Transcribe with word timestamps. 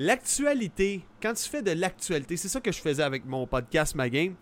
L'actualité, 0.00 1.04
quand 1.20 1.34
tu 1.34 1.48
fais 1.48 1.60
de 1.60 1.72
l'actualité, 1.72 2.36
c'est 2.36 2.48
ça 2.48 2.60
que 2.60 2.70
je 2.70 2.80
faisais 2.80 3.02
avec 3.02 3.24
mon 3.24 3.48
podcast 3.48 3.96
Ma 3.96 4.08
Game. 4.08 4.36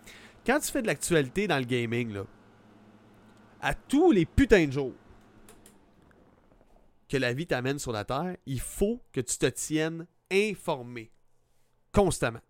Quand 0.45 0.59
tu 0.59 0.71
fais 0.71 0.83
de 0.83 0.87
l'actualité 0.87 1.47
dans 1.47 1.57
le 1.57 1.65
gaming, 1.65 2.13
là, 2.13 2.25
à 3.59 3.73
tous 3.73 4.11
les 4.11 4.27
putains 4.27 4.67
de 4.67 4.71
jours 4.71 4.93
que 7.09 7.17
la 7.17 7.33
vie 7.33 7.47
t'amène 7.47 7.79
sur 7.79 7.91
la 7.91 8.05
Terre, 8.05 8.37
il 8.45 8.59
faut 8.59 9.01
que 9.11 9.19
tu 9.19 9.35
te 9.35 9.47
tiennes 9.47 10.05
informé. 10.31 11.11
Constamment. 11.91 12.41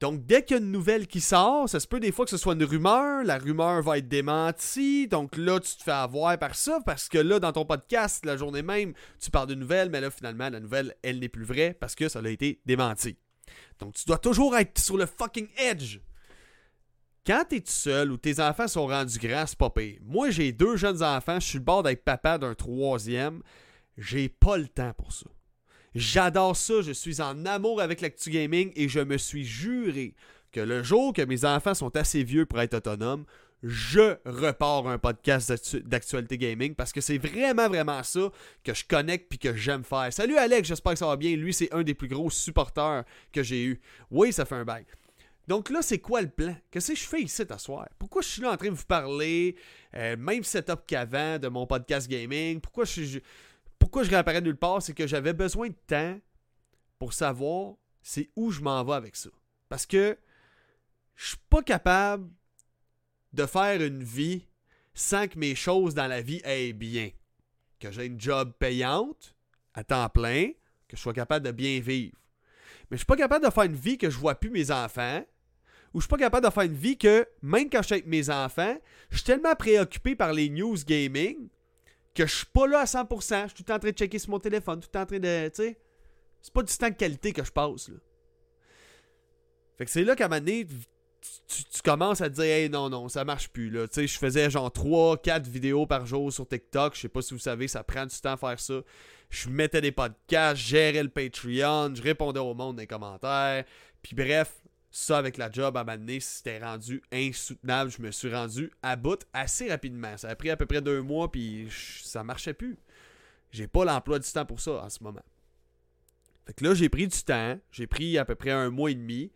Donc, 0.00 0.24
dès 0.24 0.42
qu'il 0.42 0.56
y 0.56 0.60
a 0.60 0.62
une 0.62 0.72
nouvelle 0.72 1.06
qui 1.06 1.20
sort, 1.20 1.68
ça 1.68 1.78
se 1.78 1.86
peut 1.86 2.00
des 2.00 2.10
fois 2.10 2.24
que 2.24 2.30
ce 2.30 2.38
soit 2.38 2.54
une 2.54 2.64
rumeur, 2.64 3.22
la 3.22 3.36
rumeur 3.36 3.82
va 3.82 3.98
être 3.98 4.08
démentie, 4.08 5.06
donc 5.06 5.36
là, 5.36 5.60
tu 5.60 5.76
te 5.76 5.82
fais 5.82 5.90
avoir 5.90 6.38
par 6.38 6.54
ça, 6.54 6.80
parce 6.86 7.10
que 7.10 7.18
là, 7.18 7.38
dans 7.38 7.52
ton 7.52 7.66
podcast, 7.66 8.24
la 8.24 8.38
journée 8.38 8.62
même, 8.62 8.94
tu 9.20 9.30
parles 9.30 9.48
de 9.48 9.54
nouvelle, 9.54 9.90
mais 9.90 10.00
là, 10.00 10.10
finalement, 10.10 10.48
la 10.48 10.58
nouvelle, 10.58 10.94
elle 11.02 11.18
n'est 11.18 11.28
plus 11.28 11.44
vraie 11.44 11.76
parce 11.78 11.94
que 11.94 12.08
ça 12.08 12.20
a 12.20 12.28
été 12.30 12.62
démenti. 12.64 13.18
Donc, 13.78 13.92
tu 13.92 14.06
dois 14.06 14.16
toujours 14.16 14.56
être 14.56 14.78
sur 14.78 14.96
le 14.96 15.04
fucking 15.04 15.48
edge. 15.58 15.98
Quand 17.26 17.44
t'es 17.46 17.60
tout 17.60 17.70
seul 17.70 18.10
ou 18.10 18.16
tes 18.16 18.40
enfants 18.40 18.68
sont 18.68 18.86
rendus 18.86 19.18
grands, 19.18 19.44
c'est. 19.46 19.98
Moi, 20.02 20.30
j'ai 20.30 20.52
deux 20.52 20.76
jeunes 20.76 21.02
enfants, 21.02 21.38
je 21.38 21.46
suis 21.46 21.58
le 21.58 21.64
bord 21.64 21.82
d'être 21.82 22.04
papa 22.04 22.38
d'un 22.38 22.54
troisième. 22.54 23.42
J'ai 23.98 24.30
pas 24.30 24.56
le 24.56 24.68
temps 24.68 24.94
pour 24.96 25.12
ça. 25.12 25.26
J'adore 25.94 26.56
ça, 26.56 26.82
je 26.82 26.92
suis 26.92 27.20
en 27.20 27.44
amour 27.46 27.80
avec 27.80 28.00
l'actu 28.00 28.30
gaming 28.30 28.72
et 28.76 28.88
je 28.88 29.00
me 29.00 29.18
suis 29.18 29.44
juré 29.44 30.14
que 30.52 30.60
le 30.60 30.84
jour 30.84 31.12
que 31.12 31.22
mes 31.22 31.44
enfants 31.44 31.74
sont 31.74 31.96
assez 31.96 32.22
vieux 32.22 32.46
pour 32.46 32.60
être 32.60 32.74
autonomes, 32.74 33.24
je 33.64 34.16
repars 34.24 34.86
un 34.86 34.98
podcast 34.98 35.76
d'actualité 35.76 36.38
gaming 36.38 36.76
parce 36.76 36.92
que 36.92 37.00
c'est 37.00 37.18
vraiment 37.18 37.68
vraiment 37.68 38.04
ça 38.04 38.30
que 38.62 38.72
je 38.72 38.84
connecte 38.84 39.28
puis 39.28 39.38
que 39.40 39.54
j'aime 39.56 39.82
faire. 39.82 40.12
Salut 40.12 40.36
Alex, 40.36 40.68
j'espère 40.68 40.92
que 40.92 40.98
ça 41.00 41.06
va 41.06 41.16
bien. 41.16 41.34
Lui, 41.34 41.52
c'est 41.52 41.72
un 41.74 41.82
des 41.82 41.94
plus 41.94 42.08
gros 42.08 42.30
supporters 42.30 43.04
que 43.32 43.42
j'ai 43.42 43.64
eu. 43.64 43.80
Oui, 44.12 44.32
ça 44.32 44.44
fait 44.44 44.54
un 44.54 44.64
bail. 44.64 44.86
Donc 45.48 45.70
là, 45.70 45.82
c'est 45.82 45.98
quoi 45.98 46.22
le 46.22 46.28
plan? 46.28 46.54
Qu'est-ce 46.70 46.92
que 46.92 46.98
je 46.98 47.04
fais 47.04 47.22
ici 47.22 47.42
soir? 47.58 47.88
Pourquoi 47.98 48.22
je 48.22 48.28
suis 48.28 48.42
là 48.42 48.52
en 48.52 48.56
train 48.56 48.68
de 48.68 48.74
vous 48.74 48.84
parler, 48.84 49.56
euh, 49.96 50.16
même 50.16 50.44
setup 50.44 50.82
qu'avant 50.86 51.40
de 51.40 51.48
mon 51.48 51.66
podcast 51.66 52.08
gaming? 52.08 52.60
Pourquoi 52.60 52.84
je 52.84 52.90
suis 52.92 53.22
pourquoi 53.80 54.04
je 54.04 54.10
réapparais 54.10 54.40
nulle 54.40 54.56
part, 54.56 54.82
c'est 54.82 54.94
que 54.94 55.08
j'avais 55.08 55.32
besoin 55.32 55.68
de 55.68 55.74
temps 55.88 56.20
pour 57.00 57.12
savoir 57.12 57.74
c'est 58.02 58.30
où 58.36 58.52
je 58.52 58.60
m'en 58.60 58.84
vais 58.84 58.92
avec 58.92 59.16
ça. 59.16 59.30
Parce 59.68 59.86
que 59.86 60.16
je 61.16 61.28
suis 61.28 61.38
pas 61.48 61.62
capable 61.62 62.30
de 63.32 63.46
faire 63.46 63.82
une 63.82 64.04
vie 64.04 64.46
sans 64.94 65.26
que 65.26 65.38
mes 65.38 65.54
choses 65.54 65.94
dans 65.94 66.06
la 66.06 66.20
vie 66.20 66.40
aillent 66.44 66.72
bien. 66.72 67.10
Que 67.78 67.90
j'ai 67.90 68.06
une 68.06 68.20
job 68.20 68.52
payante, 68.58 69.34
à 69.74 69.82
temps 69.82 70.08
plein, 70.08 70.50
que 70.86 70.96
je 70.96 71.02
sois 71.02 71.14
capable 71.14 71.46
de 71.46 71.52
bien 71.52 71.80
vivre. 71.80 72.16
Mais 72.90 72.96
je 72.96 72.98
suis 72.98 73.06
pas 73.06 73.16
capable 73.16 73.44
de 73.44 73.50
faire 73.50 73.64
une 73.64 73.76
vie 73.76 73.96
que 73.96 74.10
je 74.10 74.18
vois 74.18 74.34
plus 74.34 74.50
mes 74.50 74.70
enfants, 74.70 75.24
ou 75.94 76.00
je 76.00 76.04
suis 76.04 76.10
pas 76.10 76.18
capable 76.18 76.46
de 76.46 76.52
faire 76.52 76.64
une 76.64 76.74
vie 76.74 76.98
que, 76.98 77.26
même 77.42 77.70
quand 77.70 77.80
je 77.80 77.86
suis 77.86 77.94
avec 77.94 78.06
mes 78.06 78.28
enfants, 78.28 78.76
je 79.10 79.16
suis 79.16 79.24
tellement 79.24 79.54
préoccupé 79.54 80.16
par 80.16 80.32
les 80.32 80.50
news 80.50 80.76
gaming 80.84 81.48
que 82.14 82.26
je 82.26 82.34
suis 82.34 82.46
pas 82.46 82.66
là 82.66 82.80
à 82.80 82.84
100%, 82.84 83.42
je 83.42 83.46
suis 83.48 83.54
tout 83.54 83.62
le 83.62 83.64
temps 83.64 83.74
en 83.74 83.78
train 83.78 83.90
de 83.90 83.96
checker 83.96 84.18
sur 84.18 84.30
mon 84.30 84.38
téléphone, 84.38 84.80
tout 84.80 84.96
en 84.96 85.06
train 85.06 85.18
de, 85.18 85.48
tu 85.48 85.62
sais, 85.62 85.78
c'est 86.42 86.52
pas 86.52 86.62
du 86.62 86.76
temps 86.76 86.88
de 86.88 86.94
qualité 86.94 87.32
que 87.32 87.44
je 87.44 87.52
passe, 87.52 87.88
là. 87.88 87.96
Fait 89.78 89.86
que 89.86 89.90
c'est 89.90 90.04
là 90.04 90.14
qu'à 90.14 90.26
un 90.26 90.28
moment 90.28 90.40
donné, 90.40 90.66
tu, 90.66 91.82
commences 91.82 92.20
à 92.20 92.28
te 92.28 92.34
dire, 92.34 92.44
hey, 92.44 92.68
non, 92.68 92.90
non, 92.90 93.08
ça 93.08 93.24
marche 93.24 93.48
plus, 93.48 93.70
là. 93.70 93.88
Tu 93.88 93.94
sais, 93.94 94.06
je 94.06 94.18
faisais 94.18 94.50
genre 94.50 94.68
3-4 94.68 95.48
vidéos 95.48 95.86
par 95.86 96.04
jour 96.06 96.32
sur 96.32 96.46
TikTok, 96.46 96.94
je 96.94 97.00
sais 97.00 97.08
pas 97.08 97.22
si 97.22 97.34
vous 97.34 97.40
savez, 97.40 97.68
ça 97.68 97.82
prend 97.82 98.04
du 98.04 98.16
temps 98.16 98.32
à 98.32 98.36
faire 98.36 98.60
ça. 98.60 98.80
Je 99.30 99.48
mettais 99.48 99.80
des 99.80 99.92
podcasts, 99.92 100.60
je 100.60 100.68
gérais 100.68 101.02
le 101.02 101.08
Patreon, 101.08 101.94
je 101.94 102.02
répondais 102.02 102.40
au 102.40 102.52
monde 102.52 102.76
dans 102.76 102.80
les 102.80 102.86
commentaires, 102.86 103.64
puis 104.02 104.14
bref, 104.14 104.60
ça 104.90 105.18
avec 105.18 105.36
la 105.36 105.50
job 105.50 105.76
à 105.76 105.84
m'amener, 105.84 106.20
c'était 106.20 106.58
rendu 106.58 107.02
insoutenable. 107.12 107.90
Je 107.90 108.02
me 108.02 108.10
suis 108.10 108.32
rendu 108.32 108.70
à 108.82 108.96
bout 108.96 109.24
assez 109.32 109.68
rapidement. 109.68 110.16
Ça 110.16 110.28
a 110.28 110.34
pris 110.34 110.50
à 110.50 110.56
peu 110.56 110.66
près 110.66 110.80
deux 110.80 111.00
mois, 111.00 111.30
puis 111.30 111.68
ça 112.02 112.24
marchait 112.24 112.54
plus. 112.54 112.76
J'ai 113.52 113.66
pas 113.66 113.84
l'emploi 113.84 114.18
du 114.18 114.30
temps 114.30 114.46
pour 114.46 114.60
ça 114.60 114.82
en 114.82 114.90
ce 114.90 115.02
moment. 115.02 115.22
Fait 116.46 116.54
que 116.54 116.64
là, 116.64 116.74
j'ai 116.74 116.88
pris 116.88 117.06
du 117.06 117.22
temps. 117.22 117.58
J'ai 117.70 117.86
pris 117.86 118.18
à 118.18 118.24
peu 118.24 118.34
près 118.34 118.50
un 118.50 118.70
mois 118.70 118.90
et 118.90 118.94
demi. 118.94 119.30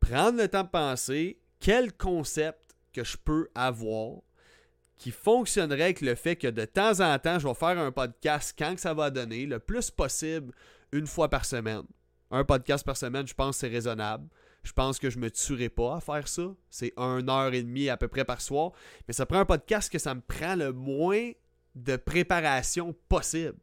Prendre 0.00 0.38
le 0.38 0.48
temps 0.48 0.62
de 0.62 0.68
penser 0.68 1.38
quel 1.58 1.92
concept 1.92 2.76
que 2.92 3.02
je 3.02 3.16
peux 3.16 3.48
avoir 3.54 4.20
qui 4.96 5.10
fonctionnerait 5.10 5.82
avec 5.82 6.00
le 6.00 6.14
fait 6.14 6.36
que 6.36 6.46
de 6.48 6.64
temps 6.64 7.00
en 7.00 7.18
temps, 7.18 7.38
je 7.38 7.46
vais 7.46 7.54
faire 7.54 7.78
un 7.78 7.92
podcast 7.92 8.54
quand 8.58 8.78
ça 8.78 8.94
va 8.94 9.10
donner, 9.10 9.46
le 9.46 9.58
plus 9.58 9.90
possible, 9.90 10.52
une 10.92 11.06
fois 11.06 11.28
par 11.28 11.44
semaine. 11.44 11.82
Un 12.30 12.44
podcast 12.44 12.84
par 12.84 12.96
semaine, 12.96 13.26
je 13.26 13.34
pense 13.34 13.56
que 13.56 13.60
c'est 13.60 13.72
raisonnable. 13.72 14.28
Je 14.62 14.72
pense 14.72 14.98
que 14.98 15.10
je 15.10 15.18
me 15.18 15.30
tuerai 15.30 15.68
pas 15.68 15.96
à 15.96 16.00
faire 16.00 16.26
ça. 16.26 16.54
C'est 16.70 16.92
une 16.96 17.30
heure 17.30 17.54
et 17.54 17.62
demie 17.62 17.88
à 17.88 17.96
peu 17.96 18.08
près 18.08 18.24
par 18.24 18.40
soir. 18.40 18.72
Mais 19.06 19.14
ça 19.14 19.24
prend 19.24 19.38
un 19.38 19.44
podcast 19.44 19.90
que 19.92 19.98
ça 19.98 20.14
me 20.14 20.20
prend 20.20 20.56
le 20.56 20.72
moins 20.72 21.30
de 21.76 21.96
préparation 21.96 22.92
possible. 23.08 23.54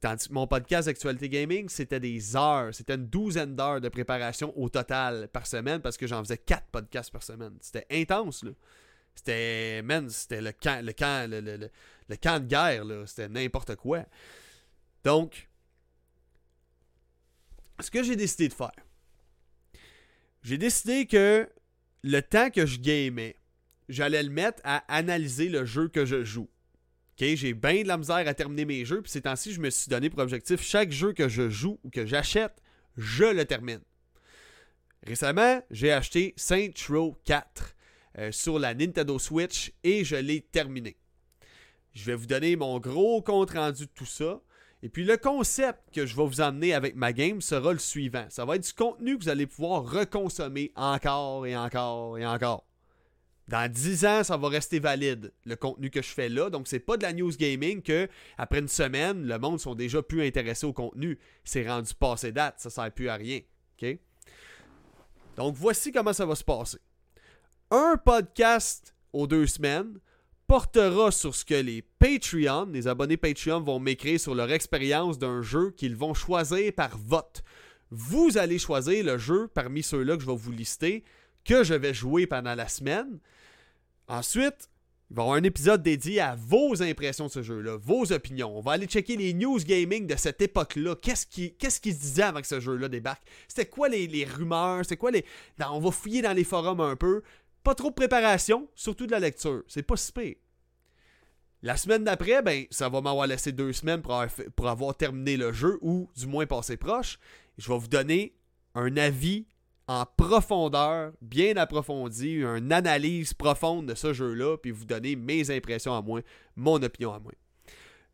Tandis 0.00 0.28
que 0.28 0.34
mon 0.34 0.46
podcast 0.46 0.88
Actualité 0.88 1.30
Gaming, 1.30 1.70
c'était 1.70 2.00
des 2.00 2.36
heures. 2.36 2.74
C'était 2.74 2.96
une 2.96 3.06
douzaine 3.06 3.56
d'heures 3.56 3.80
de 3.80 3.88
préparation 3.88 4.52
au 4.58 4.68
total 4.68 5.28
par 5.28 5.46
semaine 5.46 5.80
parce 5.80 5.96
que 5.96 6.06
j'en 6.06 6.22
faisais 6.22 6.36
quatre 6.36 6.66
podcasts 6.70 7.10
par 7.10 7.22
semaine. 7.22 7.56
C'était 7.62 7.86
intense, 7.90 8.44
là. 8.44 8.50
C'était, 9.14 9.80
man, 9.82 10.10
c'était 10.10 10.42
le 10.42 10.52
camp, 10.52 10.84
le 10.84 10.92
camp, 10.92 11.30
le, 11.30 11.40
le 11.40 12.16
camp 12.16 12.40
de 12.42 12.46
guerre, 12.46 12.84
là. 12.84 13.06
C'était 13.06 13.30
n'importe 13.30 13.76
quoi. 13.76 14.04
Donc, 15.04 15.48
ce 17.80 17.90
que 17.90 18.02
j'ai 18.02 18.16
décidé 18.16 18.48
de 18.48 18.54
faire, 18.54 18.72
j'ai 20.42 20.58
décidé 20.58 21.06
que 21.06 21.48
le 22.02 22.20
temps 22.20 22.50
que 22.50 22.66
je 22.66 22.78
gamais, 22.78 23.36
j'allais 23.88 24.22
le 24.22 24.30
mettre 24.30 24.60
à 24.64 24.84
analyser 24.94 25.48
le 25.48 25.64
jeu 25.64 25.88
que 25.88 26.04
je 26.04 26.22
joue. 26.22 26.48
J'ai 27.16 27.54
bien 27.54 27.82
de 27.82 27.88
la 27.88 27.96
misère 27.96 28.26
à 28.26 28.34
terminer 28.34 28.64
mes 28.64 28.84
jeux, 28.84 29.00
puis 29.00 29.10
ces 29.10 29.22
temps-ci, 29.22 29.52
je 29.52 29.60
me 29.60 29.70
suis 29.70 29.88
donné 29.88 30.10
pour 30.10 30.18
objectif 30.18 30.62
chaque 30.62 30.90
jeu 30.90 31.12
que 31.12 31.28
je 31.28 31.48
joue 31.48 31.78
ou 31.84 31.90
que 31.90 32.06
j'achète, 32.06 32.60
je 32.96 33.24
le 33.24 33.44
termine. 33.44 33.80
Récemment, 35.06 35.62
j'ai 35.70 35.92
acheté 35.92 36.34
Saint 36.36 36.70
Row 36.88 37.16
4 37.24 37.76
euh, 38.18 38.32
sur 38.32 38.58
la 38.58 38.74
Nintendo 38.74 39.18
Switch 39.18 39.72
et 39.82 40.04
je 40.04 40.16
l'ai 40.16 40.40
terminé. 40.40 40.96
Je 41.92 42.04
vais 42.04 42.14
vous 42.14 42.26
donner 42.26 42.56
mon 42.56 42.80
gros 42.80 43.22
compte 43.22 43.52
rendu 43.52 43.86
de 43.86 43.90
tout 43.94 44.06
ça. 44.06 44.40
Et 44.84 44.90
puis 44.90 45.04
le 45.04 45.16
concept 45.16 45.80
que 45.94 46.04
je 46.04 46.14
vais 46.14 46.26
vous 46.26 46.42
emmener 46.42 46.74
avec 46.74 46.94
ma 46.94 47.14
game 47.14 47.40
sera 47.40 47.72
le 47.72 47.78
suivant. 47.78 48.26
Ça 48.28 48.44
va 48.44 48.56
être 48.56 48.66
du 48.66 48.72
contenu 48.74 49.16
que 49.16 49.24
vous 49.24 49.30
allez 49.30 49.46
pouvoir 49.46 49.90
reconsommer 49.90 50.72
encore 50.76 51.46
et 51.46 51.56
encore 51.56 52.18
et 52.18 52.26
encore. 52.26 52.66
Dans 53.48 53.70
10 53.70 54.04
ans, 54.04 54.22
ça 54.24 54.36
va 54.36 54.48
rester 54.50 54.80
valide, 54.80 55.32
le 55.46 55.56
contenu 55.56 55.88
que 55.88 56.02
je 56.02 56.08
fais 56.08 56.28
là. 56.28 56.50
Donc, 56.50 56.68
c'est 56.68 56.80
pas 56.80 56.98
de 56.98 57.02
la 57.02 57.14
news 57.14 57.30
gaming 57.30 57.80
que, 57.80 58.10
après 58.36 58.58
une 58.58 58.68
semaine, 58.68 59.26
le 59.26 59.38
monde 59.38 59.58
sont 59.58 59.74
déjà 59.74 60.02
plus 60.02 60.22
intéressés 60.22 60.66
au 60.66 60.74
contenu. 60.74 61.18
C'est 61.44 61.66
rendu 61.66 61.94
passé 61.94 62.30
date, 62.30 62.56
ça 62.58 62.68
sert 62.68 62.92
plus 62.92 63.08
à 63.08 63.14
rien. 63.14 63.40
Donc, 65.36 65.54
voici 65.56 65.92
comment 65.92 66.12
ça 66.12 66.26
va 66.26 66.34
se 66.34 66.44
passer. 66.44 66.78
Un 67.70 67.96
podcast 67.96 68.94
aux 69.14 69.26
deux 69.26 69.46
semaines 69.46 69.98
portera 70.46 71.10
sur 71.10 71.34
ce 71.34 71.44
que 71.44 71.54
les 71.54 71.82
Patreon, 71.82 72.68
les 72.72 72.88
abonnés 72.88 73.16
Patreon 73.16 73.60
vont 73.60 73.78
m'écrire 73.78 74.20
sur 74.20 74.34
leur 74.34 74.50
expérience 74.52 75.18
d'un 75.18 75.42
jeu 75.42 75.70
qu'ils 75.70 75.96
vont 75.96 76.14
choisir 76.14 76.72
par 76.72 76.98
vote. 76.98 77.42
Vous 77.90 78.38
allez 78.38 78.58
choisir 78.58 79.04
le 79.04 79.18
jeu 79.18 79.48
parmi 79.48 79.82
ceux-là 79.82 80.16
que 80.16 80.22
je 80.22 80.26
vais 80.26 80.36
vous 80.36 80.52
lister, 80.52 81.04
que 81.44 81.64
je 81.64 81.74
vais 81.74 81.94
jouer 81.94 82.26
pendant 82.26 82.54
la 82.54 82.68
semaine. 82.68 83.20
Ensuite, 84.08 84.68
il 85.10 85.16
va 85.16 85.22
y 85.22 85.24
avoir 85.24 85.38
un 85.38 85.42
épisode 85.44 85.82
dédié 85.82 86.20
à 86.20 86.34
vos 86.34 86.82
impressions 86.82 87.26
de 87.26 87.30
ce 87.30 87.42
jeu-là, 87.42 87.76
vos 87.76 88.10
opinions. 88.10 88.56
On 88.56 88.60
va 88.60 88.72
aller 88.72 88.86
checker 88.86 89.16
les 89.16 89.34
news 89.34 89.58
gaming 89.58 90.06
de 90.06 90.16
cette 90.16 90.40
époque-là. 90.40 90.96
Qu'est-ce 90.96 91.26
qui, 91.26 91.54
qu'est-ce 91.54 91.76
se 91.76 91.96
disait 91.96 92.22
avant 92.22 92.40
que 92.40 92.46
ce 92.46 92.58
jeu-là 92.58 92.88
débarque? 92.88 93.22
C'était 93.46 93.66
quoi 93.66 93.88
les, 93.88 94.24
rumeurs? 94.24 94.80
C'était 94.82 94.96
quoi 94.96 95.10
les. 95.10 95.24
on 95.70 95.78
va 95.78 95.90
fouiller 95.90 96.22
dans 96.22 96.32
les 96.32 96.44
forums 96.44 96.80
un 96.80 96.96
peu. 96.96 97.22
Pas 97.64 97.74
trop 97.74 97.88
de 97.88 97.94
préparation, 97.94 98.68
surtout 98.74 99.06
de 99.06 99.12
la 99.12 99.20
lecture. 99.20 99.62
C'est 99.66 99.82
pas 99.82 99.96
si 99.96 100.12
pire. 100.12 100.36
La 101.62 101.78
semaine 101.78 102.04
d'après, 102.04 102.42
ben, 102.42 102.66
ça 102.70 102.90
va 102.90 103.00
m'avoir 103.00 103.26
laissé 103.26 103.50
deux 103.50 103.72
semaines 103.72 104.02
pour 104.02 104.12
avoir, 104.12 104.46
pour 104.54 104.68
avoir, 104.68 104.94
terminé 104.94 105.38
le 105.38 105.50
jeu, 105.50 105.78
ou 105.80 106.10
du 106.14 106.26
moins 106.26 106.44
passé 106.44 106.76
proche. 106.76 107.18
Je 107.56 107.72
vais 107.72 107.78
vous 107.78 107.88
donner 107.88 108.36
un 108.74 108.94
avis 108.98 109.46
en 109.86 110.04
profondeur, 110.04 111.12
bien 111.22 111.56
approfondi, 111.56 112.34
une 112.42 112.70
analyse 112.70 113.32
profonde 113.32 113.86
de 113.86 113.94
ce 113.94 114.12
jeu-là, 114.12 114.58
puis 114.58 114.70
vous 114.70 114.84
donner 114.84 115.16
mes 115.16 115.50
impressions 115.50 115.94
à 115.94 116.02
moi, 116.02 116.20
mon 116.56 116.82
opinion 116.82 117.14
à 117.14 117.18
moi. 117.18 117.32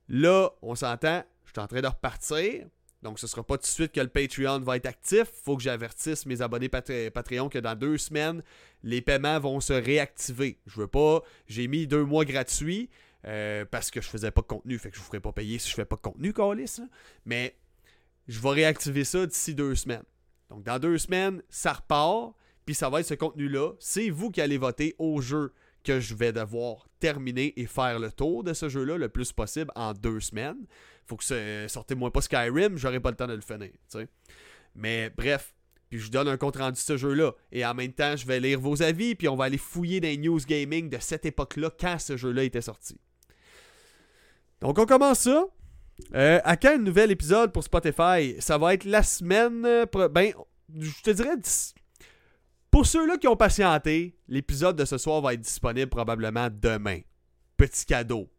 Là, 0.09 0.51
on 0.63 0.77
s'entend, 0.77 1.25
je 1.45 1.51
suis 1.51 1.61
en 1.61 1.67
train 1.67 1.81
de 1.81 1.87
repartir. 1.89 2.67
Donc, 3.03 3.19
ce 3.19 3.27
ne 3.27 3.29
sera 3.31 3.43
pas 3.43 3.57
tout 3.57 3.63
de 3.63 3.67
suite 3.67 3.93
que 3.93 4.01
le 4.01 4.09
Patreon 4.09 4.61
va 4.61 4.77
être 4.77 4.87
actif. 4.87 5.23
Il 5.23 5.45
faut 5.45 5.57
que 5.57 5.63
j'avertisse 5.63 6.27
mes 6.27 6.43
abonnés 6.43 6.69
Patreon 6.69 7.49
que 7.49 7.59
dans 7.59 7.75
deux 7.75 7.97
semaines, 7.97 8.43
les 8.83 9.01
paiements 9.01 9.41
vont 9.41 9.61
se 9.61 9.73
réactiver. 9.73 10.59
Je 10.67 10.81
veux 10.81 10.87
pas. 10.87 11.23
J'ai 11.47 11.67
mis 11.67 11.87
deux 11.87 12.05
mois 12.05 12.27
gratuits 12.27 12.91
euh, 13.27 13.65
parce 13.65 13.91
que 13.91 14.03
je 14.03 14.09
faisais 14.09 14.31
pas 14.31 14.43
de 14.43 14.47
contenu. 14.47 14.79
Fait 14.79 14.91
que 14.91 14.97
je 14.97 15.01
vous 15.01 15.07
ferai 15.07 15.21
pas 15.21 15.33
payer 15.33 15.59
si 15.59 15.71
je 15.71 15.75
fais 15.75 15.87
pas 15.87 15.97
de 15.97 16.03
contenu, 16.03 16.35
Calis. 16.35 16.81
Mais 17.25 17.57
je 18.29 18.41
vais 18.41 18.51
réactiver 18.51 19.05
ça 19.05 19.27
d'ici 19.27 19.55
deux 19.55 19.75
semaines. 19.75 20.05
Donc, 20.51 20.65
dans 20.65 20.79
deux 20.79 20.99
semaines, 20.99 21.43
ça 21.49 21.73
repart, 21.73 22.35
puis 22.67 22.75
ça 22.75 22.91
va 22.91 23.01
être 23.01 23.07
ce 23.07 23.15
contenu-là. 23.15 23.73
C'est 23.79 24.11
vous 24.11 24.31
qui 24.31 24.43
allez 24.43 24.59
voter 24.59 24.95
au 24.99 25.23
jeu 25.23 25.55
que 25.85 26.01
je 26.01 26.15
vais 26.15 26.33
devoir 26.33 26.89
terminer 26.99 27.59
et 27.59 27.67
faire 27.67 27.99
le 27.99 28.13
tour 28.13 28.45
de 28.45 28.53
ce 28.53 28.69
jeu-là 28.69 28.99
le 28.99 29.09
plus 29.09 29.33
possible 29.33 29.71
en 29.75 29.95
deux 29.95 30.21
semaines. 30.21 30.67
Faut 31.11 31.17
que 31.17 31.25
ça 31.25 31.35
sortez-moi 31.67 32.13
pas 32.13 32.21
Skyrim, 32.21 32.77
j'aurai 32.77 33.01
pas 33.01 33.11
le 33.11 33.17
temps 33.17 33.27
de 33.27 33.35
le 33.35 33.41
finir. 33.41 33.73
Mais 34.77 35.11
bref, 35.11 35.53
puis 35.89 35.99
je 35.99 36.05
vous 36.05 36.11
donne 36.11 36.29
un 36.29 36.37
compte 36.37 36.57
rendu 36.57 36.75
de 36.75 36.79
ce 36.79 36.97
jeu-là. 36.97 37.33
Et 37.51 37.67
en 37.67 37.75
même 37.75 37.93
temps, 37.93 38.15
je 38.15 38.25
vais 38.25 38.39
lire 38.39 38.61
vos 38.61 38.81
avis, 38.81 39.17
puis 39.17 39.27
on 39.27 39.35
va 39.35 39.47
aller 39.47 39.59
fouiller 39.59 40.01
dans 40.01 40.07
les 40.07 40.19
news 40.19 40.39
gaming 40.39 40.89
de 40.89 40.99
cette 41.01 41.27
époque-là, 41.27 41.71
quand 41.81 41.99
ce 41.99 42.17
jeu-là 42.17 42.45
était 42.45 42.61
sorti. 42.61 42.97
Donc 44.61 44.79
on 44.79 44.87
commence 44.87 45.19
ça. 45.21 45.47
Euh, 46.15 46.41
à 46.45 46.57
quand 46.57 46.75
un 46.75 46.79
nouvel 46.79 47.11
épisode 47.11 47.53
pour 47.53 47.65
Spotify? 47.65 48.37
Ça 48.39 48.57
va 48.57 48.75
être 48.75 48.85
la 48.85 49.03
semaine. 49.03 49.67
Euh, 49.67 49.87
ben, 50.09 50.33
je 50.79 51.03
te 51.03 51.11
dirais. 51.11 51.35
Pour 52.71 52.87
ceux-là 52.87 53.19
qui 53.19 53.27
ont 53.27 53.37
patienté, 53.37 54.17
l'épisode 54.29 54.77
de 54.77 54.85
ce 54.85 54.97
soir 54.97 55.21
va 55.21 55.35
être 55.35 55.41
disponible 55.41 55.91
probablement 55.91 56.49
demain. 56.53 57.01
Petit 57.57 57.85
cadeau. 57.85 58.31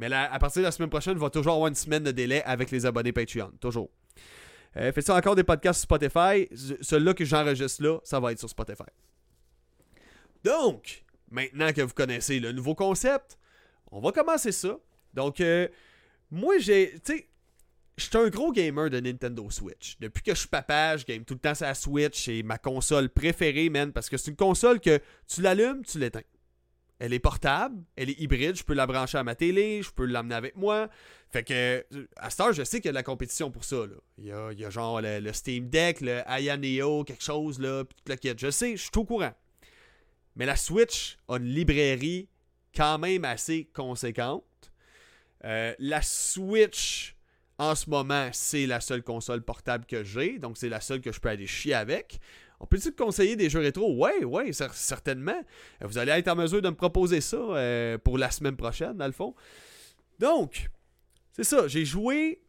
Mais 0.00 0.10
à 0.14 0.38
partir 0.38 0.62
de 0.62 0.64
la 0.64 0.72
semaine 0.72 0.88
prochaine, 0.88 1.12
il 1.12 1.20
va 1.20 1.28
toujours 1.28 1.52
avoir 1.52 1.68
une 1.68 1.74
semaine 1.74 2.02
de 2.02 2.10
délai 2.10 2.42
avec 2.44 2.70
les 2.70 2.86
abonnés 2.86 3.12
Patreon. 3.12 3.52
Toujours. 3.60 3.90
Euh, 4.78 4.90
faites 4.92 5.04
ça 5.04 5.14
encore 5.14 5.34
des 5.34 5.44
podcasts 5.44 5.80
sur 5.80 5.84
Spotify. 5.84 6.48
Celui-là 6.80 7.12
que 7.12 7.26
j'enregistre 7.26 7.82
là, 7.82 7.98
ça 8.02 8.18
va 8.18 8.32
être 8.32 8.38
sur 8.38 8.48
Spotify. 8.48 8.88
Donc, 10.42 11.04
maintenant 11.30 11.70
que 11.74 11.82
vous 11.82 11.92
connaissez 11.92 12.40
le 12.40 12.50
nouveau 12.52 12.74
concept, 12.74 13.38
on 13.90 14.00
va 14.00 14.10
commencer 14.10 14.52
ça. 14.52 14.78
Donc, 15.12 15.38
euh, 15.42 15.68
moi, 16.30 16.56
j'ai. 16.56 16.94
Tu 17.04 17.16
sais, 17.16 17.28
je 17.98 18.04
suis 18.04 18.16
un 18.16 18.28
gros 18.28 18.52
gamer 18.52 18.88
de 18.88 19.00
Nintendo 19.00 19.50
Switch. 19.50 19.98
Depuis 20.00 20.22
que 20.22 20.32
je 20.32 20.38
suis 20.38 20.48
papa, 20.48 20.96
je 20.96 21.04
game 21.04 21.26
tout 21.26 21.34
le 21.34 21.40
temps 21.40 21.54
sur 21.54 21.66
la 21.66 21.74
Switch. 21.74 22.24
C'est 22.24 22.42
ma 22.42 22.56
console 22.56 23.10
préférée, 23.10 23.68
man, 23.68 23.92
parce 23.92 24.08
que 24.08 24.16
c'est 24.16 24.30
une 24.30 24.36
console 24.36 24.80
que 24.80 24.98
tu 25.28 25.42
l'allumes, 25.42 25.84
tu 25.84 25.98
l'éteins. 25.98 26.22
Elle 27.00 27.14
est 27.14 27.18
portable, 27.18 27.82
elle 27.96 28.10
est 28.10 28.20
hybride, 28.20 28.56
je 28.56 28.62
peux 28.62 28.74
la 28.74 28.86
brancher 28.86 29.16
à 29.16 29.24
ma 29.24 29.34
télé, 29.34 29.82
je 29.82 29.90
peux 29.90 30.04
l'amener 30.04 30.34
avec 30.34 30.54
moi. 30.54 30.90
Fait 31.30 31.42
que, 31.42 31.86
à 32.16 32.28
cette 32.28 32.40
heure, 32.40 32.52
je 32.52 32.62
sais 32.62 32.78
qu'il 32.78 32.86
y 32.86 32.90
a 32.90 32.92
de 32.92 32.96
la 32.96 33.02
compétition 33.02 33.50
pour 33.50 33.64
ça. 33.64 33.84
Il, 34.18 34.26
y 34.26 34.32
a, 34.32 34.70
genre 34.70 35.00
le, 35.00 35.32
Steam 35.32 35.70
Deck, 35.70 36.02
le 36.02 36.28
Aya 36.28 36.58
Neo, 36.58 37.04
quelque 37.04 37.24
chose, 37.24 37.58
là, 37.58 37.84
toute 37.84 38.08
la 38.08 38.34
Je 38.36 38.50
sais, 38.50 38.76
je 38.76 38.82
suis 38.82 38.90
tout 38.90 39.00
au 39.00 39.04
courant. 39.06 39.32
Mais 40.36 40.44
la 40.44 40.56
Switch 40.56 41.16
a 41.28 41.38
une 41.38 41.46
librairie 41.46 42.28
quand 42.76 42.98
même 42.98 43.24
assez 43.24 43.64
conséquente. 43.72 44.44
Euh, 45.44 45.74
la 45.78 46.02
Switch, 46.02 47.16
en 47.58 47.74
ce 47.74 47.88
moment, 47.88 48.28
c'est 48.32 48.66
la 48.66 48.80
seule 48.80 49.02
console 49.02 49.42
portable 49.42 49.86
que 49.86 50.04
j'ai, 50.04 50.38
donc 50.38 50.58
c'est 50.58 50.68
la 50.68 50.82
seule 50.82 51.00
que 51.00 51.12
je 51.12 51.20
peux 51.20 51.30
aller 51.30 51.46
chier 51.46 51.74
avec. 51.74 52.20
On 52.60 52.66
peut-tu 52.66 52.92
conseiller 52.92 53.36
des 53.36 53.48
jeux 53.48 53.60
rétro? 53.60 53.92
Oui, 53.96 54.24
oui, 54.24 54.54
certainement. 54.72 55.40
Vous 55.80 55.96
allez 55.96 56.12
être 56.12 56.28
en 56.28 56.36
mesure 56.36 56.60
de 56.60 56.68
me 56.68 56.74
proposer 56.74 57.22
ça 57.22 57.36
euh, 57.36 57.96
pour 57.96 58.18
la 58.18 58.30
semaine 58.30 58.56
prochaine, 58.56 58.96
dans 58.98 59.06
le 59.06 59.12
fond. 59.12 59.34
Donc, 60.18 60.68
c'est 61.32 61.44
ça. 61.44 61.66
J'ai 61.68 61.86
joué 61.86 62.42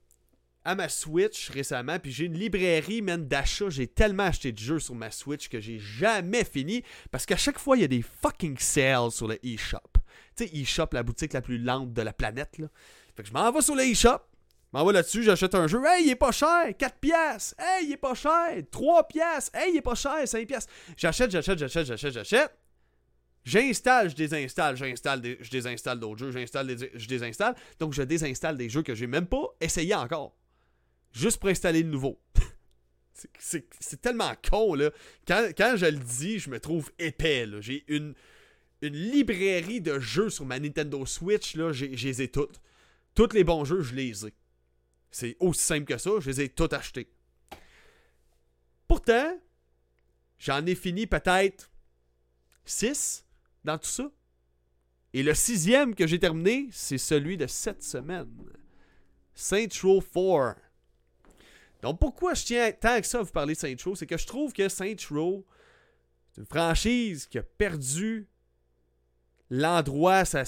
à 0.63 0.75
ma 0.75 0.89
Switch 0.89 1.49
récemment, 1.49 1.97
puis 1.97 2.11
j'ai 2.11 2.25
une 2.25 2.37
librairie 2.37 3.01
même 3.01 3.25
d'achat. 3.25 3.69
J'ai 3.69 3.87
tellement 3.87 4.23
acheté 4.23 4.51
de 4.51 4.59
jeux 4.59 4.79
sur 4.79 4.95
ma 4.95 5.11
Switch 5.11 5.47
que 5.47 5.59
j'ai 5.59 5.79
jamais 5.79 6.43
fini, 6.43 6.83
parce 7.09 7.25
qu'à 7.25 7.37
chaque 7.37 7.57
fois, 7.57 7.77
il 7.77 7.81
y 7.81 7.85
a 7.85 7.87
des 7.87 8.03
fucking 8.03 8.57
sales 8.57 9.11
sur 9.11 9.27
le 9.27 9.43
eShop. 9.45 9.79
Tu 10.35 10.45
sais, 10.45 10.55
eShop, 10.55 10.87
la 10.91 11.03
boutique 11.03 11.33
la 11.33 11.41
plus 11.41 11.57
lente 11.57 11.93
de 11.93 12.01
la 12.01 12.13
planète. 12.13 12.57
Fait 13.15 13.23
que 13.23 13.29
je 13.29 13.33
m'en 13.33 13.49
vais 13.51 13.61
sur 13.61 13.75
le 13.75 13.83
eShop, 13.83 14.19
m'en 14.73 14.85
vais 14.85 14.93
là-dessus, 14.93 15.23
j'achète 15.23 15.53
un 15.55 15.67
jeu. 15.67 15.81
Hey, 15.85 16.05
il 16.05 16.09
est 16.11 16.15
pas 16.15 16.31
cher. 16.31 16.65
4 16.77 16.95
piastres. 16.99 17.55
Hey, 17.59 17.87
il 17.87 17.93
est 17.93 17.97
pas 17.97 18.13
cher. 18.13 18.49
3 18.71 19.07
piastres. 19.07 19.55
Hey, 19.55 19.73
il 19.73 19.77
est 19.77 19.81
pas 19.81 19.95
cher. 19.95 20.27
5 20.27 20.47
piastres. 20.47 20.71
J'achète, 20.97 21.31
j'achète, 21.31 21.59
j'achète, 21.59 21.85
j'achète, 21.85 22.13
j'achète. 22.13 22.51
J'installe, 23.43 24.09
je 24.09 24.15
désinstalle, 24.15 24.77
j'installe, 24.77 25.37
je 25.39 25.49
désinstalle 25.49 25.99
d'autres 25.99 26.19
jeux, 26.19 26.31
j'installe, 26.31 26.77
je 26.93 27.07
désinstalle. 27.07 27.55
Donc, 27.79 27.93
je 27.93 28.03
désinstalle 28.03 28.55
des 28.55 28.69
jeux 28.69 28.83
que 28.83 28.93
j'ai 28.93 29.07
même 29.07 29.25
pas 29.25 29.55
essayé 29.59 29.95
encore. 29.95 30.35
Juste 31.11 31.39
pour 31.39 31.49
installer 31.49 31.81
le 31.81 31.89
nouveau. 31.89 32.21
c'est 33.39 34.01
tellement 34.01 34.33
con, 34.47 34.75
là. 34.75 34.91
Quand, 35.27 35.75
je 35.75 35.85
le 35.87 35.97
dis, 35.97 36.39
je 36.39 36.49
me 36.49 36.59
trouve 36.59 36.91
épais, 36.99 37.45
là. 37.45 37.61
J'ai 37.61 37.83
une, 37.87 38.13
librairie 38.81 39.81
de 39.81 39.99
jeux 39.99 40.29
sur 40.29 40.45
ma 40.45 40.59
Nintendo 40.59 41.05
Switch, 41.05 41.55
là. 41.55 41.71
Je 41.71 41.85
les 41.85 42.21
ai 42.21 42.27
toutes. 42.27 42.61
Tous 43.15 43.33
les 43.33 43.43
bons 43.43 43.65
jeux, 43.65 43.81
je 43.81 43.95
les 43.95 44.27
ai. 44.27 44.33
C'est 45.11 45.35
aussi 45.39 45.61
simple 45.61 45.85
que 45.85 45.97
ça, 45.97 46.11
je 46.19 46.29
les 46.29 46.41
ai 46.41 46.49
tous 46.49 46.73
achetés. 46.73 47.11
Pourtant, 48.87 49.37
j'en 50.39 50.65
ai 50.65 50.75
fini 50.75 51.05
peut-être 51.05 51.69
6 52.65 53.25
dans 53.63 53.77
tout 53.77 53.89
ça. 53.89 54.11
Et 55.13 55.23
le 55.23 55.33
sixième 55.33 55.93
que 55.93 56.07
j'ai 56.07 56.19
terminé, 56.19 56.69
c'est 56.71 56.97
celui 56.97 57.37
de 57.37 57.47
cette 57.47 57.83
semaine. 57.83 58.29
Saint 59.33 59.67
Row 59.83 60.01
4. 60.01 60.55
Donc 61.81 61.99
pourquoi 61.99 62.33
je 62.33 62.45
tiens 62.45 62.71
tant 62.71 62.99
que 63.01 63.07
ça 63.07 63.19
à 63.19 63.23
vous 63.23 63.31
parler 63.31 63.53
de 63.53 63.59
Saint 63.59 63.75
Row, 63.83 63.95
c'est 63.95 64.05
que 64.05 64.17
je 64.17 64.27
trouve 64.27 64.53
que 64.53 64.69
Saint 64.69 64.95
Row, 65.09 65.45
c'est 66.31 66.41
une 66.41 66.47
franchise 66.47 67.25
qui 67.25 67.39
a 67.39 67.43
perdu 67.43 68.27
l'endroit, 69.49 70.23
ça, 70.25 70.43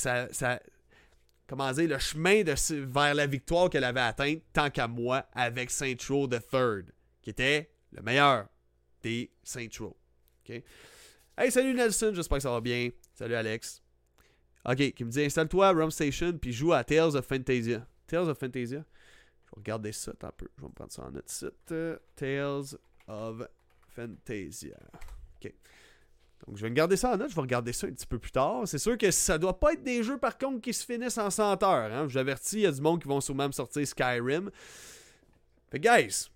comment 1.56 1.72
dire, 1.72 1.88
le 1.88 2.00
chemin 2.00 2.42
vers 2.44 3.14
la 3.14 3.28
victoire 3.28 3.70
qu'elle 3.70 3.84
avait 3.84 4.00
atteinte, 4.00 4.42
tant 4.54 4.72
qu'à 4.72 4.88
moi, 4.88 5.28
avec 5.34 5.70
Saint 5.70 5.94
Row 6.10 6.26
the 6.26 6.42
Third, 6.50 6.92
qui 7.22 7.30
était 7.30 7.70
le 7.92 8.02
meilleur 8.02 8.48
des 9.04 9.30
Saint 9.44 9.68
Row. 9.80 9.96
Hey, 10.50 11.52
salut 11.52 11.76
Nelson, 11.76 12.12
j'espère 12.16 12.40
que 12.40 12.42
ça 12.42 12.50
va 12.50 12.60
bien. 12.60 12.90
Salut 13.14 13.36
Alex. 13.36 13.84
Ok, 14.66 14.94
qui 14.94 15.06
me 15.06 15.12
dit 15.12 15.22
installe-toi 15.22 15.68
à 15.68 15.72
Rum 15.74 15.92
Station 15.92 16.36
puis 16.40 16.52
joue 16.52 16.74
à 16.74 16.84
Tales 16.84 17.16
of 17.16 17.24
Fantasia. 17.24 17.86
Tales 18.08 18.30
of 18.30 18.40
Fantasia? 18.40 18.84
Je 19.46 19.52
vais 19.52 19.58
regarder 19.58 19.92
ça 19.92 20.12
un 20.24 20.32
peu. 20.32 20.48
Je 20.58 20.62
vais 20.64 20.70
me 20.70 20.74
prendre 20.74 20.92
ça 20.92 21.04
en 21.04 21.12
notre 21.12 21.30
site. 21.30 21.72
Tales 22.16 22.80
of 23.08 23.44
Fantasia. 23.90 24.80
Ok. 25.36 25.54
Donc, 26.48 26.58
je 26.58 26.64
vais 26.64 26.70
me 26.70 26.76
garder 26.76 26.98
ça 26.98 27.14
en 27.14 27.18
note. 27.18 27.30
Je 27.30 27.36
vais 27.36 27.42
regarder 27.42 27.74
ça 27.74 27.88
un 27.88 27.92
petit 27.92 28.06
peu 28.06 28.20
plus 28.20 28.32
tard. 28.32 28.64
C'est 28.66 28.78
sûr 28.78 28.98
que 28.98 29.12
ça 29.12 29.38
doit 29.38 29.60
pas 29.60 29.74
être 29.74 29.84
des 29.84 30.04
jeux, 30.04 30.18
par 30.18 30.38
contre, 30.38 30.62
qui 30.62 30.74
se 30.74 30.86
finissent 30.86 31.18
en 31.18 31.30
100 31.30 31.64
heures. 31.64 31.92
Hein. 31.92 32.08
Je 32.08 32.14
vous 32.14 32.18
avertis, 32.18 32.58
il 32.58 32.62
y 32.62 32.66
a 32.66 32.72
du 32.72 32.82
monde 32.82 33.02
qui 33.02 33.08
vont 33.08 33.22
sûrement 33.22 33.48
me 33.48 33.54
sortir 33.54 33.88
Skyrim. 33.88 34.50
Fait, 35.72 35.80
guys, 35.80 36.30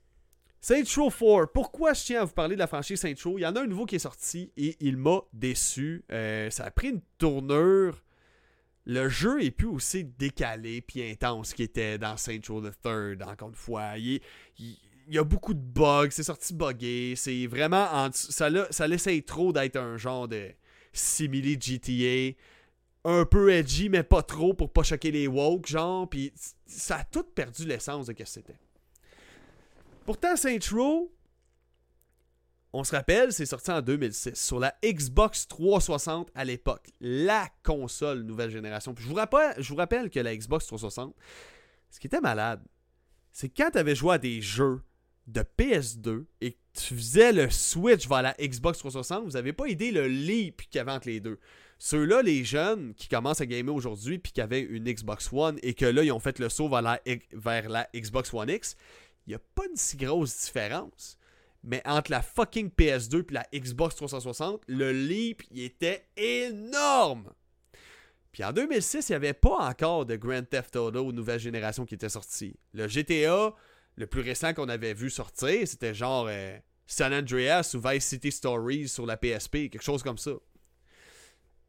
Saint 0.62 0.84
Row 0.96 1.10
4. 1.10 1.52
Pourquoi 1.52 1.94
je 1.94 2.04
tiens 2.04 2.22
à 2.22 2.26
vous 2.26 2.34
parler 2.34 2.56
de 2.56 2.60
la 2.60 2.68
franchise 2.68 3.00
Saint 3.00 3.14
Row? 3.24 3.38
Il 3.38 3.42
y 3.42 3.46
en 3.46 3.56
a 3.56 3.62
un 3.62 3.68
nouveau 3.68 3.86
qui 3.86 3.96
est 3.96 4.00
sorti 4.00 4.52
et 4.58 4.78
il 4.80 4.98
m'a 4.98 5.20
déçu. 5.34 6.04
Euh, 6.12 6.50
ça 6.50 6.66
a 6.66 6.72
pris 6.72 6.90
une 6.90 7.02
tournure. 7.18 8.04
Le 8.86 9.10
jeu 9.10 9.44
est 9.44 9.52
plus 9.52 9.68
aussi 9.68 10.06
décalé 10.06 10.82
puis 10.82 11.04
intense 11.04 11.54
qu'il 11.54 11.66
était 11.66 11.98
dans 11.98 12.16
Saint 12.16 12.40
Row 12.48 12.62
the 12.62 12.74
Third, 12.82 13.22
encore 13.24 13.50
une 13.50 13.56
fois. 13.56 13.98
il, 13.98 14.22
il 14.58 14.78
y 15.10 15.18
a 15.18 15.24
beaucoup 15.24 15.54
de 15.54 15.60
bugs, 15.60 16.10
c'est 16.12 16.24
sorti 16.24 16.54
buggé, 16.54 17.16
c'est 17.16 17.48
vraiment 17.48 18.10
ça 18.14 18.50
ça 18.72 18.88
l'essaye 18.88 19.24
trop 19.24 19.54
d'être 19.54 19.78
un 19.78 19.98
genre 19.98 20.28
de 20.28 20.52
simili 20.94 21.58
GTA 21.60 22.38
un 23.06 23.26
peu 23.26 23.52
edgy 23.52 23.90
mais 23.90 24.04
pas 24.04 24.22
trop 24.22 24.54
pour 24.54 24.72
pas 24.72 24.84
choquer 24.84 25.12
les 25.12 25.28
woke 25.28 25.68
genre 25.68 26.10
puis 26.10 26.34
ça 26.66 26.98
a 26.98 27.04
tout 27.04 27.24
perdu 27.24 27.66
l'essence 27.66 28.08
de 28.08 28.14
ce 28.14 28.18
que 28.18 28.26
c'était. 28.26 28.60
Pourtant 30.06 30.36
Saint 30.36 30.60
Row 30.72 31.14
on 32.74 32.84
se 32.84 32.96
rappelle, 32.96 33.32
c'est 33.32 33.46
sorti 33.46 33.72
en 33.72 33.82
2006 33.82 34.36
sur 34.36 34.60
la 34.60 34.76
Xbox 34.84 35.48
360 35.48 36.30
à 36.36 36.44
l'époque, 36.44 36.90
la 37.00 37.48
console 37.64 38.24
nouvelle 38.24 38.52
génération. 38.52 38.94
Puis 38.94 39.06
je 39.06 39.10
vous 39.10 39.16
rappelle, 39.16 39.56
je 39.58 39.70
vous 39.70 39.78
rappelle 39.78 40.10
que 40.10 40.20
la 40.20 40.36
Xbox 40.36 40.68
360 40.68 41.16
ce 41.90 42.00
qui 42.00 42.08
était 42.08 42.22
malade, 42.22 42.62
c'est 43.32 43.50
quand 43.50 43.72
tu 43.72 43.78
avais 43.78 43.96
joué 43.96 44.16
à 44.16 44.18
des 44.18 44.42
jeux 44.42 44.82
de 45.28 45.42
PS2 45.42 46.26
et 46.42 46.54
que 46.54 46.58
tu 46.74 46.96
faisais 46.96 47.34
le 47.34 47.50
switch 47.50 48.08
vers 48.08 48.22
la 48.22 48.34
Xbox 48.40 48.80
360, 48.80 49.26
vous 49.26 49.32
n'avez 49.32 49.54
pas 49.54 49.68
idée 49.68 49.92
le 49.92 50.08
leap 50.08 50.62
qu'il 50.70 50.78
y 50.78 50.80
avait 50.80 50.92
entre 50.92 51.08
les 51.08 51.20
deux. 51.20 51.40
Ceux-là, 51.80 52.22
les 52.22 52.44
jeunes 52.44 52.94
qui 52.96 53.08
commencent 53.08 53.42
à 53.42 53.46
gamer 53.46 53.74
aujourd'hui 53.74 54.18
puis 54.18 54.32
qui 54.32 54.42
avaient 54.42 54.62
une 54.62 54.86
Xbox 54.86 55.30
One 55.32 55.60
et 55.62 55.74
que 55.74 55.86
là, 55.86 56.04
ils 56.04 56.12
ont 56.12 56.20
fait 56.20 56.40
le 56.40 56.50
saut 56.50 56.70
vers 56.70 56.82
la, 56.82 57.00
vers 57.34 57.70
la 57.70 57.88
Xbox 57.94 58.34
One 58.34 58.50
X, 58.50 58.76
il 59.26 59.32
n'y 59.32 59.36
a 59.36 59.40
pas 59.40 59.64
une 59.70 59.76
si 59.76 59.98
grosse 59.98 60.46
différence. 60.46 61.18
Mais 61.64 61.82
entre 61.86 62.12
la 62.12 62.22
fucking 62.22 62.70
PS2 62.70 63.26
et 63.30 63.34
la 63.34 63.46
Xbox 63.54 63.96
360, 63.96 64.62
le 64.68 64.92
leap, 64.92 65.44
il 65.52 65.64
était 65.64 66.06
énorme. 66.16 67.32
Puis 68.32 68.44
en 68.44 68.54
2006, 68.54 69.10
il 69.10 69.12
n'y 69.12 69.16
avait 69.16 69.34
pas 69.34 69.58
encore 69.58 70.06
de 70.06 70.16
Grand 70.16 70.44
Theft 70.48 70.76
Auto 70.78 71.12
nouvelle 71.12 71.40
génération 71.40 71.86
qui 71.86 71.96
était 71.96 72.08
sorti. 72.08 72.56
Le 72.74 72.88
GTA, 72.88 73.54
le 73.98 74.08
plus 74.08 74.22
récent 74.22 74.54
qu'on 74.54 74.70
avait 74.70 74.94
vu 74.94 75.10
sortir, 75.10 75.68
c'était 75.68 75.94
genre 75.94 76.28
euh, 76.30 76.58
San 76.86 77.14
Andreas 77.14 77.74
ou 77.76 77.82
Vice 77.82 78.06
City 78.06 78.32
Stories 78.32 78.88
sur 78.88 79.06
la 79.06 79.18
PSP, 79.18 79.70
quelque 79.70 79.84
chose 79.84 80.04
comme 80.04 80.18
ça. 80.18 80.32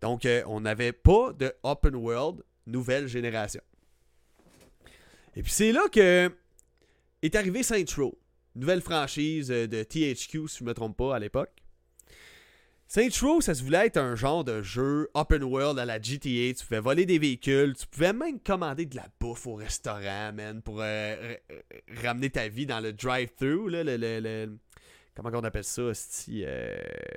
Donc, 0.00 0.26
euh, 0.26 0.42
on 0.46 0.60
n'avait 0.60 0.92
pas 0.92 1.32
de 1.32 1.52
open 1.62 1.96
world 1.96 2.44
nouvelle 2.66 3.08
génération. 3.08 3.62
Et 5.34 5.42
puis 5.42 5.52
c'est 5.52 5.72
là 5.72 5.88
que 5.90 6.30
est 7.22 7.34
arrivé 7.34 7.62
Saints 7.62 7.96
Row, 7.96 8.16
nouvelle 8.54 8.82
franchise 8.82 9.50
euh, 9.50 9.66
de 9.66 9.82
THQ, 9.82 10.48
si 10.48 10.58
je 10.58 10.64
ne 10.64 10.68
me 10.68 10.74
trompe 10.74 10.96
pas, 10.96 11.16
à 11.16 11.18
l'époque. 11.18 11.62
Saints 12.90 13.20
Row, 13.20 13.42
ça 13.42 13.54
se 13.54 13.62
voulait 13.62 13.88
être 13.88 13.98
un 13.98 14.16
genre 14.16 14.44
de 14.44 14.62
jeu 14.62 15.10
open 15.12 15.44
world 15.44 15.78
à 15.78 15.84
la 15.84 16.00
GTA. 16.00 16.54
Tu 16.56 16.64
pouvais 16.66 16.80
voler 16.80 17.04
des 17.04 17.18
véhicules, 17.18 17.76
tu 17.76 17.86
pouvais 17.86 18.14
même 18.14 18.40
commander 18.40 18.86
de 18.86 18.96
la 18.96 19.04
bouffe 19.20 19.46
au 19.46 19.56
restaurant, 19.56 20.32
man, 20.32 20.62
pour 20.62 20.78
euh, 20.80 21.34
ramener 22.02 22.30
ta 22.30 22.48
vie 22.48 22.64
dans 22.64 22.80
le 22.80 22.94
drive-thru, 22.94 23.68
le, 23.68 23.82
le, 23.82 24.56
comment 25.14 25.28
on 25.34 25.44
appelle 25.44 25.64
ça, 25.64 25.82
euh, 25.82 26.76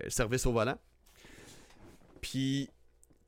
service 0.09 0.45
au 0.45 0.51
volant. 0.51 0.77
Puis 2.19 2.69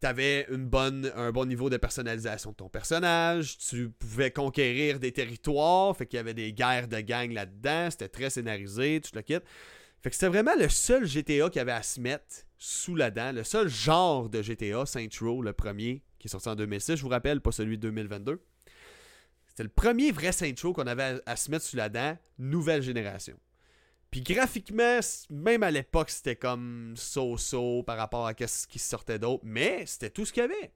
t'avais 0.02 0.46
une 0.52 0.70
un 1.16 1.32
bon 1.32 1.46
niveau 1.46 1.70
de 1.70 1.78
personnalisation 1.78 2.52
de 2.52 2.58
ton 2.58 2.68
personnage, 2.68 3.58
tu 3.58 3.88
pouvais 3.88 4.32
conquérir 4.32 5.00
des 5.00 5.14
territoires, 5.14 5.96
fait 5.96 6.08
qu'il 6.08 6.18
y 6.18 6.20
avait 6.20 6.34
des 6.34 6.52
guerres 6.52 6.90
de 6.90 7.00
gang 7.00 7.32
là-dedans, 7.32 7.90
c'était 7.90 8.10
très 8.10 8.30
scénarisé, 8.30 9.00
tu 9.00 9.16
le 9.16 9.22
quittes. 9.22 9.46
Fait 10.04 10.10
que 10.10 10.18
c'était 10.18 10.28
vraiment 10.28 10.56
le 10.60 10.68
seul 10.68 11.08
GTA 11.08 11.50
qui 11.50 11.60
avait 11.60 11.72
à 11.72 11.82
se 11.82 12.02
mettre 12.02 12.46
sous 12.58 12.94
la 12.94 13.10
dent, 13.10 13.34
le 13.34 13.46
seul 13.46 13.70
genre 13.70 14.28
de 14.28 14.42
GTA, 14.42 14.86
Saint 14.86 15.08
Row, 15.22 15.42
le 15.42 15.54
premier, 15.54 16.04
qui 16.20 16.28
est 16.28 16.30
sorti 16.30 16.50
en 16.50 16.56
2006, 16.56 16.98
je 16.98 17.02
vous 17.02 17.10
rappelle, 17.10 17.40
pas 17.40 17.54
celui 17.54 17.78
de 17.78 17.84
2022. 17.84 18.44
C'était 19.48 19.64
le 19.64 19.70
premier 19.70 20.12
vrai 20.12 20.34
Saint 20.34 20.52
qu'on 20.54 20.88
avait 20.88 21.22
à, 21.26 21.36
se 21.38 21.50
mettre 21.50 21.64
sous 21.64 21.78
la 21.78 21.88
dent, 21.88 22.18
nouvelle 22.38 22.82
génération. 22.82 23.40
Puis 24.12 24.22
graphiquement, 24.22 25.00
même 25.30 25.64
à 25.64 25.72
l'époque, 25.72 26.10
c'était 26.10 26.36
comme 26.36 26.96
so-so 26.98 27.84
par 27.84 27.96
rapport 27.96 28.28
à 28.28 28.34
ce 28.46 28.68
qui 28.68 28.80
sortait 28.80 29.20
d'autre. 29.20 29.44
Mais 29.46 29.86
c'était 29.86 30.10
tout 30.10 30.26
ce 30.26 30.34
qu'il 30.34 30.42
y 30.42 30.46
avait. 30.46 30.74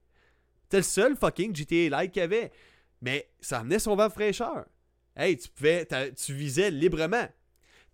C'était 0.64 0.78
le 0.78 0.84
seul 0.84 1.18
fucking 1.18 1.54
GTA-like 1.54 2.14
qu'il 2.14 2.22
y 2.22 2.24
avait. 2.24 2.52
Mais 3.02 3.30
ça 3.42 3.60
amenait 3.60 3.80
son 3.80 3.96
vent 3.96 4.10
fraîcheur. 4.10 4.66
Hey, 5.16 5.38
tu 5.38 5.50
pouvais. 5.50 5.86
Tu 6.16 6.34
visais 6.34 6.72
librement. 6.72 7.28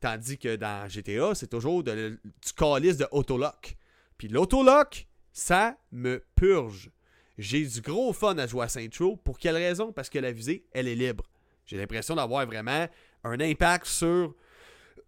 Tandis 0.03 0.37
que 0.37 0.57
dans 0.57 0.89
GTA, 0.89 1.33
c'est 1.33 1.47
toujours 1.47 1.81
du 1.81 2.19
calice 2.57 2.97
de 2.97 3.07
autolock. 3.11 3.77
Puis 4.17 4.27
l'autolock, 4.27 5.07
ça 5.31 5.77
me 5.93 6.21
purge. 6.35 6.91
J'ai 7.37 7.65
du 7.65 7.79
gros 7.79 8.11
fun 8.11 8.37
à 8.37 8.45
jouer 8.45 8.65
à 8.65 8.67
Saint 8.67 8.89
Row. 8.99 9.15
Pour 9.15 9.39
quelle 9.39 9.55
raison? 9.55 9.93
Parce 9.93 10.09
que 10.09 10.19
la 10.19 10.33
visée, 10.33 10.65
elle 10.73 10.89
est 10.89 10.95
libre. 10.95 11.23
J'ai 11.65 11.77
l'impression 11.77 12.15
d'avoir 12.15 12.45
vraiment 12.45 12.85
un 13.23 13.39
impact 13.39 13.85
sur 13.85 14.35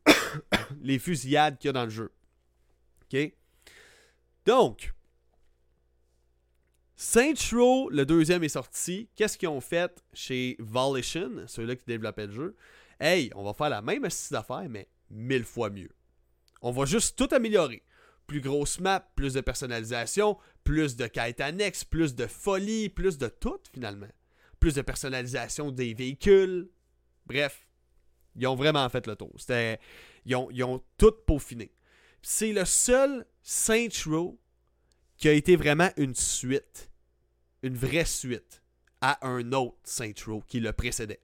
les 0.82 0.98
fusillades 0.98 1.58
qu'il 1.58 1.68
y 1.68 1.70
a 1.72 1.74
dans 1.74 1.84
le 1.84 1.90
jeu. 1.90 2.14
OK? 3.04 3.34
Donc, 4.46 4.94
Saints 6.96 7.52
Row, 7.52 7.90
le 7.90 8.06
deuxième 8.06 8.46
est 8.46 8.48
sorti. 8.48 9.10
Qu'est-ce 9.18 9.38
qu'ils 9.38 9.50
ont 9.50 9.60
fait 9.60 10.02
chez 10.14 10.56
Volition, 10.60 11.44
ceux-là 11.48 11.76
qui 11.76 11.84
développaient 11.86 12.28
le 12.28 12.34
jeu? 12.34 12.56
Hey, 13.00 13.32
on 13.36 13.44
va 13.44 13.54
faire 13.54 13.70
la 13.70 13.82
même 13.82 14.06
astuce 14.06 14.32
d'affaires, 14.32 14.70
mais 14.70 14.88
mille 15.10 15.44
fois 15.44 15.70
mieux. 15.70 15.92
On 16.62 16.72
va 16.72 16.86
juste 16.86 17.18
tout 17.18 17.28
améliorer. 17.32 17.84
Plus 18.28 18.42
grosse 18.42 18.80
map, 18.80 19.12
plus 19.16 19.34
de 19.34 19.42
personnalisation, 19.42 20.38
plus 20.64 20.96
de 20.96 21.06
quêtes 21.06 21.42
annexes, 21.42 21.84
plus 21.84 22.16
de 22.16 22.26
folie, 22.26 22.90
plus 22.90 23.18
de 23.18 23.28
tout 23.28 23.60
finalement. 23.72 24.08
Plus 24.60 24.76
de 24.76 24.82
personnalisation 24.82 25.72
des 25.72 25.94
véhicules. 25.94 26.70
Bref, 27.26 27.68
ils 28.36 28.48
ont 28.48 28.56
vraiment 28.56 28.88
fait 28.90 29.06
le 29.06 29.16
tour. 29.16 29.32
C'était, 29.38 29.80
ils, 30.26 30.36
ont, 30.36 30.50
ils 30.52 30.64
ont 30.64 30.84
tout 30.98 31.14
peaufiné. 31.26 31.72
C'est 32.22 32.54
le 32.54 32.66
seul 32.66 33.26
Saints 33.44 33.90
Row 34.08 34.40
qui 35.18 35.30
a 35.30 35.34
été 35.34 35.56
vraiment 35.56 35.92
une 35.98 36.16
suite. 36.16 36.90
Une 37.62 37.78
vraie 37.78 38.06
suite 38.06 38.64
à 39.02 39.26
un 39.28 39.52
autre 39.54 39.78
Saints 39.84 40.14
Row 40.26 40.44
qui 40.48 40.60
le 40.60 40.74
précédait. 40.74 41.22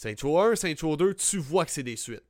Saints 0.00 0.22
Row 0.22 0.38
1, 0.38 0.56
Saints 0.56 0.80
Row 0.80 0.96
2, 0.96 1.12
tu 1.12 1.36
vois 1.36 1.66
que 1.66 1.70
c'est 1.70 1.82
des 1.82 1.96
suites. 1.96 2.24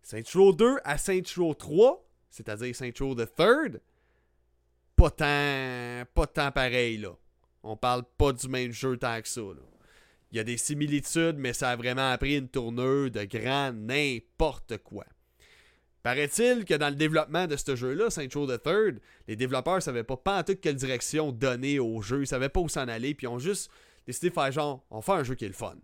Saints 0.00 0.22
Row 0.32 0.52
2 0.52 0.76
à 0.84 0.96
Saints 0.96 1.22
Row 1.36 1.54
3, 1.54 2.08
c'est-à-dire 2.30 2.76
Saints 2.76 2.92
Row 3.00 3.16
the 3.16 3.28
Third, 3.34 3.80
pas 4.94 5.10
tant, 5.10 6.04
pas 6.14 6.26
tant 6.28 6.52
pareil 6.52 6.98
là. 6.98 7.10
On 7.64 7.76
parle 7.76 8.04
pas 8.16 8.32
du 8.32 8.46
même 8.46 8.70
jeu 8.70 8.96
tant 8.96 9.20
que 9.20 9.26
ça. 9.26 9.40
Il 10.30 10.36
y 10.36 10.38
a 10.38 10.44
des 10.44 10.56
similitudes, 10.56 11.34
mais 11.36 11.52
ça 11.52 11.70
a 11.70 11.76
vraiment 11.76 12.16
pris 12.16 12.36
une 12.36 12.48
tournure 12.48 13.10
de 13.10 13.24
grand 13.24 13.72
n'importe 13.72 14.78
quoi. 14.78 15.04
Paraît-il 16.04 16.64
que 16.64 16.74
dans 16.74 16.90
le 16.90 16.94
développement 16.94 17.48
de 17.48 17.56
ce 17.56 17.74
jeu-là, 17.74 18.10
Saint 18.10 18.28
Row 18.32 18.46
the 18.46 18.62
Third, 18.62 19.00
les 19.26 19.34
développeurs 19.34 19.74
ne 19.74 19.80
savaient 19.80 20.04
pas, 20.04 20.16
pas 20.16 20.38
en 20.38 20.42
tout 20.44 20.54
quelle 20.54 20.76
direction 20.76 21.32
donner 21.32 21.80
au 21.80 22.02
jeu, 22.02 22.20
ils 22.20 22.28
savaient 22.28 22.48
pas 22.48 22.60
où 22.60 22.68
s'en 22.68 22.86
aller, 22.86 23.16
puis 23.16 23.24
ils 23.24 23.30
ont 23.30 23.40
juste 23.40 23.68
décidé 24.06 24.28
de 24.28 24.34
faire 24.34 24.52
genre, 24.52 24.84
on 24.92 25.02
fait 25.02 25.10
un 25.10 25.24
jeu 25.24 25.34
qui 25.34 25.44
est 25.44 25.48
le 25.48 25.54
fun. 25.54 25.74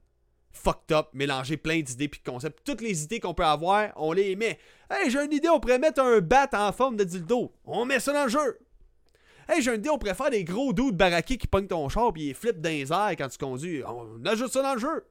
Fucked 0.57 0.91
up, 0.93 1.09
mélanger 1.13 1.57
plein 1.57 1.81
d'idées 1.81 2.09
puis 2.09 2.21
de 2.25 2.31
concepts. 2.31 2.65
Toutes 2.65 2.81
les 2.81 3.05
idées 3.05 3.21
qu'on 3.21 3.35
peut 3.35 3.45
avoir, 3.45 3.93
on 3.97 4.13
les 4.13 4.35
met. 4.37 4.59
Hey, 4.91 5.11
j'ai 5.11 5.23
une 5.23 5.33
idée, 5.33 5.49
on 5.49 5.61
pourrait 5.61 5.79
mettre 5.79 6.01
un 6.01 6.21
bat 6.21 6.49
en 6.55 6.73
forme 6.73 6.97
de 6.97 7.05
dildo. 7.05 7.53
On 7.65 7.85
met 7.85 8.01
ça 8.01 8.13
dans 8.13 8.25
le 8.25 8.31
jeu. 8.31 8.59
Hey, 9.49 9.63
j'ai 9.63 9.73
une 9.73 9.81
idée, 9.81 9.91
on 9.91 9.99
préfère 9.99 10.31
des 10.31 10.43
gros 10.43 10.73
doutes 10.73 10.97
baraqués 10.97 11.37
qui 11.37 11.47
pognent 11.47 11.69
ton 11.69 11.89
char 11.89 12.13
puis 12.13 12.29
ils 12.29 12.35
flippent 12.35 12.61
dans 12.61 12.71
les 12.71 12.91
airs 12.91 13.15
quand 13.17 13.29
tu 13.29 13.39
conduis. 13.39 13.83
On 13.85 14.25
ajoute 14.25 14.53
ça 14.53 14.63
dans 14.63 14.75
le 14.75 14.81
jeu. 14.81 15.05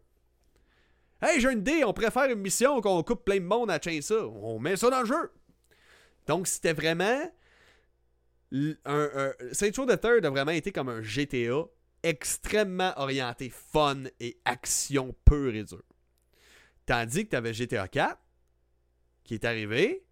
Hey, 1.21 1.39
j'ai 1.39 1.51
une 1.51 1.59
idée, 1.59 1.83
on 1.85 1.93
préfère 1.93 2.29
une 2.29 2.39
mission 2.39 2.81
qu'on 2.81 3.01
coupe 3.03 3.23
plein 3.23 3.39
de 3.39 3.45
monde 3.45 3.71
à 3.71 3.79
ça. 4.01 4.27
On 4.27 4.59
met 4.59 4.75
ça 4.75 4.89
dans 4.89 5.01
le 5.01 5.05
jeu. 5.05 5.31
Donc, 6.27 6.47
c'était 6.47 6.73
vraiment. 6.73 7.31
Un, 8.51 9.31
Saint 9.51 9.71
the 9.71 9.99
Third 9.99 10.25
a 10.25 10.29
vraiment 10.29 10.51
été 10.51 10.71
comme 10.71 10.89
un 10.89 11.01
GTA 11.01 11.65
extrêmement 12.05 12.93
orienté 12.97 13.49
fun 13.49 14.03
et 14.19 14.37
action 14.45 15.15
pure 15.25 15.55
et 15.55 15.63
dure. 15.63 15.83
Tandis 16.85 17.25
que 17.25 17.31
tu 17.31 17.35
avais 17.35 17.53
GTA 17.53 17.87
4 17.87 18.17
qui 19.23 19.33
est 19.33 19.43
arrivé, 19.43 20.05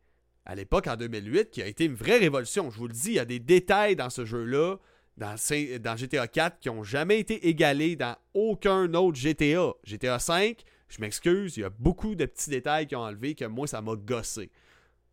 à 0.45 0.55
l'époque, 0.55 0.87
en 0.87 0.97
2008, 0.97 1.51
qui 1.51 1.61
a 1.61 1.67
été 1.67 1.85
une 1.85 1.93
vraie 1.93 2.17
révolution. 2.17 2.69
Je 2.71 2.77
vous 2.77 2.87
le 2.87 2.93
dis, 2.93 3.09
il 3.09 3.13
y 3.13 3.19
a 3.19 3.25
des 3.25 3.39
détails 3.39 3.95
dans 3.95 4.09
ce 4.09 4.25
jeu-là, 4.25 4.77
dans, 5.17 5.35
dans, 5.79 5.95
GTA 5.95 6.27
4, 6.27 6.59
qui 6.59 6.69
n'ont 6.69 6.83
jamais 6.83 7.19
été 7.19 7.47
égalés 7.47 7.95
dans 7.95 8.17
aucun 8.33 8.91
autre 8.95 9.17
GTA. 9.17 9.73
GTA 9.83 10.19
5, 10.19 10.63
je 10.89 10.99
m'excuse, 10.99 11.57
il 11.57 11.61
y 11.61 11.63
a 11.63 11.69
beaucoup 11.69 12.15
de 12.15 12.25
petits 12.25 12.49
détails 12.49 12.87
qui 12.87 12.95
ont 12.95 13.01
enlevé 13.01 13.35
que 13.35 13.45
moi, 13.45 13.67
ça 13.67 13.81
m'a 13.81 13.95
gossé. 13.95 14.51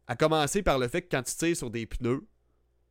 À 0.08 0.16
commencer 0.16 0.62
par 0.62 0.78
le 0.78 0.88
fait 0.88 1.02
que 1.02 1.14
quand 1.14 1.22
tu 1.22 1.34
tires 1.34 1.56
sur 1.56 1.70
des 1.70 1.87
pneus, 1.87 2.26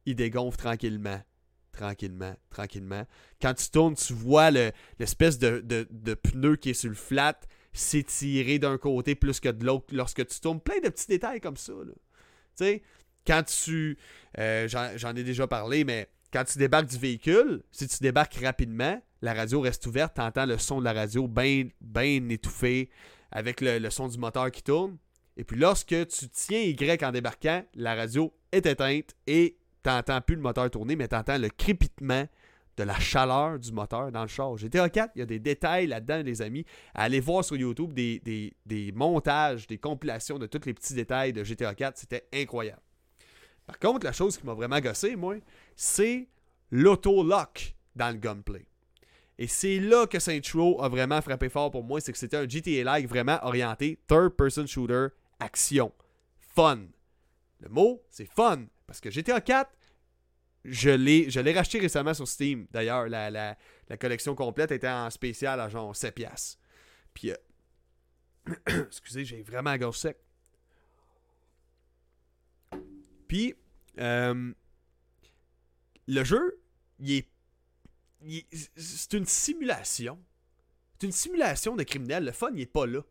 ils 0.06 0.16
dégonflent 0.16 0.60
tranquillement. 0.60 1.22
Tranquillement, 1.72 2.36
tranquillement. 2.50 3.06
Quand 3.42 3.54
tu 3.54 3.70
tournes, 3.70 3.96
tu 3.96 4.14
vois 4.14 4.52
l'espèce 4.52 5.40
de, 5.40 5.84
pneu 6.16 6.56
qui 6.56 6.72
est 6.72 6.74
sur 6.74 6.90
le 6.90 6.96
flat 6.96 7.40
s'étirer 7.72 8.58
d'un 8.58 8.78
côté 8.78 9.16
plus 9.16 9.40
que 9.40 9.50
de 9.50 9.66
l'autre 9.66 9.94
lorsque 9.94 10.26
tu 10.26 10.40
tournes. 10.40 10.60
Plein 10.60 10.80
de 10.84 10.90
petits 10.90 11.08
détails 11.08 11.40
comme 11.40 11.58
ça. 11.58 11.74
Là 11.74 11.94
sais, 12.60 12.82
quand 13.26 13.44
tu. 13.44 13.98
Euh, 14.38 14.68
j'en 14.68 15.16
ai 15.16 15.24
déjà 15.24 15.48
parlé, 15.48 15.84
mais 15.84 16.10
quand 16.32 16.44
tu 16.44 16.58
débarques 16.58 16.88
du 16.88 16.98
véhicule, 16.98 17.64
si 17.72 17.88
tu 17.88 17.98
débarques 18.02 18.36
rapidement, 18.36 19.02
la 19.22 19.34
radio 19.34 19.62
reste 19.62 19.86
ouverte, 19.88 20.16
tu 20.16 20.22
entends 20.22 20.46
le 20.46 20.58
son 20.58 20.80
de 20.80 20.86
la 20.86 20.94
radio 20.94 21.28
bien 21.28 21.68
ben 21.82 22.32
étouffé 22.32 22.90
avec 23.32 23.62
le, 23.62 23.90
son 23.90 24.08
du 24.08 24.18
moteur 24.18 24.52
qui 24.52 24.64
tourne. 24.64 24.98
Et 25.38 25.44
puis 25.44 25.58
lorsque 25.58 26.08
tu 26.08 26.30
tiens 26.30 26.60
Y 26.60 27.04
en 27.04 27.12
débarquant, 27.12 27.64
la 27.76 27.96
radio 27.96 28.34
est 28.52 28.66
éteinte 28.66 29.16
et 29.28 29.58
tu 29.84 29.90
n'entends 29.90 30.22
plus 30.22 30.36
le 30.36 30.42
moteur 30.42 30.70
tourner, 30.70 30.96
mais 30.96 31.08
tu 31.08 31.16
entends 31.16 31.38
le 31.38 31.50
crépitement 31.50 32.28
de 32.80 32.84
la 32.84 32.98
chaleur 32.98 33.60
du 33.60 33.72
moteur 33.74 34.12
dans 34.12 34.22
le 34.22 34.28
char. 34.28 34.58
GTA 34.58 34.90
4, 34.90 35.12
il 35.16 35.20
y 35.20 35.22
a 35.22 35.26
des 35.26 35.40
détails 35.40 35.88
là-dedans, 35.88 36.22
les 36.24 36.42
amis. 36.42 36.66
Allez 36.94 37.20
voir 37.20 37.44
sur 37.44 37.58
YouTube 37.58 37.94
des, 37.94 38.22
des, 38.66 38.92
montages, 38.94 39.68
des 39.68 39.78
compilations 39.78 40.40
de 40.40 40.48
tous 40.48 40.66
les 40.66 40.74
petits 40.74 40.94
détails 40.94 41.34
de 41.34 41.44
GTA 41.44 41.76
4. 41.76 41.98
C'était 41.98 42.28
incroyable. 42.34 42.82
Par 43.68 43.80
contre, 43.80 44.06
la 44.06 44.14
chose 44.14 44.38
qui 44.38 44.46
m'a 44.46 44.54
vraiment 44.54 44.80
gossé, 44.80 45.16
moi, 45.16 45.36
c'est 45.76 46.28
l'auto-lock 46.72 47.76
dans 47.96 48.10
le 48.10 48.18
gunplay. 48.18 48.66
Et 49.38 49.48
c'est 49.48 49.80
là 49.80 50.06
que 50.06 50.20
Saint 50.20 50.42
Row 50.54 50.82
a 50.82 50.90
vraiment 50.90 51.22
frappé 51.22 51.50
fort 51.50 51.72
pour 51.72 51.84
moi, 51.84 52.02
c'est 52.02 52.12
que 52.12 52.18
c'était 52.18 52.38
un 52.38 52.48
GTA-like 52.48 53.08
vraiment 53.08 53.40
orienté 53.44 53.98
third-person 54.08 54.68
shooter, 54.68 55.08
action, 55.40 55.94
fun. 56.40 56.80
Le 57.62 57.70
mot, 57.70 58.02
c'est 58.10 58.26
fun. 58.26 58.66
Parce 58.90 59.02
que 59.02 59.12
GTA 59.12 59.40
4, 59.40 59.70
je 60.66 60.90
l'ai 60.90 61.54
racheté 61.54 61.78
récemment 61.78 62.16
sur 62.16 62.28
Steam. 62.28 62.66
D'ailleurs, 62.72 63.08
la, 63.08 63.30
la, 63.30 63.98
collection 64.00 64.34
complète 64.34 64.72
était 64.72 64.90
en 64.90 65.12
spécial 65.12 65.60
à 65.60 65.70
genre 65.70 65.94
7$. 65.94 66.58
Puis, 67.14 67.30
euh, 67.30 68.56
excusez, 68.88 69.26
j'ai 69.26 69.44
vraiment 69.44 69.70
la 69.70 69.78
gorge 69.78 70.00
sec. 70.00 70.18
Puis, 73.28 73.54
euh, 74.00 74.52
le 76.08 76.24
jeu, 76.24 76.60
il 76.98 77.12
est. 77.12 78.48
c'est 78.76 79.14
une 79.14 79.28
simulation. 79.28 80.20
C'est 80.98 81.06
une 81.06 81.14
simulation 81.14 81.76
de 81.76 81.84
criminel. 81.84 82.26
Le 82.26 82.32
fun, 82.32 82.50
il 82.56 82.62
est 82.62 82.66
pas 82.66 82.88
là. 82.88 83.02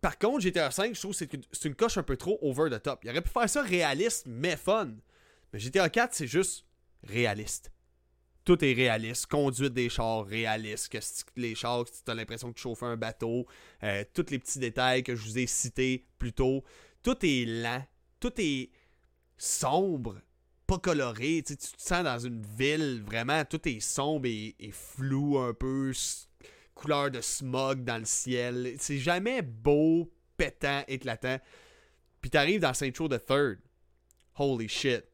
Par 0.00 0.18
contre, 0.18 0.40
GTA 0.40 0.70
5, 0.70 0.94
je 0.94 1.00
trouve 1.00 1.12
que 1.12 1.18
c'est 1.18 1.32
une, 1.34 1.42
une 1.64 1.74
coche 1.74 1.98
un 1.98 2.02
peu 2.02 2.16
trop 2.16 2.38
over 2.40 2.70
the 2.70 2.82
top. 2.82 3.00
Il 3.04 3.10
aurait 3.10 3.20
pu 3.20 3.30
faire 3.30 3.48
ça 3.48 3.62
réaliste, 3.62 4.26
mais 4.26 4.56
fun. 4.56 4.92
Mais 5.52 5.58
GTA 5.58 5.90
4, 5.90 6.14
c'est 6.14 6.26
juste 6.26 6.64
réaliste. 7.04 7.70
tout 8.44 8.64
est 8.64 8.72
réaliste. 8.72 9.26
Conduite 9.26 9.74
des 9.74 9.88
chars 9.88 10.24
réaliste. 10.24 10.88
Que 10.88 10.98
les 11.36 11.54
chars, 11.54 11.84
tu 11.84 12.10
as 12.10 12.14
l'impression 12.14 12.48
que 12.50 12.56
tu 12.56 12.62
chauffes 12.62 12.82
un 12.82 12.96
bateau. 12.96 13.46
Euh, 13.82 14.04
tous 14.14 14.26
les 14.30 14.38
petits 14.38 14.58
détails 14.58 15.02
que 15.02 15.14
je 15.14 15.22
vous 15.22 15.38
ai 15.38 15.46
cités 15.46 16.06
plus 16.18 16.32
tôt. 16.32 16.64
Tout 17.02 17.16
est 17.22 17.44
lent. 17.44 17.84
Tout 18.20 18.32
est 18.38 18.70
sombre. 19.36 20.20
Pas 20.66 20.78
coloré. 20.78 21.42
Tu, 21.46 21.56
te 21.56 21.66
sens 21.76 22.04
dans 22.04 22.18
une 22.18 22.42
ville. 22.42 23.02
Vraiment, 23.04 23.44
tout 23.44 23.68
est 23.68 23.80
sombre 23.80 24.26
et, 24.26 24.54
flou 24.72 25.38
un 25.38 25.52
peu. 25.52 25.92
Couleur 26.80 27.10
de 27.10 27.20
smog 27.20 27.84
dans 27.84 27.98
le 27.98 28.06
ciel. 28.06 28.74
C'est 28.78 28.98
jamais 28.98 29.42
beau, 29.42 30.10
pétant, 30.36 30.82
éclatant. 30.88 31.38
Puis 32.22 32.30
t'arrives 32.30 32.60
dans 32.60 32.72
Saint-Tro 32.72 33.08
the 33.08 33.24
Third. 33.24 33.58
Holy 34.38 34.68
shit 34.68 35.04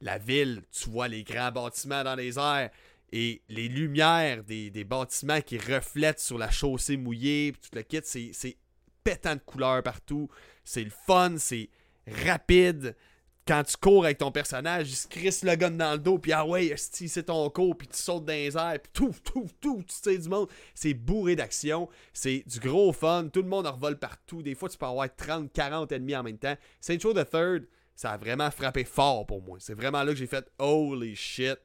la 0.00 0.18
ville, 0.18 0.62
tu 0.70 0.90
vois 0.90 1.08
les 1.08 1.24
grands 1.24 1.52
bâtiments 1.52 2.04
dans 2.04 2.14
les 2.14 2.38
airs 2.38 2.70
et 3.12 3.42
les 3.48 3.68
lumières 3.68 4.44
des, 4.44 4.84
bâtiments 4.84 5.40
qui 5.40 5.58
reflètent 5.58 6.20
sur 6.20 6.38
la 6.38 6.50
chaussée 6.50 6.96
mouillée, 6.96 7.52
tout 7.52 7.70
le 7.72 7.82
kit, 7.82 8.00
c'est 8.02 8.56
pétant 9.04 9.34
de 9.34 9.40
couleurs 9.40 9.82
partout. 9.82 10.28
C'est 10.64 10.84
le 10.84 10.90
fun, 10.90 11.36
c'est 11.38 11.70
rapide. 12.06 12.96
Quand 13.46 13.62
tu 13.62 13.76
cours 13.76 14.04
avec 14.04 14.18
ton 14.18 14.32
personnage, 14.32 14.90
il 14.90 14.96
se 14.96 15.06
crisse 15.06 15.44
le 15.44 15.54
gun 15.54 15.70
dans 15.70 15.92
le 15.92 15.98
dos, 15.98 16.18
puis 16.18 16.32
ah 16.32 16.44
ouais, 16.44 16.74
c'est 16.76 17.22
ton 17.22 17.48
cours, 17.48 17.78
puis 17.78 17.86
tu 17.86 17.96
sautes 17.96 18.24
dans 18.24 18.32
les 18.32 18.56
airs, 18.56 18.80
puis 18.82 18.90
tout, 18.92 19.14
tout, 19.22 19.46
tout, 19.60 19.84
tu 19.86 19.94
sais 19.94 20.18
du 20.18 20.28
monde. 20.28 20.48
C'est 20.74 20.94
bourré 20.94 21.36
d'action, 21.36 21.88
c'est 22.12 22.42
du 22.46 22.58
gros 22.58 22.92
fun, 22.92 23.28
tout 23.32 23.42
le 23.42 23.48
monde 23.48 23.68
en 23.68 23.72
revole 23.72 23.98
partout. 23.98 24.42
Des 24.42 24.56
fois, 24.56 24.68
tu 24.68 24.76
peux 24.76 24.86
avoir 24.86 25.14
30, 25.14 25.52
40 25.52 25.92
ennemis 25.92 26.16
en 26.16 26.24
même 26.24 26.38
temps. 26.38 26.56
Saint 26.80 26.98
Show 26.98 27.14
the 27.14 27.28
Third, 27.28 27.68
ça 27.94 28.12
a 28.12 28.16
vraiment 28.16 28.50
frappé 28.50 28.84
fort 28.84 29.26
pour 29.26 29.40
moi. 29.42 29.58
C'est 29.60 29.74
vraiment 29.74 30.02
là 30.02 30.12
que 30.12 30.18
j'ai 30.18 30.26
fait 30.26 30.50
Holy 30.58 31.14
shit, 31.14 31.58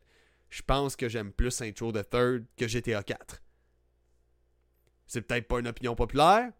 je 0.51 0.61
pense 0.61 0.95
que 0.95 1.09
j'aime 1.09 1.31
plus 1.31 1.49
Saint 1.49 1.71
Show 1.75 1.91
the 1.91 2.07
Third 2.07 2.45
que 2.57 2.67
GTA 2.67 3.01
4. 3.01 3.41
C'est 5.07 5.21
peut-être 5.21 5.47
pas 5.47 5.59
une 5.59 5.67
opinion 5.67 5.95
populaire. 5.95 6.51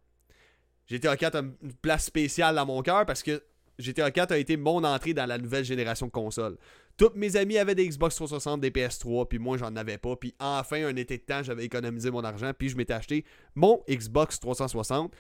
GTA 0.88 1.16
4 1.16 1.36
a 1.36 1.40
une 1.40 1.74
place 1.82 2.06
spéciale 2.06 2.56
dans 2.56 2.66
mon 2.66 2.82
cœur 2.82 3.06
parce 3.06 3.22
que 3.22 3.42
GTA 3.82 4.12
4 4.12 4.32
a 4.32 4.38
été 4.38 4.58
mon 4.58 4.84
entrée 4.84 5.14
dans 5.14 5.26
la 5.26 5.38
nouvelle 5.38 5.66
génération 5.66 6.08
de 6.08 6.12
consoles. 6.12 6.58
Tous 6.98 7.12
mes 7.16 7.36
amis 7.36 7.58
avaient 7.58 7.76
des 7.76 7.88
Xbox 7.88 8.16
360, 8.16 8.62
des 8.62 8.70
PS3, 8.70 9.28
puis 9.28 9.40
moi 9.40 9.58
j'en 9.58 9.76
avais 9.76 9.98
pas. 9.98 10.16
Puis 10.16 10.34
enfin, 10.40 10.86
un 10.86 10.96
été 10.96 11.18
de 11.18 11.24
temps, 11.24 11.44
j'avais 11.44 11.66
économisé 11.66 12.12
mon 12.12 12.24
argent, 12.24 12.52
puis 12.58 12.70
je 12.70 12.78
m'étais 12.78 12.94
acheté 12.94 13.26
mon 13.56 13.84
Xbox 13.90 14.40
360. 14.40 15.14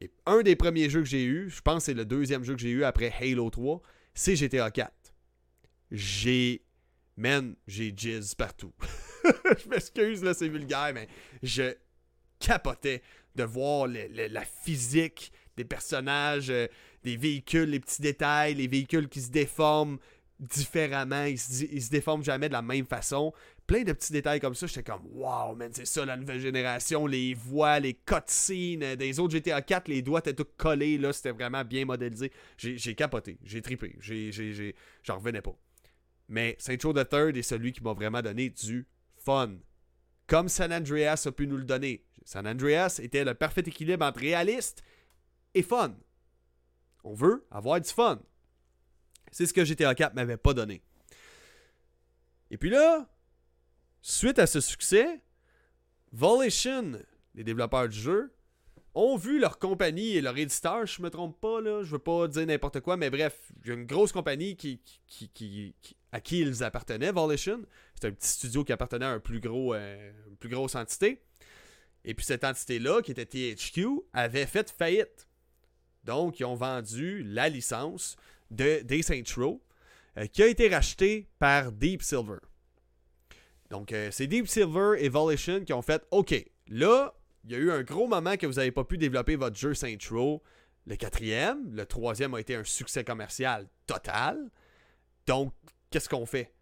Et 0.00 0.10
un 0.26 0.42
des 0.42 0.56
premiers 0.56 0.88
jeux 0.88 1.00
que 1.00 1.08
j'ai 1.08 1.24
eu, 1.24 1.50
je 1.50 1.60
pense 1.60 1.78
que 1.78 1.82
c'est 1.86 1.94
le 1.94 2.04
deuxième 2.04 2.44
jeu 2.44 2.54
que 2.54 2.60
j'ai 2.60 2.70
eu 2.70 2.84
après 2.84 3.12
Halo 3.20 3.50
3, 3.50 3.82
c'est 4.14 4.36
GTA 4.36 4.70
4. 4.70 4.92
J'ai. 5.90 6.64
Man, 7.16 7.56
j'ai 7.66 7.92
jizz 7.96 8.36
partout. 8.36 8.72
je 9.24 9.68
m'excuse, 9.68 10.22
là, 10.22 10.34
c'est 10.34 10.48
vulgaire, 10.48 10.92
mais 10.94 11.08
je 11.42 11.74
capotais 12.38 13.02
de 13.34 13.42
voir 13.42 13.88
la 13.88 14.44
physique 14.44 15.32
des 15.56 15.64
personnages, 15.64 16.50
euh, 16.50 16.68
des 17.08 17.16
véhicules, 17.16 17.70
les 17.70 17.80
petits 17.80 18.02
détails, 18.02 18.54
les 18.54 18.66
véhicules 18.66 19.08
qui 19.08 19.20
se 19.20 19.30
déforment 19.30 19.98
différemment, 20.38 21.24
ils 21.24 21.38
se, 21.38 21.90
déforment 21.90 22.22
jamais 22.22 22.48
de 22.48 22.52
la 22.52 22.62
même 22.62 22.86
façon 22.86 23.32
plein 23.66 23.82
de 23.82 23.92
petits 23.92 24.12
détails 24.12 24.40
comme 24.40 24.54
ça. 24.54 24.66
J'étais 24.66 24.82
comme, 24.82 25.02
wow, 25.12 25.54
man, 25.54 25.70
c'est 25.72 25.86
ça 25.86 26.04
la 26.04 26.16
nouvelle 26.16 26.40
génération. 26.40 27.06
Les 27.06 27.34
voix, 27.34 27.78
les 27.80 27.94
cutscenes 27.94 28.82
euh, 28.82 28.96
des 28.96 29.20
autres 29.20 29.32
GTA 29.36 29.60
4, 29.62 29.88
les 29.88 30.02
doigts 30.02 30.20
étaient 30.20 30.34
tous 30.34 30.46
collés. 30.56 30.96
là 30.96 31.12
C'était 31.12 31.32
vraiment 31.32 31.64
bien 31.64 31.84
modélisé. 31.84 32.32
J'ai 32.56 32.94
capoté, 32.94 33.38
j'ai 33.44 33.60
tripé. 33.62 33.96
J'en 35.02 35.16
revenais 35.16 35.42
pas. 35.42 35.54
Mais 36.28 36.56
Saint 36.58 36.78
Show 36.80 36.92
the 36.92 37.08
Third 37.08 37.36
est 37.36 37.42
celui 37.42 37.72
qui 37.72 37.82
m'a 37.82 37.92
vraiment 37.92 38.22
donné 38.22 38.50
du 38.50 38.86
fun. 39.24 39.56
Comme 40.26 40.48
San 40.48 40.72
Andreas 40.72 41.24
a 41.26 41.32
pu 41.32 41.46
nous 41.46 41.56
le 41.56 41.64
donner. 41.64 42.04
San 42.24 42.46
Andreas 42.46 43.00
était 43.02 43.24
le 43.24 43.34
parfait 43.34 43.62
équilibre 43.66 44.04
entre 44.04 44.20
réaliste 44.20 44.82
et 45.54 45.62
fun. 45.62 45.94
On 47.08 47.14
veut 47.14 47.46
avoir 47.50 47.80
du 47.80 47.88
fun. 47.88 48.20
C'est 49.32 49.46
ce 49.46 49.54
que 49.54 49.64
GTA 49.64 49.94
4 49.94 50.14
m'avait 50.14 50.36
pas 50.36 50.52
donné. 50.52 50.82
Et 52.50 52.58
puis 52.58 52.68
là, 52.68 53.08
Suite 54.02 54.38
à 54.38 54.46
ce 54.46 54.60
succès, 54.60 55.20
Volition, 56.12 56.92
les 57.34 57.44
développeurs 57.44 57.88
du 57.88 57.98
jeu, 57.98 58.34
ont 58.94 59.16
vu 59.16 59.38
leur 59.38 59.58
compagnie 59.58 60.16
et 60.16 60.20
leur 60.20 60.36
éditeur, 60.36 60.86
je 60.86 61.02
me 61.02 61.10
trompe 61.10 61.40
pas, 61.40 61.60
là, 61.60 61.82
je 61.82 61.90
veux 61.92 61.98
pas 61.98 62.28
dire 62.28 62.46
n'importe 62.46 62.80
quoi, 62.80 62.96
mais 62.96 63.10
bref, 63.10 63.38
il 63.62 63.68
y 63.68 63.70
a 63.70 63.74
une 63.74 63.86
grosse 63.86 64.12
compagnie 64.12 64.56
qui, 64.56 64.80
à 66.12 66.20
qui 66.20 66.40
ils 66.40 66.62
appartenaient, 66.62 67.12
Volition. 67.12 67.62
C'est 67.94 68.08
un 68.08 68.12
petit 68.12 68.28
studio 68.28 68.64
qui 68.64 68.72
appartenait 68.72 69.06
à 69.06 69.12
euh, 69.12 70.12
une 70.28 70.36
plus 70.36 70.48
grosse 70.48 70.74
entité. 70.74 71.22
Et 72.04 72.14
puis 72.14 72.24
cette 72.24 72.44
entité-là, 72.44 73.02
qui 73.02 73.12
était 73.12 73.26
THQ, 73.26 74.00
avait 74.12 74.46
fait 74.46 74.70
faillite. 74.70 75.27
Donc, 76.08 76.40
ils 76.40 76.44
ont 76.46 76.54
vendu 76.54 77.22
la 77.22 77.50
licence 77.50 78.16
de 78.50 78.80
Day 78.80 79.02
Saint 79.02 79.22
Row, 79.36 79.62
euh, 80.16 80.24
qui 80.24 80.42
a 80.42 80.46
été 80.46 80.66
rachetée 80.70 81.28
par 81.38 81.70
Deep 81.70 82.02
Silver. 82.02 82.38
Donc, 83.68 83.92
euh, 83.92 84.08
c'est 84.10 84.26
Deep 84.26 84.48
Silver 84.48 84.94
et 84.96 85.10
Volition 85.10 85.62
qui 85.62 85.74
ont 85.74 85.82
fait 85.82 86.02
OK, 86.10 86.34
là, 86.68 87.14
il 87.44 87.52
y 87.52 87.54
a 87.56 87.58
eu 87.58 87.70
un 87.70 87.82
gros 87.82 88.06
moment 88.06 88.38
que 88.38 88.46
vous 88.46 88.54
n'avez 88.54 88.70
pas 88.72 88.84
pu 88.84 88.96
développer 88.96 89.36
votre 89.36 89.56
jeu 89.56 89.74
Saint 89.74 89.98
Row. 90.10 90.42
Le 90.86 90.96
quatrième, 90.96 91.74
le 91.74 91.84
troisième 91.84 92.32
a 92.32 92.40
été 92.40 92.54
un 92.54 92.64
succès 92.64 93.04
commercial 93.04 93.68
total. 93.86 94.50
Donc, 95.26 95.52
qu'est-ce 95.90 96.08
qu'on 96.08 96.24
fait? 96.24 96.54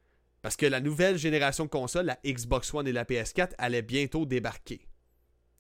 Parce 0.43 0.57
que 0.57 0.67
la 0.67 0.81
nouvelle 0.81 1.19
génération 1.19 1.67
de 1.67 1.71
consoles, 1.71 2.07
la 2.07 2.19
Xbox 2.27 2.75
One 2.75 2.89
et 2.89 2.93
la 2.93 3.05
PS4, 3.05 3.53
allait 3.59 3.83
bientôt 3.83 4.27
débarquer. 4.27 4.89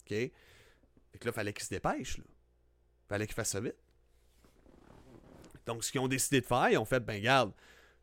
OK? 0.00 0.08
Fait 0.08 0.32
que 1.20 1.26
là, 1.26 1.30
fallait 1.30 1.52
qu'ils 1.52 1.66
se 1.66 1.70
dépêchent. 1.70 2.18
Là. 2.18 2.24
Fallait 3.08 3.26
qu'ils 3.26 3.34
fassent 3.34 3.50
ça 3.50 3.60
vite. 3.60 3.76
Donc, 5.66 5.84
ce 5.84 5.90
qu'ils 5.90 6.00
ont 6.00 6.08
décidé 6.08 6.40
de 6.40 6.46
faire, 6.46 6.68
ils 6.70 6.78
ont 6.78 6.84
fait, 6.84 7.00
ben 7.00 7.20
garde, 7.20 7.52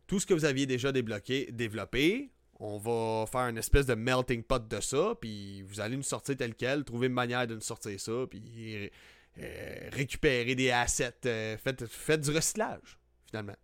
tout 0.07 0.19
ce 0.19 0.25
que 0.25 0.33
vous 0.33 0.45
aviez 0.45 0.65
déjà 0.65 0.91
débloqué, 0.91 1.49
développé, 1.51 2.31
on 2.59 2.77
va 2.77 3.25
faire 3.25 3.47
une 3.47 3.57
espèce 3.57 3.85
de 3.85 3.95
melting 3.95 4.43
pot 4.43 4.67
de 4.67 4.79
ça, 4.79 5.15
puis 5.19 5.61
vous 5.63 5.79
allez 5.79 5.95
nous 5.95 6.03
sortir 6.03 6.37
tel 6.37 6.55
quel, 6.55 6.83
trouver 6.83 7.07
une 7.07 7.13
manière 7.13 7.47
de 7.47 7.55
nous 7.55 7.61
sortir 7.61 7.99
ça, 7.99 8.25
puis 8.29 8.91
euh, 9.39 9.89
récupérer 9.91 10.55
des 10.55 10.69
assets, 10.71 11.13
euh, 11.25 11.57
faites, 11.57 12.21
du 12.21 12.31
recyclage, 12.31 12.99
finalement. 13.25 13.55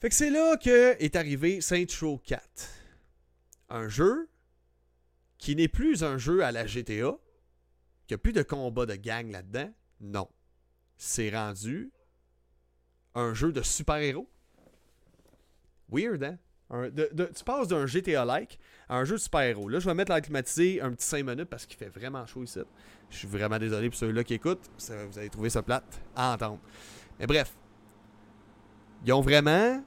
Fait 0.00 0.08
que 0.08 0.14
c'est 0.14 0.30
là 0.30 0.56
que 0.56 0.96
est 0.98 1.14
arrivé 1.14 1.60
Saint 1.60 1.84
Row 2.00 2.18
4. 2.18 2.42
Un 3.68 3.88
jeu 3.88 4.28
qui 5.38 5.54
n'est 5.54 5.68
plus 5.68 6.02
un 6.02 6.18
jeu 6.18 6.42
à 6.42 6.50
la 6.50 6.66
GTA, 6.66 7.18
qui 8.12 8.14
a 8.14 8.18
plus 8.18 8.34
de 8.34 8.42
combat 8.42 8.84
de 8.84 8.94
gang 8.94 9.30
là-dedans? 9.30 9.72
Non. 10.02 10.28
C'est 10.98 11.30
rendu 11.30 11.90
un 13.14 13.32
jeu 13.32 13.52
de 13.52 13.62
super-héros? 13.62 14.28
Weird, 15.90 16.22
hein? 16.22 16.38
tu 17.34 17.44
passes 17.44 17.68
d'un 17.68 17.86
GTA-like 17.86 18.58
à 18.90 18.98
un 18.98 19.04
jeu 19.04 19.14
de 19.14 19.20
super-héros. 19.20 19.66
Là, 19.68 19.78
je 19.78 19.86
vais 19.86 19.94
mettre 19.94 20.12
la 20.12 20.20
climatisée 20.20 20.82
un 20.82 20.90
petit 20.92 21.06
5 21.06 21.24
minutes 21.24 21.48
parce 21.48 21.64
qu'il 21.64 21.78
fait 21.78 21.88
vraiment 21.88 22.26
chaud 22.26 22.44
ici. 22.44 22.60
Je 23.08 23.16
suis 23.16 23.28
vraiment 23.28 23.58
désolé 23.58 23.88
pour 23.88 23.98
ceux-là 23.98 24.24
qui 24.24 24.34
écoutent. 24.34 24.70
vous 24.78 25.18
allez 25.18 25.30
trouver 25.30 25.48
ça 25.48 25.62
plate 25.62 26.02
à 26.14 26.34
entendre. 26.34 26.60
Mais 27.18 27.26
bref. 27.26 27.54
Ils 29.06 29.12
ont 29.14 29.22
vraiment 29.22 29.82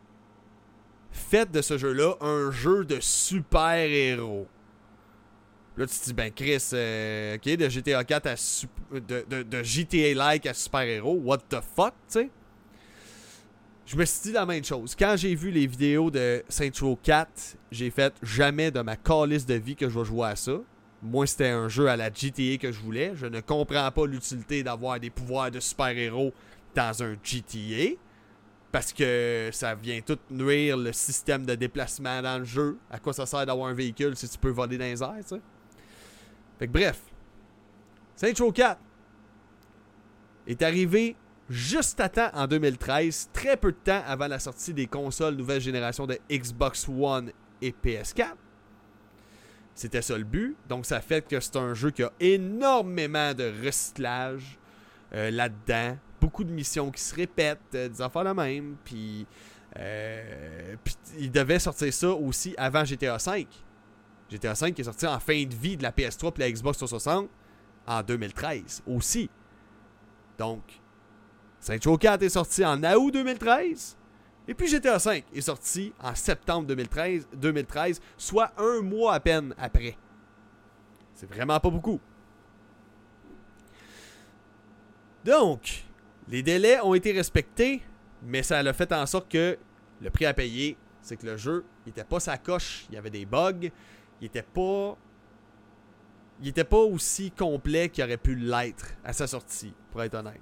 fait 1.11 1.51
de 1.51 1.61
ce 1.61 1.77
jeu-là 1.77 2.15
un 2.21 2.49
jeu 2.49 2.85
de 2.85 2.99
super-héros. 2.99 4.47
Là, 5.77 5.85
tu 5.87 5.99
te 5.99 6.05
dis, 6.05 6.13
ben 6.13 6.31
Chris, 6.31 6.69
euh, 6.73 7.35
ok, 7.35 7.57
de 7.57 7.69
GTA 7.69 8.03
4 8.03 8.27
à 8.27 8.35
de, 8.97 9.43
de 9.43 9.63
GTA-like 9.63 10.45
à 10.45 10.53
super-héros, 10.53 11.19
what 11.23 11.39
the 11.49 11.57
fuck, 11.75 11.93
tu 12.09 12.19
sais? 12.19 12.29
je 13.85 13.95
me 13.95 14.05
suis 14.05 14.29
dit 14.29 14.31
la 14.31 14.45
même 14.45 14.63
chose. 14.63 14.95
Quand 14.97 15.15
j'ai 15.15 15.35
vu 15.35 15.51
les 15.51 15.67
vidéos 15.67 16.09
de 16.09 16.43
Saint 16.49 16.69
Row 16.81 16.97
4, 17.01 17.57
j'ai 17.71 17.91
fait 17.91 18.13
jamais 18.23 18.71
de 18.71 18.81
ma 18.81 18.95
calice 18.95 19.45
de 19.45 19.53
vie 19.53 19.75
que 19.75 19.87
je 19.87 19.99
vais 19.99 20.05
jouer 20.05 20.27
à 20.27 20.35
ça. 20.35 20.53
Moi, 21.03 21.27
c'était 21.27 21.49
un 21.49 21.69
jeu 21.69 21.87
à 21.87 21.95
la 21.95 22.11
GTA 22.11 22.57
que 22.57 22.71
je 22.71 22.79
voulais. 22.79 23.11
Je 23.15 23.27
ne 23.27 23.41
comprends 23.41 23.91
pas 23.91 24.07
l'utilité 24.07 24.63
d'avoir 24.63 24.99
des 24.99 25.11
pouvoirs 25.11 25.51
de 25.51 25.59
super-héros 25.59 26.33
dans 26.73 27.03
un 27.03 27.15
GTA. 27.23 27.95
Parce 28.71 28.91
que 28.91 29.49
ça 29.53 29.75
vient 29.75 30.01
tout 30.01 30.17
nuire 30.31 30.77
le 30.77 30.91
système 30.91 31.45
de 31.45 31.53
déplacement 31.53 32.21
dans 32.23 32.39
le 32.39 32.45
jeu. 32.45 32.77
À 32.89 32.97
quoi 32.97 33.13
ça 33.13 33.27
sert 33.27 33.45
d'avoir 33.45 33.67
un 33.67 33.73
véhicule 33.73 34.15
si 34.15 34.27
tu 34.27 34.37
peux 34.39 34.49
voler 34.49 34.77
dans 34.79 34.85
les 34.85 35.03
airs, 35.03 35.13
tu 35.21 35.35
sais? 35.35 35.41
Fait 36.59 36.67
que 36.67 36.71
bref. 36.71 37.01
Saint 38.15 38.33
Row 38.39 38.51
4 38.51 38.79
est 40.47 40.61
arrivé 40.61 41.15
juste 41.49 41.99
à 41.99 42.09
temps 42.09 42.29
en 42.33 42.47
2013, 42.47 43.29
très 43.33 43.57
peu 43.57 43.71
de 43.71 43.77
temps 43.77 44.01
avant 44.07 44.27
la 44.27 44.39
sortie 44.39 44.73
des 44.73 44.87
consoles 44.87 45.35
nouvelle 45.35 45.61
génération 45.61 46.07
de 46.07 46.17
Xbox 46.31 46.87
One 46.87 47.31
et 47.61 47.71
PS4. 47.71 48.35
C'était 49.73 50.01
ça 50.01 50.17
le 50.17 50.23
but. 50.23 50.55
Donc 50.69 50.85
ça 50.85 51.01
fait 51.01 51.27
que 51.27 51.39
c'est 51.39 51.57
un 51.57 51.73
jeu 51.73 51.91
qui 51.91 52.03
a 52.03 52.11
énormément 52.19 53.33
de 53.33 53.51
recyclage 53.65 54.57
euh, 55.13 55.29
là-dedans. 55.31 55.97
Beaucoup 56.21 56.45
de 56.45 56.51
missions 56.51 56.89
qui 56.91 57.01
se 57.01 57.13
répètent, 57.13 57.59
euh, 57.75 57.89
des 57.89 58.01
affaires 58.01 58.23
la 58.23 58.33
même. 58.33 58.77
Puis 58.85 59.27
Euh, 59.77 60.75
puis 60.83 60.95
il 61.17 61.31
devait 61.31 61.59
sortir 61.59 61.93
ça 61.93 62.09
aussi 62.09 62.53
avant 62.57 62.85
GTA 62.85 63.17
V. 63.17 63.47
GTA 64.29 64.53
V 64.53 64.71
qui 64.73 64.81
est 64.81 64.85
sorti 64.85 65.07
en 65.07 65.19
fin 65.19 65.43
de 65.43 65.53
vie 65.53 65.77
de 65.77 65.83
la 65.83 65.91
PS3 65.91 66.33
et 66.37 66.39
la 66.39 66.51
Xbox 66.51 66.77
360 66.77 67.29
en 67.87 68.03
2013 68.03 68.83
aussi. 68.87 69.29
Donc, 70.37 70.61
Saint 71.59 71.77
Row 71.85 71.97
4 71.97 72.23
est 72.23 72.29
sorti 72.29 72.65
en 72.65 72.81
août 72.83 73.11
2013. 73.11 73.97
Et 74.47 74.53
puis 74.53 74.67
GTA 74.67 74.97
V 74.97 75.23
est 75.33 75.41
sorti 75.41 75.93
en 75.99 76.13
septembre 76.13 76.67
2013, 76.67 77.27
2013, 77.33 77.99
soit 78.17 78.51
un 78.57 78.81
mois 78.81 79.15
à 79.15 79.19
peine 79.19 79.53
après. 79.57 79.97
C'est 81.15 81.27
vraiment 81.27 81.59
pas 81.59 81.69
beaucoup. 81.69 81.99
Donc, 85.23 85.85
les 86.27 86.43
délais 86.43 86.79
ont 86.81 86.93
été 86.93 87.11
respectés, 87.11 87.81
mais 88.21 88.43
ça 88.43 88.59
a 88.59 88.73
fait 88.73 88.91
en 88.91 89.05
sorte 89.07 89.31
que 89.31 89.57
le 90.01 90.09
prix 90.11 90.25
à 90.25 90.33
payer, 90.33 90.77
c'est 91.01 91.17
que 91.17 91.25
le 91.25 91.37
jeu, 91.37 91.65
il 91.85 91.89
était 91.89 92.03
pas 92.03 92.19
sa 92.19 92.37
coche, 92.37 92.85
il 92.89 92.95
y 92.95 92.97
avait 92.97 93.09
des 93.09 93.25
bugs, 93.25 93.69
il 96.41 96.47
était 96.49 96.63
pas 96.63 96.77
aussi 96.77 97.31
complet 97.31 97.89
qu'il 97.89 98.03
aurait 98.03 98.17
pu 98.17 98.35
l'être 98.35 98.87
à 99.03 99.13
sa 99.13 99.27
sortie, 99.27 99.73
pour 99.91 100.03
être 100.03 100.15
honnête. 100.15 100.41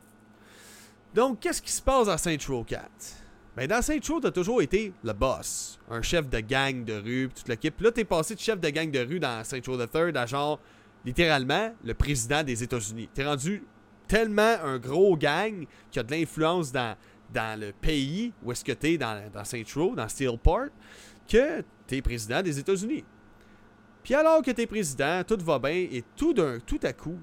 Donc, 1.14 1.40
qu'est-ce 1.40 1.62
qui 1.62 1.72
se 1.72 1.82
passe 1.82 2.08
dans 2.08 2.18
Saint 2.18 2.38
Row 2.48 2.64
4 2.64 3.24
ben, 3.56 3.68
dans 3.68 3.84
Saint 3.84 4.00
Row, 4.10 4.20
t'as 4.20 4.32
toujours 4.32 4.64
été 4.64 4.92
le 5.04 5.14
boss, 5.14 5.80
un 5.88 6.02
chef 6.02 6.28
de 6.28 6.40
gang 6.40 6.84
de 6.84 6.94
rue, 6.94 7.30
toute 7.36 7.48
l'équipe. 7.48 7.80
Là, 7.82 7.92
t'es 7.92 8.04
passé 8.04 8.34
de 8.34 8.40
chef 8.40 8.60
de 8.60 8.70
gang 8.70 8.90
de 8.90 9.00
rue 9.00 9.20
dans 9.20 9.44
Saint 9.44 9.60
Row 9.68 9.78
the 9.78 9.92
Third 9.92 10.18
à 10.18 10.26
genre, 10.26 10.60
littéralement, 11.06 11.72
le 11.84 11.94
président 11.94 12.42
des 12.42 12.64
États-Unis. 12.64 13.10
T'es 13.14 13.24
rendu 13.24 13.64
tellement 14.08 14.56
un 14.64 14.80
gros 14.80 15.16
gang 15.16 15.68
qui 15.92 16.00
a 16.00 16.04
de 16.04 16.12
l'influence 16.12 16.72
dans, 16.72 16.96
dans 17.32 17.60
le 17.60 17.74
pays 17.74 18.34
où 18.42 18.52
est-ce 18.52 18.66
que 18.66 18.72
t'es 18.72 18.98
dans, 18.98 19.22
dans 19.32 19.44
Saint 19.44 19.62
Row, 19.76 19.94
dans 19.96 20.08
Steelport, 20.08 20.70
que 21.28 21.64
t'es 21.86 22.02
président 22.02 22.42
des 22.42 22.58
États-Unis. 22.58 23.04
Puis 24.04 24.14
alors 24.14 24.42
que 24.42 24.52
t'es 24.52 24.68
président, 24.68 25.24
tout 25.26 25.38
va 25.40 25.60
bien 25.60 25.72
et 25.72 26.04
tout 26.16 26.34
d'un 26.34 26.60
tout 26.60 26.80
à 26.84 26.92
coup, 26.94 27.20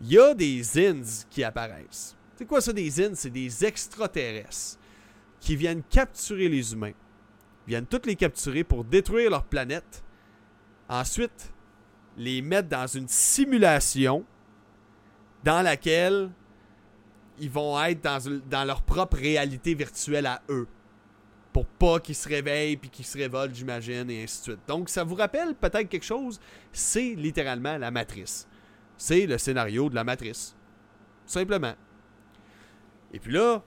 il 0.00 0.12
y 0.12 0.18
a 0.18 0.34
des 0.34 0.62
Inns 0.78 1.24
qui 1.30 1.44
apparaissent. 1.44 2.16
C'est 2.36 2.44
quoi 2.44 2.60
ça 2.60 2.72
des 2.72 3.00
Inns? 3.00 3.14
C'est 3.14 3.30
des 3.30 3.64
extraterrestres 3.64 4.78
qui 5.38 5.54
viennent 5.54 5.82
capturer 5.84 6.48
les 6.48 6.72
humains. 6.72 6.92
Ils 7.66 7.70
viennent 7.70 7.86
tous 7.86 8.02
les 8.04 8.16
capturer 8.16 8.64
pour 8.64 8.84
détruire 8.84 9.30
leur 9.30 9.44
planète. 9.44 10.02
Ensuite, 10.88 11.52
les 12.16 12.42
mettre 12.42 12.68
dans 12.68 12.86
une 12.86 13.08
simulation 13.08 14.24
dans 15.44 15.62
laquelle 15.62 16.30
ils 17.38 17.50
vont 17.50 17.80
être 17.82 18.02
dans 18.48 18.64
leur 18.64 18.82
propre 18.82 19.16
réalité 19.16 19.74
virtuelle 19.74 20.26
à 20.26 20.42
eux. 20.48 20.66
Pour 21.54 21.64
pas 21.66 22.00
qu'ils 22.00 22.16
se 22.16 22.28
réveillent 22.28 22.76
puis 22.76 22.90
qu'ils 22.90 23.06
se 23.06 23.16
révoltent, 23.16 23.54
j'imagine, 23.54 24.10
et 24.10 24.24
ainsi 24.24 24.40
de 24.40 24.42
suite. 24.42 24.60
Donc, 24.66 24.88
ça 24.90 25.04
vous 25.04 25.14
rappelle 25.14 25.54
peut-être 25.54 25.88
quelque 25.88 26.04
chose? 26.04 26.40
C'est 26.72 27.14
littéralement 27.14 27.78
la 27.78 27.90
matrice. 27.90 28.48
C'est 28.96 29.24
le 29.24 29.38
scénario 29.38 29.88
de 29.88 29.94
la 29.94 30.02
matrice. 30.04 30.56
Simplement. 31.24 31.74
Et 33.12 33.20
puis 33.20 33.32
là, 33.32 33.62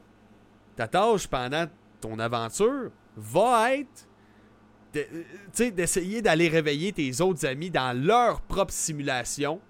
ta 0.75 0.87
tâche 0.87 1.27
pendant 1.27 1.65
ton 2.01 2.19
aventure 2.19 2.91
va 3.15 3.75
être 3.75 4.07
d'essayer 5.55 6.21
d'aller 6.21 6.49
réveiller 6.49 6.91
tes 6.91 7.21
autres 7.21 7.45
amis 7.45 7.69
dans 7.69 7.97
leur 7.97 8.41
propre 8.41 8.73
simulation 8.73 9.61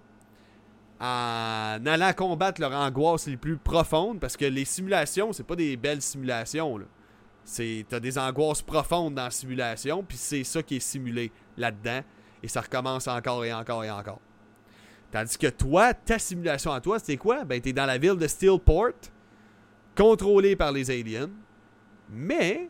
en 0.99 1.85
allant 1.85 2.13
combattre 2.13 2.61
leur 2.61 2.71
angoisse 2.71 3.27
les 3.27 3.37
plus 3.37 3.57
profondes 3.57 4.19
parce 4.19 4.35
que 4.35 4.45
les 4.45 4.65
simulations, 4.65 5.33
c'est 5.33 5.43
pas 5.43 5.55
des 5.55 5.77
belles 5.77 6.01
simulations. 6.01 6.79
C'est 7.49 7.85
t'as 7.87 8.01
des 8.01 8.17
angoisses 8.17 8.61
profondes 8.61 9.15
dans 9.15 9.23
la 9.23 9.31
simulation 9.31 10.03
puis 10.03 10.17
c'est 10.17 10.43
ça 10.43 10.61
qui 10.61 10.75
est 10.75 10.81
simulé 10.81 11.31
là-dedans 11.55 12.01
et 12.43 12.49
ça 12.49 12.59
recommence 12.59 13.07
encore 13.07 13.45
et 13.45 13.53
encore 13.53 13.85
et 13.85 13.89
encore. 13.89 14.19
Tandis 15.11 15.37
que 15.37 15.47
toi, 15.47 15.93
ta 15.93 16.19
simulation 16.19 16.73
à 16.73 16.81
toi, 16.81 16.99
c'est 16.99 17.15
quoi? 17.15 17.45
Ben 17.45 17.61
t'es 17.61 17.71
dans 17.71 17.85
la 17.85 17.97
ville 17.97 18.17
de 18.17 18.27
Steelport 18.27 18.91
contrôlé 19.95 20.57
par 20.57 20.73
les 20.73 20.91
aliens, 20.91 21.29
mais 22.09 22.69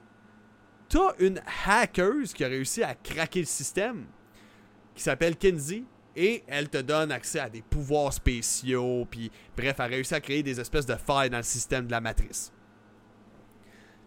t'as 0.87 1.13
une 1.17 1.41
hacker 1.65 2.23
qui 2.35 2.43
a 2.43 2.47
réussi 2.47 2.83
à 2.83 2.93
craquer 2.93 3.39
le 3.39 3.45
système, 3.45 4.05
qui 4.93 5.01
s'appelle 5.01 5.35
Kinsey, 5.35 5.85
et 6.15 6.43
elle 6.47 6.69
te 6.69 6.77
donne 6.77 7.11
accès 7.11 7.39
à 7.39 7.49
des 7.49 7.63
pouvoirs 7.63 8.13
spéciaux, 8.13 9.07
puis 9.09 9.31
bref, 9.57 9.75
elle 9.79 9.85
a 9.85 9.87
réussi 9.87 10.13
à 10.13 10.21
créer 10.21 10.43
des 10.43 10.59
espèces 10.59 10.85
de 10.85 10.95
failles 10.95 11.31
dans 11.31 11.37
le 11.37 11.43
système 11.43 11.87
de 11.87 11.91
la 11.91 11.99
matrice. 11.99 12.53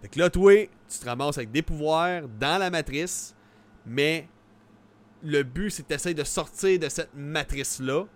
Fait 0.01 0.09
que 0.09 0.19
là, 0.19 0.31
toi, 0.31 0.67
tu 0.89 0.99
te 0.99 1.05
ramasses 1.05 1.39
avec 1.39 1.51
des 1.51 1.63
pouvoirs 1.63 2.23
dans 2.39 2.59
la 2.59 2.71
matrice, 2.71 3.35
mais 3.85 4.29
le 5.23 5.43
but, 5.43 5.71
c'est 5.71 5.87
que 5.87 6.13
de 6.13 6.25
sortir 6.25 6.79
de 6.79 6.89
cette 6.89 7.15
matrice-là 7.15 8.07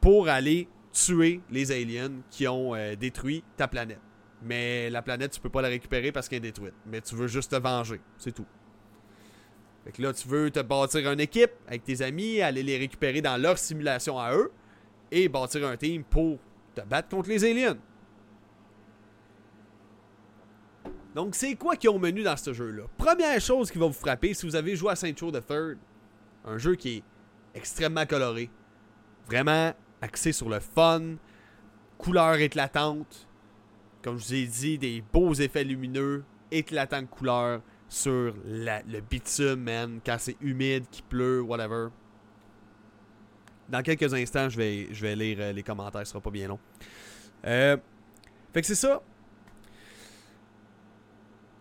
pour 0.00 0.28
aller 0.28 0.68
tuer 0.92 1.40
les 1.50 1.72
aliens 1.72 2.12
qui 2.30 2.46
ont 2.46 2.74
euh, 2.74 2.94
détruit 2.94 3.42
ta 3.56 3.68
planète. 3.68 4.00
Mais 4.42 4.88
la 4.90 5.02
planète, 5.02 5.32
tu 5.32 5.40
peux 5.40 5.50
pas 5.50 5.62
la 5.62 5.68
récupérer 5.68 6.12
parce 6.12 6.28
qu'elle 6.28 6.38
est 6.38 6.52
détruite. 6.52 6.74
Mais 6.86 7.00
tu 7.00 7.14
veux 7.16 7.26
juste 7.26 7.50
te 7.50 7.56
venger. 7.56 8.00
C'est 8.18 8.32
tout. 8.32 8.46
Fait 9.84 9.92
que 9.92 10.02
là, 10.02 10.12
tu 10.12 10.28
veux 10.28 10.50
te 10.50 10.60
bâtir 10.60 11.10
une 11.10 11.20
équipe 11.20 11.52
avec 11.66 11.84
tes 11.84 12.02
amis, 12.02 12.40
aller 12.40 12.62
les 12.62 12.78
récupérer 12.78 13.20
dans 13.20 13.40
leur 13.40 13.58
simulation 13.58 14.18
à 14.18 14.34
eux 14.34 14.50
et 15.10 15.28
bâtir 15.28 15.66
un 15.66 15.76
team 15.76 16.04
pour 16.04 16.38
te 16.74 16.80
battre 16.82 17.08
contre 17.08 17.28
les 17.28 17.44
aliens. 17.44 17.78
Donc, 21.16 21.34
c'est 21.34 21.54
quoi 21.54 21.76
qui 21.76 21.88
ont 21.88 21.98
menu 21.98 22.22
dans 22.22 22.36
ce 22.36 22.52
jeu-là? 22.52 22.82
Première 22.98 23.40
chose 23.40 23.70
qui 23.70 23.78
va 23.78 23.86
vous 23.86 23.94
frapper, 23.94 24.34
si 24.34 24.44
vous 24.44 24.54
avez 24.54 24.76
joué 24.76 24.90
à 24.90 24.96
Saint 24.96 25.16
Show 25.16 25.30
the 25.32 25.44
Third, 25.44 25.78
un 26.44 26.58
jeu 26.58 26.74
qui 26.74 26.98
est 26.98 27.02
extrêmement 27.54 28.04
coloré, 28.04 28.50
vraiment 29.26 29.72
axé 30.02 30.32
sur 30.32 30.50
le 30.50 30.60
fun, 30.60 31.14
couleur 31.96 32.34
éclatante, 32.34 33.26
comme 34.02 34.18
je 34.18 34.26
vous 34.26 34.34
ai 34.34 34.44
dit, 34.44 34.76
des 34.76 35.02
beaux 35.10 35.32
effets 35.32 35.64
lumineux, 35.64 36.22
éclatants 36.50 37.00
de 37.00 37.06
couleurs 37.06 37.62
sur 37.88 38.34
le 38.44 39.00
bitume, 39.00 39.62
man, 39.62 40.00
quand 40.04 40.16
c'est 40.18 40.36
humide, 40.42 40.84
qu'il 40.90 41.04
pleut, 41.04 41.40
whatever. 41.40 41.88
Dans 43.70 43.80
quelques 43.80 44.12
instants, 44.12 44.50
je 44.50 44.58
vais, 44.58 44.88
je 44.92 45.00
vais 45.00 45.16
lire 45.16 45.38
euh, 45.40 45.52
les 45.52 45.62
commentaires, 45.62 46.06
ce 46.06 46.12
sera 46.12 46.20
pas 46.20 46.30
bien 46.30 46.46
long. 46.46 46.58
Euh, 47.46 47.78
fait 48.52 48.60
que 48.60 48.66
c'est 48.66 48.74
ça. 48.74 49.00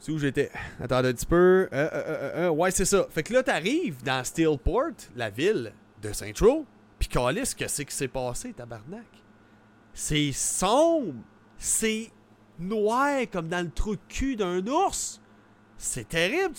C'est 0.05 0.11
où 0.11 0.19
j'étais? 0.19 0.51
Attendez 0.79 1.09
un 1.09 1.13
petit 1.13 1.25
peu. 1.25 1.67
Euh, 1.73 2.49
ouais, 2.49 2.69
c'est 2.69 2.85
ça. 2.85 3.07
Fait 3.09 3.23
que 3.23 3.33
là, 3.33 3.41
t'arrives 3.41 4.03
dans 4.03 4.23
Steelport, 4.23 4.91
la 5.15 5.31
ville 5.31 5.73
de 5.99 6.13
Saint-Tro. 6.13 6.63
Pis 6.99 7.07
Calis, 7.07 7.55
qu'est-ce 7.57 7.81
qui 7.81 7.95
s'est 7.95 8.07
passé, 8.07 8.53
tabarnak? 8.53 9.07
C'est 9.95 10.31
sombre. 10.31 11.15
C'est 11.57 12.11
noir 12.59 13.21
comme 13.31 13.47
dans 13.47 13.65
le 13.65 13.71
trou 13.71 13.95
de 13.95 14.01
cul 14.07 14.35
d'un 14.35 14.63
ours. 14.67 15.19
C'est 15.75 16.07
terrible. 16.07 16.53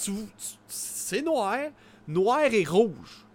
c'est 0.66 1.22
noir. 1.22 1.68
Noir 2.09 2.46
et 2.50 2.64
rouge. 2.64 3.26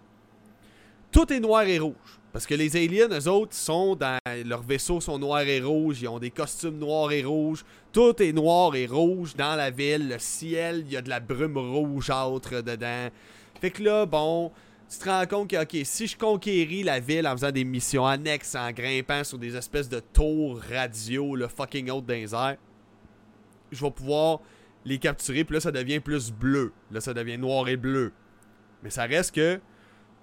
Tout 1.10 1.32
est 1.32 1.40
noir 1.40 1.62
et 1.62 1.78
rouge. 1.78 2.20
Parce 2.32 2.46
que 2.46 2.54
les 2.54 2.76
aliens, 2.76 3.08
eux 3.10 3.28
autres, 3.28 3.54
sont 3.54 3.94
dans. 3.94 4.18
Leurs 4.46 4.62
vaisseaux 4.62 5.00
sont 5.00 5.18
noirs 5.18 5.42
et 5.42 5.60
rouges. 5.60 6.00
Ils 6.00 6.08
ont 6.08 6.18
des 6.18 6.30
costumes 6.30 6.78
noirs 6.78 7.12
et 7.12 7.22
rouges. 7.22 7.64
Tout 7.92 8.22
est 8.22 8.32
noir 8.32 8.74
et 8.74 8.86
rouge 8.86 9.36
dans 9.36 9.54
la 9.54 9.70
ville. 9.70 10.08
Le 10.08 10.18
ciel, 10.18 10.84
il 10.86 10.92
y 10.92 10.96
a 10.96 11.02
de 11.02 11.10
la 11.10 11.20
brume 11.20 11.58
rougeâtre 11.58 12.62
dedans. 12.62 13.08
Fait 13.60 13.70
que 13.70 13.82
là, 13.82 14.06
bon, 14.06 14.50
tu 14.90 14.98
te 14.98 15.08
rends 15.08 15.26
compte 15.26 15.50
que, 15.50 15.62
ok, 15.62 15.84
si 15.84 16.06
je 16.06 16.16
conquéris 16.16 16.82
la 16.82 17.00
ville 17.00 17.28
en 17.28 17.32
faisant 17.32 17.50
des 17.50 17.64
missions 17.64 18.06
annexes, 18.06 18.54
en 18.54 18.72
grimpant 18.72 19.24
sur 19.24 19.38
des 19.38 19.54
espèces 19.54 19.90
de 19.90 20.00
tours 20.00 20.58
radio, 20.70 21.36
le 21.36 21.48
fucking 21.48 21.90
haute 21.90 22.06
dans 22.06 22.56
je 23.72 23.82
vais 23.82 23.90
pouvoir 23.90 24.40
les 24.84 24.98
capturer, 24.98 25.44
puis 25.44 25.54
là, 25.54 25.60
ça 25.60 25.72
devient 25.72 26.00
plus 26.00 26.30
bleu. 26.30 26.72
Là, 26.90 27.00
ça 27.00 27.14
devient 27.14 27.38
noir 27.38 27.68
et 27.68 27.76
bleu. 27.76 28.12
Mais 28.82 28.90
ça 28.90 29.04
reste 29.04 29.34
que, 29.34 29.60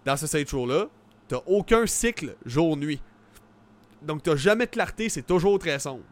dans 0.05 0.17
ce 0.17 0.27
side 0.27 0.47
show-là, 0.47 0.89
t'as 1.29 1.41
aucun 1.45 1.87
cycle 1.87 2.35
jour-nuit. 2.45 2.99
Donc, 4.01 4.23
t'as 4.23 4.35
jamais 4.35 4.65
de 4.65 4.71
clarté, 4.71 5.07
c'est 5.07 5.25
toujours 5.25 5.57
très 5.59 5.79
sombre. 5.79 6.03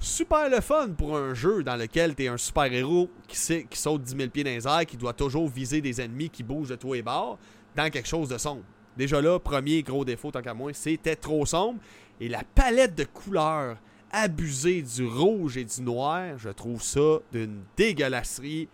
Super 0.00 0.50
le 0.50 0.60
fun 0.60 0.90
pour 0.90 1.16
un 1.16 1.34
jeu 1.34 1.62
dans 1.62 1.76
lequel 1.76 2.14
t'es 2.14 2.28
un 2.28 2.36
super-héros 2.36 3.08
qui, 3.28 3.66
qui 3.66 3.78
saute 3.78 4.02
10 4.02 4.16
000 4.16 4.30
pieds 4.30 4.44
dans 4.44 4.50
les 4.50 4.66
airs, 4.66 4.86
qui 4.86 4.96
doit 4.96 5.12
toujours 5.12 5.48
viser 5.48 5.80
des 5.80 6.00
ennemis 6.00 6.30
qui 6.30 6.42
bougent 6.42 6.70
de 6.70 6.76
tous 6.76 6.94
et 6.94 7.02
bords 7.02 7.38
dans 7.76 7.88
quelque 7.90 8.08
chose 8.08 8.28
de 8.28 8.38
sombre. 8.38 8.62
Déjà 8.96 9.20
là, 9.20 9.38
premier 9.38 9.82
gros 9.82 10.04
défaut, 10.04 10.30
tant 10.30 10.42
qu'à 10.42 10.54
moi, 10.54 10.72
c'était 10.72 11.16
trop 11.16 11.46
sombre. 11.46 11.80
Et 12.20 12.28
la 12.28 12.42
palette 12.54 12.94
de 12.94 13.04
couleurs 13.04 13.76
abusée 14.12 14.82
du 14.82 15.06
rouge 15.06 15.56
et 15.56 15.64
du 15.64 15.82
noir, 15.82 16.38
je 16.38 16.50
trouve 16.50 16.82
ça 16.82 17.18
d'une 17.32 17.62
dégueulasserie 17.76 18.68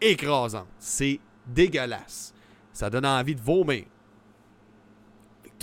écrasante. 0.00 0.68
C'est 0.78 1.18
dégueulasse. 1.46 2.32
Ça 2.72 2.90
donne 2.90 3.06
envie 3.06 3.34
de 3.34 3.40
vomir. 3.40 3.84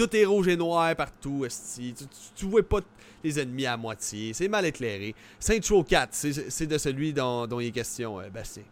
Tout 0.02 0.16
est 0.16 0.26
rouge 0.26 0.48
et 0.48 0.58
noir 0.58 0.96
partout, 0.96 1.46
esti. 1.46 1.94
Tu, 1.94 2.06
tu, 2.36 2.46
vois 2.46 2.64
pas 2.64 2.80
les 3.24 3.40
ennemis 3.40 3.68
à 3.68 3.78
moitié. 3.78 4.34
C'est 4.34 4.48
mal 4.48 4.66
éclairé. 4.66 5.14
Saint 5.40 5.60
Tro 5.60 5.84
4, 5.84 6.10
c'est 6.12 6.66
de 6.66 6.78
celui 6.78 7.14
dont, 7.14 7.48
il 7.60 7.68
est 7.68 7.72
question, 7.72 8.20
euh, 8.20 8.30
Bastien. 8.30 8.64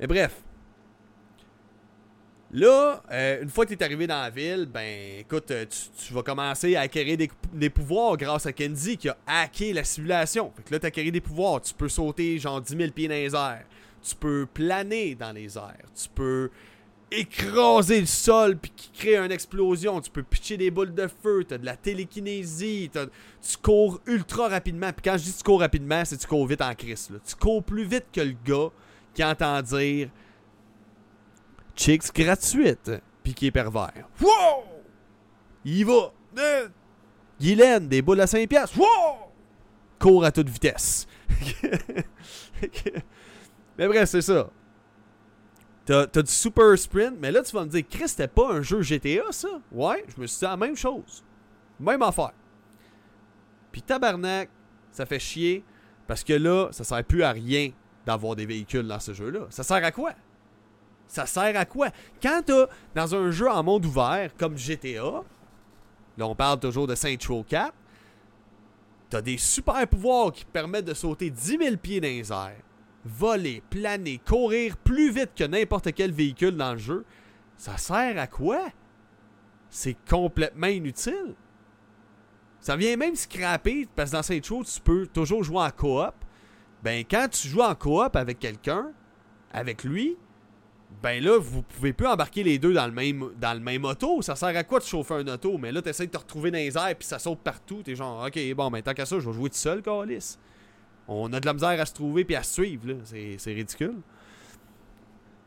Mais 0.00 0.06
bref. 0.06 0.34
Là, 2.52 3.02
euh, 3.10 3.42
une 3.42 3.50
fois 3.50 3.66
que 3.66 3.74
tu 3.74 3.80
es 3.80 3.82
arrivé 3.82 4.06
dans 4.06 4.20
la 4.20 4.30
ville, 4.30 4.66
ben 4.72 5.18
écoute, 5.18 5.50
euh, 5.50 5.66
tu, 5.98 6.14
vas 6.14 6.22
commencer 6.22 6.76
à 6.76 6.82
acquérir 6.82 7.16
des, 7.16 7.28
des, 7.52 7.68
pouvoirs 7.68 8.16
grâce 8.16 8.46
à 8.46 8.52
Kenzie 8.52 8.96
qui 8.96 9.08
a 9.08 9.16
hacké 9.26 9.72
la 9.72 9.82
simulation. 9.82 10.52
Fait 10.56 10.62
que 10.62 10.72
là, 10.72 10.78
tu 10.78 10.86
acquéris 10.86 11.10
des 11.10 11.20
pouvoirs. 11.20 11.60
Tu 11.60 11.74
peux 11.74 11.88
sauter 11.88 12.38
genre 12.38 12.60
10 12.60 12.76
000 12.76 12.92
pieds 12.92 13.08
dans 13.08 13.14
les 13.14 13.34
airs. 13.34 13.64
Tu 14.02 14.14
peux 14.14 14.46
planer 14.46 15.16
dans 15.16 15.32
les 15.32 15.58
airs. 15.58 15.88
Tu 15.96 16.08
peux 16.14 16.50
écraser 17.10 18.00
le 18.00 18.06
sol 18.06 18.56
puis 18.56 18.72
qui 18.74 18.90
crée 18.90 19.16
une 19.16 19.32
explosion. 19.32 20.00
Tu 20.00 20.10
peux 20.10 20.22
pitcher 20.22 20.56
des 20.56 20.70
boules 20.70 20.94
de 20.94 21.08
feu, 21.22 21.44
tu 21.46 21.54
as 21.54 21.58
de 21.58 21.66
la 21.66 21.76
télékinésie, 21.76 22.90
tu 22.92 23.56
cours 23.62 24.00
ultra 24.06 24.48
rapidement. 24.48 24.92
Puis 24.92 25.02
quand 25.02 25.16
je 25.16 25.24
dis 25.24 25.34
tu 25.36 25.42
cours 25.42 25.60
rapidement, 25.60 26.04
c'est 26.04 26.16
tu 26.16 26.26
cours 26.26 26.46
vite 26.46 26.60
en 26.62 26.74
crise. 26.74 27.10
Tu 27.26 27.36
cours 27.36 27.62
plus 27.62 27.84
vite 27.84 28.06
que 28.12 28.20
le 28.20 28.34
gars 28.44 28.70
qui 29.14 29.24
entend 29.24 29.60
dire 29.62 30.08
chicks 31.76 32.14
gratuite 32.14 32.90
puis 33.22 33.34
qui 33.34 33.46
est 33.46 33.50
pervers. 33.50 34.08
Wow! 34.20 34.64
Il 35.64 35.86
va. 35.86 36.12
Guylaine, 37.40 37.88
des 37.88 38.02
boules 38.02 38.20
à 38.20 38.26
5 38.26 38.48
piastres. 38.48 38.78
Wow! 38.78 39.30
Cours 39.98 40.24
à 40.24 40.32
toute 40.32 40.48
vitesse. 40.48 41.06
Mais 43.78 43.88
bref, 43.88 44.08
c'est 44.08 44.22
ça. 44.22 44.50
T'as, 45.84 46.06
du 46.06 46.30
super 46.30 46.78
sprint, 46.78 47.16
mais 47.20 47.30
là 47.30 47.42
tu 47.42 47.54
vas 47.54 47.64
me 47.64 47.70
dire, 47.70 47.84
Chris, 47.88 48.08
c'était 48.08 48.28
pas 48.28 48.52
un 48.52 48.62
jeu 48.62 48.80
GTA 48.80 49.30
ça? 49.30 49.48
Ouais, 49.70 50.04
je 50.08 50.20
me 50.20 50.26
suis 50.26 50.38
dit 50.38 50.44
la 50.44 50.56
même 50.56 50.76
chose. 50.76 51.22
Même 51.78 52.00
affaire. 52.00 52.32
Puis 53.70 53.82
tabarnak, 53.82 54.48
ça 54.90 55.04
fait 55.04 55.18
chier 55.18 55.62
parce 56.06 56.24
que 56.24 56.32
là, 56.32 56.68
ça 56.70 56.84
sert 56.84 57.04
plus 57.04 57.22
à 57.22 57.32
rien 57.32 57.70
d'avoir 58.06 58.36
des 58.36 58.46
véhicules 58.46 58.86
dans 58.86 59.00
ce 59.00 59.12
jeu-là. 59.12 59.46
Ça 59.50 59.62
sert 59.62 59.84
à 59.84 59.90
quoi? 59.90 60.12
Ça 61.06 61.26
sert 61.26 61.56
à 61.56 61.64
quoi? 61.66 61.88
Quand 62.22 62.42
t'as 62.44 62.66
dans 62.94 63.14
un 63.14 63.30
jeu 63.30 63.50
en 63.50 63.62
monde 63.62 63.84
ouvert 63.84 64.30
comme 64.38 64.56
GTA, 64.56 65.22
là 66.16 66.26
on 66.26 66.34
parle 66.34 66.60
toujours 66.60 66.86
de 66.86 66.94
Saint 66.94 67.16
Row 67.28 67.44
4, 67.46 67.74
t'as 69.10 69.20
des 69.20 69.36
super 69.36 69.86
pouvoirs 69.86 70.32
qui 70.32 70.46
permettent 70.46 70.86
de 70.86 70.94
sauter 70.94 71.28
10 71.28 71.58
000 71.58 71.76
pieds 71.76 72.00
dans 72.00 72.08
les 72.08 72.32
airs 72.32 72.62
voler, 73.04 73.62
planer, 73.70 74.20
courir 74.26 74.76
plus 74.76 75.10
vite 75.10 75.30
que 75.36 75.44
n'importe 75.44 75.92
quel 75.94 76.12
véhicule 76.12 76.56
dans 76.56 76.72
le 76.72 76.78
jeu, 76.78 77.04
ça 77.56 77.76
sert 77.76 78.18
à 78.18 78.26
quoi? 78.26 78.68
C'est 79.70 79.96
complètement 80.08 80.68
inutile. 80.68 81.34
Ça 82.60 82.76
vient 82.76 82.96
même 82.96 83.14
scraper, 83.14 83.86
parce 83.94 84.10
que 84.10 84.16
dans 84.16 84.22
cette 84.22 84.46
chose, 84.46 84.72
tu 84.74 84.80
peux 84.80 85.06
toujours 85.06 85.44
jouer 85.44 85.58
en 85.58 85.70
coop. 85.70 86.14
Ben, 86.82 87.04
quand 87.08 87.28
tu 87.30 87.48
joues 87.48 87.62
en 87.62 87.74
coop 87.74 88.16
avec 88.16 88.38
quelqu'un, 88.38 88.92
avec 89.52 89.84
lui, 89.84 90.16
ben 91.02 91.22
là, 91.22 91.38
vous 91.38 91.62
pouvez 91.62 91.92
plus 91.92 92.06
embarquer 92.06 92.42
les 92.42 92.58
deux 92.58 92.72
dans 92.72 92.86
le 92.86 92.92
même, 92.92 93.30
dans 93.38 93.90
auto. 93.90 94.22
Ça 94.22 94.36
sert 94.36 94.56
à 94.56 94.64
quoi 94.64 94.78
de 94.78 94.84
chauffer 94.84 95.14
un 95.14 95.28
auto? 95.28 95.58
Mais 95.58 95.72
là, 95.72 95.82
tu 95.82 95.88
essaies 95.88 96.06
de 96.06 96.12
te 96.12 96.18
retrouver 96.18 96.50
dans 96.50 96.58
les 96.58 96.76
airs, 96.76 96.96
puis 96.96 97.06
ça 97.06 97.18
saute 97.18 97.40
partout. 97.40 97.82
T'es 97.82 97.94
genre, 97.94 98.26
ok, 98.26 98.54
bon, 98.54 98.70
ben 98.70 98.82
tant 98.82 98.94
qu'à 98.94 99.06
ça, 99.06 99.18
je 99.18 99.28
vais 99.28 99.34
jouer 99.34 99.50
tout 99.50 99.56
seul, 99.56 99.82
Calis. 99.82 100.38
On 101.06 101.32
a 101.32 101.40
de 101.40 101.46
la 101.46 101.52
misère 101.52 101.80
à 101.80 101.86
se 101.86 101.92
trouver 101.92 102.24
puis 102.24 102.36
à 102.36 102.42
suivre. 102.42 102.98
C'est 103.04 103.52
ridicule. 103.52 103.96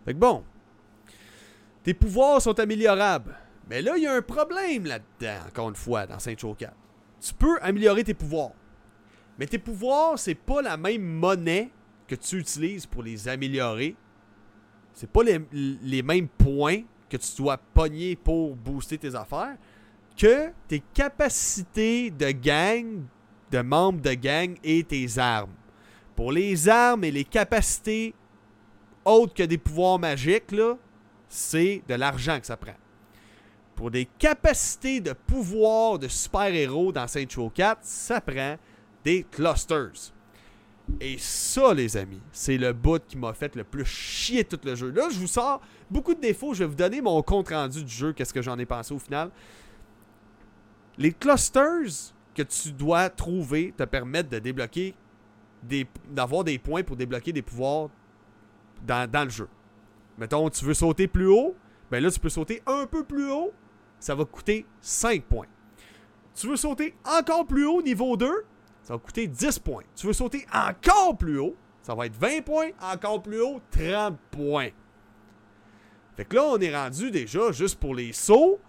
Fait 0.05 0.13
que 0.13 0.19
bon. 0.19 0.43
Tes 1.83 1.93
pouvoirs 1.93 2.41
sont 2.41 2.59
améliorables. 2.59 3.35
Mais 3.69 3.81
là, 3.81 3.97
il 3.97 4.03
y 4.03 4.07
a 4.07 4.13
un 4.13 4.21
problème 4.21 4.85
là-dedans, 4.85 5.47
encore 5.47 5.69
une 5.69 5.75
fois, 5.75 6.05
dans 6.05 6.19
Saint 6.19 6.35
4. 6.35 6.73
Tu 7.19 7.33
peux 7.33 7.57
améliorer 7.61 8.03
tes 8.03 8.13
pouvoirs. 8.13 8.51
Mais 9.37 9.45
tes 9.45 9.57
pouvoirs, 9.57 10.17
c'est 10.17 10.35
pas 10.35 10.61
la 10.61 10.77
même 10.77 11.03
monnaie 11.03 11.69
que 12.07 12.15
tu 12.15 12.37
utilises 12.37 12.85
pour 12.85 13.03
les 13.03 13.27
améliorer. 13.27 13.95
C'est 14.93 15.09
pas 15.09 15.23
les, 15.23 15.39
les, 15.51 16.01
mêmes 16.01 16.27
points 16.27 16.83
que 17.09 17.17
tu 17.17 17.35
dois 17.37 17.57
pogner 17.57 18.15
pour 18.15 18.55
booster 18.55 18.97
tes 18.97 19.13
affaires 19.13 19.57
que 20.17 20.51
tes 20.67 20.81
capacités 20.93 22.09
de 22.09 22.31
gang 22.31 23.03
de 23.51 23.61
membres 23.61 24.01
de 24.01 24.13
gang 24.13 24.55
et 24.63 24.83
tes 24.83 25.17
armes. 25.17 25.53
Pour 26.15 26.31
les 26.31 26.67
armes 26.67 27.03
et 27.03 27.11
les 27.11 27.23
capacités 27.23 28.13
autres 29.05 29.33
que 29.33 29.43
des 29.43 29.57
pouvoirs 29.57 29.99
magiques, 29.99 30.53
c'est 31.29 31.81
de 31.87 31.93
l'argent 31.93 32.39
que 32.39 32.47
ça 32.47 32.57
prend. 32.57 32.75
Pour 33.75 33.91
des 33.91 34.05
capacités 34.05 34.99
de 34.99 35.13
pouvoir 35.13 35.99
de 35.99 36.07
super-héros 36.07 36.91
dans 36.91 37.07
Saint 37.07 37.25
4, 37.25 37.79
ça 37.83 38.19
prend 38.19 38.57
des 39.03 39.23
clusters. 39.23 40.11
Et 40.99 41.17
ça, 41.17 41.73
les 41.73 41.97
amis, 41.97 42.21
c'est 42.31 42.57
le 42.57 42.73
bout 42.73 43.01
qui 43.05 43.17
m'a 43.17 43.33
fait 43.33 43.55
le 43.55 43.63
plus 43.63 43.85
chier 43.85 44.43
tout 44.43 44.59
le 44.63 44.75
jeu. 44.75 44.89
Là, 44.89 45.09
je 45.11 45.19
vous 45.19 45.27
sors 45.27 45.61
beaucoup 45.91 46.15
de 46.15 46.21
défauts. 46.21 46.53
Je 46.53 46.59
vais 46.63 46.69
vous 46.69 46.75
donner 46.75 47.01
mon 47.01 47.21
compte 47.21 47.49
rendu 47.49 47.83
du 47.83 47.91
jeu, 47.93 48.13
qu'est-ce 48.13 48.33
que 48.33 48.41
j'en 48.41 48.57
ai 48.57 48.65
pensé 48.65 48.93
au 48.93 48.99
final. 48.99 49.29
Les 50.97 51.11
clusters, 51.11 52.13
que 52.37 52.43
tu 52.43 52.71
dois 52.71 53.09
trouver 53.09 53.73
te 53.75 53.83
permettre 53.83 54.29
de 54.29 54.37
débloquer 54.37 54.93
des 55.63 55.87
d'avoir 56.09 56.43
des 56.43 56.59
points 56.59 56.83
pour 56.83 56.95
débloquer 56.95 57.33
des 57.33 57.41
pouvoirs 57.41 57.89
dans, 58.85 59.23
le 59.23 59.29
jeu. 59.29 59.49
Mettons, 60.19 60.47
tu 60.51 60.63
veux 60.63 60.75
sauter 60.75 61.07
plus 61.07 61.27
haut, 61.27 61.55
ben 61.89 62.01
là, 62.01 62.11
tu 62.11 62.19
peux 62.19 62.29
sauter 62.29 62.61
un 62.67 62.85
peu 62.85 63.03
plus 63.03 63.31
haut, 63.31 63.51
ça 63.99 64.13
va 64.13 64.23
coûter 64.23 64.67
5 64.81 65.23
points. 65.23 65.47
Tu 66.35 66.47
veux 66.47 66.55
sauter 66.55 66.93
encore 67.03 67.47
plus 67.47 67.65
haut, 67.65 67.81
niveau 67.81 68.15
2, 68.15 68.31
ça 68.83 68.93
va 68.93 68.99
coûter 68.99 69.25
10 69.25 69.57
points. 69.59 69.83
Tu 69.95 70.05
veux 70.05 70.13
sauter 70.13 70.45
encore 70.53 71.17
plus 71.17 71.39
haut, 71.39 71.55
ça 71.81 71.95
va 71.95 72.05
être 72.05 72.17
20 72.17 72.43
points, 72.45 72.69
encore 72.79 73.23
plus 73.23 73.41
haut, 73.41 73.59
30 73.71 74.15
points. 74.29 74.69
Fait 76.15 76.25
que 76.25 76.35
là, 76.35 76.43
on 76.45 76.59
est 76.59 76.75
rendu 76.75 77.09
déjà, 77.09 77.51
juste 77.51 77.79
pour 77.79 77.95
les 77.95 78.13
sauts, 78.13 78.59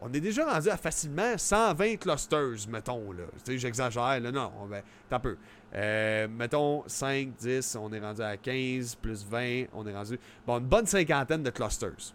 on 0.00 0.12
est 0.12 0.20
déjà 0.20 0.44
rendu 0.52 0.68
à 0.68 0.76
facilement 0.76 1.36
120 1.36 1.96
clusters, 1.96 2.68
mettons. 2.68 3.12
là. 3.12 3.24
J'exagère, 3.46 4.20
là, 4.20 4.30
non. 4.30 4.52
Ben, 4.68 4.82
un 5.10 5.18
peu. 5.18 5.36
Euh, 5.74 6.28
mettons 6.28 6.84
5, 6.86 7.34
10, 7.36 7.76
on 7.80 7.92
est 7.92 8.00
rendu 8.00 8.22
à 8.22 8.36
15, 8.36 8.94
plus 8.96 9.26
20, 9.26 9.64
on 9.72 9.86
est 9.86 9.94
rendu. 9.94 10.18
Bon, 10.46 10.58
une 10.58 10.66
bonne 10.66 10.86
cinquantaine 10.86 11.42
de 11.42 11.50
clusters 11.50 12.14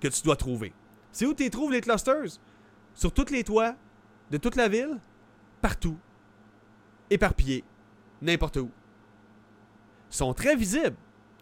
que 0.00 0.08
tu 0.08 0.22
dois 0.22 0.36
trouver. 0.36 0.72
C'est 1.10 1.26
où 1.26 1.34
tu 1.34 1.48
trouves 1.50 1.72
les 1.72 1.80
clusters? 1.80 2.38
Sur 2.94 3.12
tous 3.12 3.30
les 3.30 3.44
toits 3.44 3.74
de 4.30 4.36
toute 4.38 4.56
la 4.56 4.68
ville? 4.68 5.00
Partout. 5.60 5.98
Éparpillés. 7.10 7.64
N'importe 8.22 8.56
où. 8.56 8.70
Ils 10.10 10.16
sont 10.16 10.32
très 10.34 10.56
visibles 10.56 10.96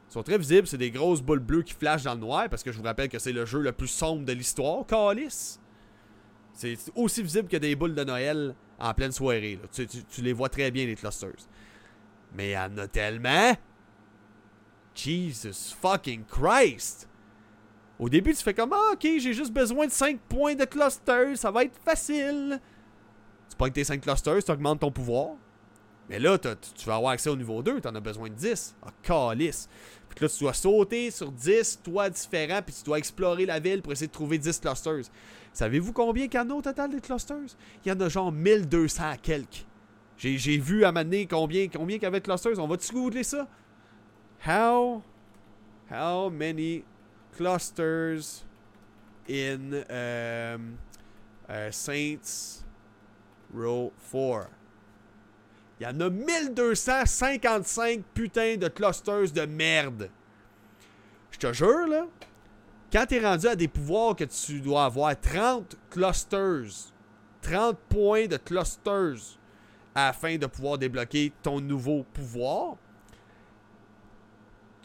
sont 0.08 0.22
très 0.22 0.38
visibles. 0.38 0.66
C'est 0.66 0.78
des 0.78 0.90
grosses 0.90 1.22
boules 1.22 1.40
bleues 1.40 1.62
qui 1.62 1.74
flashent 1.74 2.04
dans 2.04 2.14
le 2.14 2.20
noir 2.20 2.48
parce 2.48 2.62
que 2.62 2.72
je 2.72 2.78
vous 2.78 2.84
rappelle 2.84 3.08
que 3.08 3.18
c'est 3.18 3.32
le 3.32 3.46
jeu 3.46 3.60
le 3.60 3.72
plus 3.72 3.88
sombre 3.88 4.24
de 4.24 4.32
l'histoire, 4.32 4.86
Calice. 4.86 5.60
C'est 6.52 6.76
aussi 6.94 7.22
visible 7.22 7.48
que 7.48 7.56
des 7.56 7.74
boules 7.74 7.94
de 7.94 8.04
Noël 8.04 8.54
en 8.78 8.94
pleine 8.94 9.12
soirée. 9.12 9.58
Tu, 9.72 10.22
les 10.22 10.32
vois 10.32 10.48
très 10.48 10.70
bien, 10.70 10.86
les 10.86 10.94
clusters. 10.94 11.48
Mais 12.32 12.50
il 12.50 12.52
y 12.52 12.58
en 12.58 12.78
a 12.78 12.86
tellement. 12.86 13.54
Jesus 14.94 15.74
fucking 15.80 16.24
Christ! 16.24 17.08
Au 17.98 18.08
début, 18.08 18.34
tu 18.34 18.42
fais 18.42 18.54
comme 18.54 18.72
ah, 18.72 18.92
ok, 18.92 19.02
j'ai 19.02 19.32
juste 19.32 19.52
besoin 19.52 19.86
de 19.86 19.92
5 19.92 20.20
points 20.28 20.54
de 20.54 20.64
clusters, 20.64 21.36
ça 21.36 21.50
va 21.50 21.64
être 21.64 21.78
facile. 21.84 22.60
Tu 23.48 23.56
prends 23.56 23.70
tes 23.70 23.84
5 23.84 24.00
clusters, 24.00 24.42
tu 24.42 24.50
augmentes 24.50 24.80
ton 24.80 24.90
pouvoir. 24.90 25.36
Mais 26.08 26.18
là, 26.18 26.38
tu 26.38 26.86
vas 26.86 26.96
avoir 26.96 27.12
accès 27.12 27.30
au 27.30 27.36
niveau 27.36 27.62
2, 27.62 27.80
tu 27.80 27.88
en 27.88 27.94
as 27.94 28.00
besoin 28.00 28.28
de 28.28 28.34
10. 28.34 28.76
Ah, 28.82 28.90
calice. 29.02 29.68
Puis 30.08 30.18
là, 30.20 30.28
tu 30.28 30.44
dois 30.44 30.52
sauter 30.52 31.10
sur 31.10 31.32
10 31.32 31.80
toits 31.82 32.10
différents, 32.10 32.62
puis 32.62 32.74
tu 32.74 32.84
dois 32.84 32.98
explorer 32.98 33.46
la 33.46 33.58
ville 33.58 33.82
pour 33.82 33.92
essayer 33.92 34.06
de 34.06 34.12
trouver 34.12 34.38
10 34.38 34.60
clusters. 34.60 35.04
Savez-vous 35.52 35.92
combien 35.92 36.28
qu'il 36.28 36.38
y 36.38 36.42
en 36.42 36.50
a 36.50 36.54
au 36.54 36.62
total 36.62 36.90
des 36.90 37.00
clusters? 37.00 37.56
Il 37.84 37.88
y 37.88 37.92
en 37.92 38.00
a 38.00 38.08
genre 38.08 38.30
1200 38.30 39.02
à 39.10 39.16
quelques. 39.16 39.64
J'ai 40.16 40.58
vu 40.58 40.84
à 40.84 40.92
m'amener 40.92 41.26
combien, 41.26 41.68
combien 41.68 41.96
qu'il 41.96 42.04
y 42.04 42.06
avait 42.06 42.20
de 42.20 42.24
clusters. 42.24 42.58
On 42.58 42.68
va-tu 42.68 42.92
googler 42.92 43.24
ça? 43.24 43.48
How, 44.46 45.02
how 45.90 46.30
many 46.30 46.84
clusters 47.36 48.44
in 49.28 49.84
um, 49.90 50.76
uh, 51.48 51.72
Saints 51.72 52.62
Row 53.52 53.92
4? 54.12 54.48
Il 55.84 55.90
y 55.90 55.90
en 55.90 56.00
a 56.00 56.08
1255 56.08 58.04
putains 58.14 58.56
de 58.56 58.68
clusters 58.68 59.32
de 59.32 59.44
merde. 59.44 60.08
Je 61.30 61.38
te 61.38 61.52
jure, 61.52 61.86
là, 61.86 62.06
quand 62.90 63.04
t'es 63.06 63.20
rendu 63.20 63.46
à 63.46 63.54
des 63.54 63.68
pouvoirs 63.68 64.16
que 64.16 64.24
tu 64.24 64.60
dois 64.60 64.86
avoir 64.86 65.14
30 65.20 65.76
clusters, 65.90 66.90
30 67.42 67.76
points 67.90 68.26
de 68.26 68.38
clusters 68.38 69.36
afin 69.94 70.38
de 70.38 70.46
pouvoir 70.46 70.78
débloquer 70.78 71.34
ton 71.42 71.60
nouveau 71.60 72.04
pouvoir, 72.14 72.76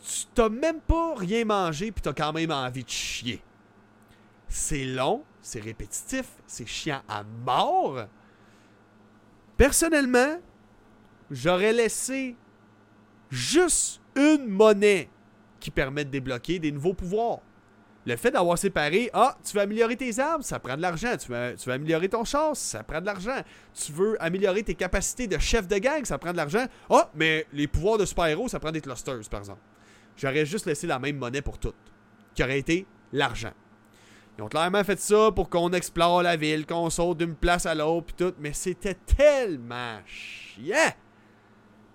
tu 0.03 0.25
t'as 0.35 0.49
même 0.49 0.81
pas 0.81 1.15
rien 1.15 1.45
mangé 1.45 1.93
puis 1.93 2.01
t'as 2.01 2.12
quand 2.12 2.33
même 2.33 2.51
envie 2.51 2.83
de 2.83 2.89
chier. 2.89 3.41
c'est 4.49 4.83
long, 4.83 5.23
c'est 5.41 5.62
répétitif, 5.62 6.25
c'est 6.45 6.67
chiant 6.67 7.03
à 7.07 7.23
mort. 7.23 8.05
Personnellement, 9.55 10.39
j'aurais 11.32 11.74
laissé 11.74 12.36
juste 13.30 14.02
une 14.15 14.48
monnaie 14.48 15.10
qui 15.60 15.72
permet 15.72 16.06
de 16.06 16.10
débloquer 16.10 16.60
des 16.60 16.72
nouveaux 16.72 16.94
pouvoirs. 16.94 17.39
Le 18.06 18.15
fait 18.15 18.32
d'avoir 18.32 18.58
séparé, 18.58 19.10
ah, 19.13 19.38
tu 19.44 19.56
veux 19.56 19.62
améliorer 19.62 19.96
tes 19.96 20.18
armes, 20.20 20.42
ça 20.42 20.58
prend 20.58 20.76
de 20.76 20.82
l'argent. 20.82 21.15
Tu 21.18 21.32
veux, 21.32 21.56
tu 21.56 21.70
améliorer 21.72 22.10
ton 22.10 22.24
char, 22.24 22.56
ça 22.56 22.82
prend 22.82 23.02
de 23.02 23.06
l'argent. 23.06 23.42
Tu 23.74 23.92
veux 23.92 24.22
améliorer 24.24 24.63
tes 24.63 24.74
capacités 24.74 25.28
de 25.28 25.38
chef 25.38 25.68
de 25.68 25.78
gang, 25.78 26.04
ça 26.06 26.18
prend 26.18 26.32
de 26.32 26.38
l'argent. 26.38 26.65
Ah, 26.89 27.12
mais 27.13 27.46
les 27.54 27.68
pouvoirs 27.68 27.98
de 27.98 28.06
super-héros, 28.06 28.48
ça 28.48 28.60
prend 28.60 28.72
des 28.72 28.82
clusters, 28.82 29.20
par 29.30 29.42
exemple. 29.42 29.62
J'aurais 30.15 30.46
juste 30.46 30.65
laissé 30.65 30.88
la 30.88 30.98
même 30.98 31.18
monnaie 31.18 31.42
pour 31.42 31.60
toutes, 31.60 31.76
qui 32.34 32.44
aurait 32.44 32.60
été 32.60 32.88
l'argent. 33.12 33.54
Ils 34.38 34.44
ont 34.44 34.48
clairement 34.48 34.84
fait 34.86 35.00
ça 35.00 35.32
pour 35.36 35.50
qu'on 35.50 35.72
explore 35.72 36.24
la 36.24 36.38
ville, 36.38 36.65
qu'on 36.65 36.89
saute 36.89 37.18
d'une 37.18 37.36
place 37.36 37.65
à 37.65 37.76
l'autre, 37.76 38.08
puis 38.08 38.15
tout, 38.26 38.34
mais 38.39 38.54
c'était 38.54 38.96
tellement 38.96 40.00
chiant. 40.06 40.94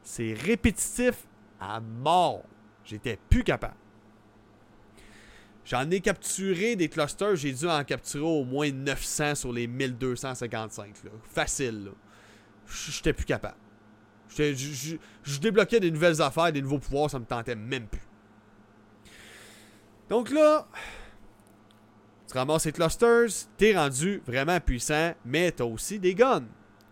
C'est 0.04 0.34
répétitif 0.34 1.26
à 1.58 1.80
mort. 1.80 2.44
J'étais 2.84 3.18
plus 3.28 3.42
capable. 3.42 3.74
J'en 5.64 5.90
ai 5.90 6.00
capturé 6.00 6.76
des 6.76 6.90
clusters, 6.90 7.36
j'ai 7.36 7.52
dû 7.52 7.66
en 7.66 7.82
capturer 7.84 8.22
au 8.22 8.44
moins 8.44 8.70
900 8.70 9.34
sur 9.34 9.52
les 9.52 9.66
1255. 9.66 11.04
Là. 11.04 11.10
Facile. 11.22 11.90
J'étais 12.68 13.14
plus 13.14 13.24
capable. 13.24 13.56
Je 14.28 15.38
débloquais 15.40 15.80
des 15.80 15.90
nouvelles 15.90 16.20
affaires, 16.20 16.52
des 16.52 16.60
nouveaux 16.60 16.78
pouvoirs, 16.78 17.10
ça 17.10 17.18
me 17.18 17.24
tentait 17.24 17.54
même 17.54 17.86
plus. 17.86 18.02
Donc 20.10 20.30
là, 20.30 20.66
tu 22.30 22.36
ramasses 22.36 22.66
les 22.66 22.72
clusters, 22.72 23.28
t'es 23.56 23.74
rendu 23.74 24.22
vraiment 24.26 24.60
puissant, 24.60 25.14
mais 25.24 25.50
t'as 25.50 25.64
aussi 25.64 25.98
des 25.98 26.14
guns. 26.14 26.44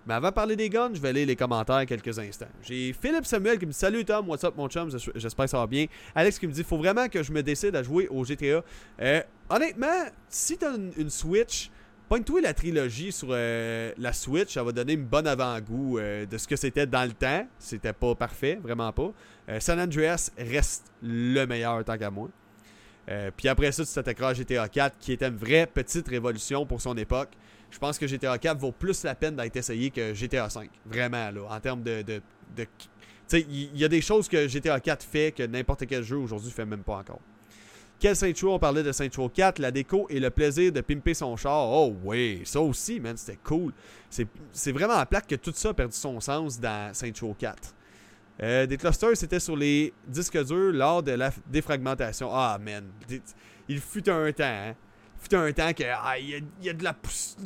Mais 0.07 0.15
avant 0.15 0.29
de 0.29 0.35
parler 0.35 0.57
des 0.57 0.69
guns, 0.69 0.91
je 0.93 1.01
vais 1.01 1.13
lire 1.13 1.27
les 1.27 1.37
commentaires 1.37 1.87
quelques 1.87 2.19
instants. 2.19 2.49
J'ai 2.63 2.93
Philippe 2.93 3.25
Samuel 3.25 3.59
qui 3.59 3.67
me 3.67 3.71
dit 3.71 3.79
Salut 3.79 4.05
Tom, 4.05 4.29
what's 4.29 4.43
up 4.43 4.55
mon 4.57 4.69
chum, 4.69 4.91
j'espère 5.15 5.45
que 5.45 5.51
ça 5.51 5.59
va 5.59 5.67
bien. 5.67 5.87
Alex 6.15 6.39
qui 6.39 6.47
me 6.47 6.53
dit 6.53 6.65
Faut 6.65 6.77
vraiment 6.77 7.09
que 7.09 7.23
je 7.23 7.33
me 7.33 7.43
décide 7.43 7.77
à 7.77 7.83
jouer 7.83 8.09
au 8.09 8.25
GTA. 8.25 8.65
Euh, 9.01 9.23
honnêtement, 9.49 10.07
si 10.29 10.59
t'as 10.59 10.75
une, 10.75 10.93
une 10.97 11.11
Switch, 11.11 11.71
pointe-toi 12.09 12.41
la 12.41 12.53
trilogie 12.53 13.13
sur 13.13 13.29
euh, 13.31 13.93
la 13.97 14.13
Switch, 14.13 14.55
ça 14.55 14.65
va 14.65 14.73
donner 14.73 14.95
une 14.95 15.05
bonne 15.05 15.29
avant-goût 15.29 15.99
euh, 15.99 16.27
de 16.27 16.37
ce 16.37 16.49
que 16.49 16.57
c'était 16.57 16.87
dans 16.87 17.05
le 17.05 17.13
temps. 17.13 17.47
C'était 17.61 17.93
pas 17.93 18.17
parfait, 18.17 18.59
vraiment 18.61 18.93
pas. 18.93 19.13
San 19.61 19.79
Andreas 19.79 20.31
reste 20.37 20.87
le 21.03 21.45
meilleur 21.47 21.85
tant 21.85 21.99
qu'à 21.99 22.11
moi. 22.11 22.29
Puis 23.37 23.49
après 23.49 23.73
ça, 23.73 23.85
tu 23.85 23.93
t'attaqueras 23.93 24.31
à 24.31 24.35
GTA 24.35 24.69
4 24.69 24.99
qui 24.99 25.13
était 25.13 25.27
une 25.27 25.37
vraie 25.37 25.67
petite 25.67 26.09
révolution 26.09 26.65
pour 26.65 26.81
son 26.81 26.97
époque 26.97 27.31
je 27.73 27.79
pense 27.79 27.99
que 27.99 28.07
GTA 28.07 28.39
4 28.39 28.59
vaut 28.59 28.71
plus 28.71 29.03
la 29.03 29.15
peine 29.15 29.35
d'être 29.35 29.57
essayé 29.57 29.91
que 29.91 30.13
GTA 30.13 30.51
5. 30.51 30.69
Vraiment, 30.85 31.31
là, 31.31 31.41
en 31.49 31.61
termes 31.61 31.83
de. 31.83 32.03
tu 32.03 32.67
sais, 33.27 33.47
il 33.49 33.77
y, 33.77 33.85
a 33.85 33.89
des 33.89 34.03
choses 34.03 34.29
que 34.29 34.47
GTA 34.47 34.79
4 34.79 35.03
fait 35.03 35.33
que 35.33 35.43
n'importe 35.43 35.87
quel 35.87 36.05
jeu 36.05 36.19
aujourd'hui 36.19 36.51
fait 36.51 36.67
même 36.67 36.83
pas 36.83 36.97
encore. 36.97 37.21
Quel 37.99 38.15
Saint 38.15 38.33
on 38.43 38.59
parlait 38.59 38.83
de 38.83 38.93
Saint 38.93 39.09
4, 39.09 39.59
la 39.61 39.71
déco 39.71 40.07
et 40.11 40.19
le 40.21 40.29
plaisir 40.29 40.73
de 40.73 40.81
pimper 40.81 41.15
son 41.15 41.37
char. 41.37 41.71
Oh 41.71 41.97
oui, 42.05 42.43
ça 42.45 42.61
aussi, 42.61 43.01
man, 43.01 43.17
c'était 43.17 43.39
cool. 43.43 43.73
C'est 44.11 44.73
vraiment 44.73 44.95
à 44.95 45.07
plaque 45.07 45.29
que 45.29 45.37
tout 45.37 45.53
ça 45.55 45.71
a 45.71 45.75
perdu 45.75 45.97
son 45.97 46.21
sens 46.21 46.61
dans 46.61 46.93
Saint 46.93 47.13
4. 47.13 47.75
Euh, 48.43 48.67
des 48.67 48.77
clusters, 48.77 49.17
c'était 49.17 49.39
sur 49.39 49.57
les 49.57 49.93
disques 50.07 50.45
durs 50.45 50.73
lors 50.73 51.03
de 51.03 51.13
la 51.13 51.31
défragmentation. 51.47 52.29
Ah, 52.33 52.59
man. 52.61 52.85
Il 53.69 53.81
fut 53.81 54.09
un 54.11 54.33
temps, 54.33 54.45
hein 54.45 54.75
fut 55.23 55.35
un 55.37 55.53
temps 55.53 55.73
que 55.73 55.85
ah, 55.87 56.19
il 56.19 56.45
y, 56.63 56.69
a, 56.69 56.73
de 56.73 56.85
la 56.85 56.95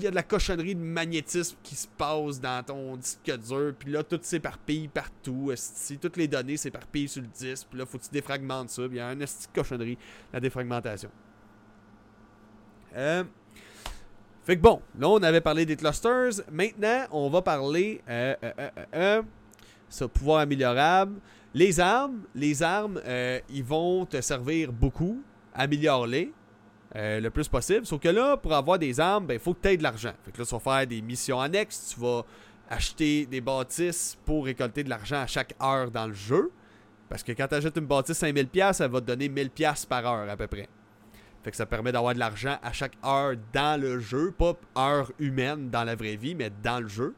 y 0.00 0.06
a 0.06 0.10
de 0.10 0.14
la 0.14 0.22
cochonnerie 0.22 0.74
de 0.74 0.80
magnétisme 0.80 1.56
qui 1.62 1.74
se 1.74 1.86
passe 1.86 2.40
dans 2.40 2.64
ton 2.64 2.96
disque 2.96 3.30
dur, 3.38 3.74
puis 3.78 3.92
là 3.92 4.02
tout 4.02 4.18
s'éparpille 4.22 4.88
partout, 4.88 5.52
si 5.54 5.98
toutes 5.98 6.16
les 6.16 6.28
données 6.28 6.56
s'éparpillent 6.56 7.08
sur 7.08 7.22
le 7.22 7.28
disque, 7.28 7.66
puis 7.70 7.78
là 7.78 7.86
faut 7.86 7.98
que 7.98 8.04
tu 8.04 8.10
défragmentes 8.10 8.70
ça, 8.70 8.82
il 8.82 8.94
y 8.94 9.00
a 9.00 9.08
un 9.08 9.20
esti 9.20 9.48
de 9.48 9.52
cochonnerie 9.52 9.98
la 10.32 10.40
défragmentation. 10.40 11.10
Euh, 12.96 13.24
fait 14.44 14.56
que 14.56 14.62
bon, 14.62 14.80
là 14.98 15.08
on 15.08 15.22
avait 15.22 15.40
parlé 15.40 15.66
des 15.66 15.76
clusters, 15.76 16.30
maintenant 16.50 17.04
on 17.10 17.28
va 17.28 17.42
parler 17.42 18.00
euh, 18.08 18.34
euh, 18.42 18.52
euh, 18.94 19.22
euh 20.00 20.08
pouvoir 20.14 20.40
améliorable. 20.40 21.20
Les 21.52 21.80
armes, 21.80 22.22
les 22.34 22.62
armes, 22.62 23.00
ils 23.48 23.64
vont 23.64 24.04
te 24.04 24.20
servir 24.20 24.72
beaucoup. 24.72 25.22
Améliore-les. 25.54 26.32
Euh, 26.94 27.20
le 27.20 27.30
plus 27.30 27.48
possible. 27.48 27.84
Sauf 27.84 28.00
que 28.00 28.08
là, 28.08 28.36
pour 28.36 28.54
avoir 28.54 28.78
des 28.78 29.00
armes, 29.00 29.24
il 29.24 29.26
ben, 29.26 29.38
faut 29.38 29.54
que 29.54 29.60
tu 29.60 29.68
aies 29.68 29.76
de 29.76 29.82
l'argent. 29.82 30.12
Fait 30.24 30.30
que 30.30 30.38
là, 30.38 30.46
tu 30.46 30.54
vas 30.54 30.60
faire 30.60 30.86
des 30.86 31.02
missions 31.02 31.40
annexes, 31.40 31.94
tu 31.94 32.00
vas 32.00 32.24
acheter 32.70 33.26
des 33.26 33.40
bâtisses 33.40 34.16
pour 34.24 34.44
récolter 34.44 34.84
de 34.84 34.90
l'argent 34.90 35.20
à 35.20 35.26
chaque 35.26 35.54
heure 35.60 35.90
dans 35.90 36.06
le 36.06 36.14
jeu. 36.14 36.50
Parce 37.08 37.22
que 37.22 37.32
quand 37.32 37.48
tu 37.48 37.54
achètes 37.54 37.76
une 37.76 37.86
bâtisse 37.86 38.20
5000$, 38.20 38.82
elle 38.82 38.90
va 38.90 39.00
te 39.00 39.06
donner 39.06 39.28
1000$ 39.28 39.86
par 39.86 40.06
heure 40.06 40.30
à 40.30 40.36
peu 40.36 40.46
près. 40.46 40.68
Fait 41.42 41.50
que 41.50 41.56
ça 41.56 41.66
permet 41.66 41.92
d'avoir 41.92 42.14
de 42.14 42.18
l'argent 42.18 42.58
à 42.62 42.72
chaque 42.72 42.94
heure 43.04 43.34
dans 43.52 43.80
le 43.80 44.00
jeu, 44.00 44.32
pas 44.32 44.54
heure 44.76 45.12
humaine 45.18 45.70
dans 45.70 45.84
la 45.84 45.94
vraie 45.94 46.16
vie, 46.16 46.34
mais 46.34 46.50
dans 46.62 46.80
le 46.80 46.88
jeu. 46.88 47.14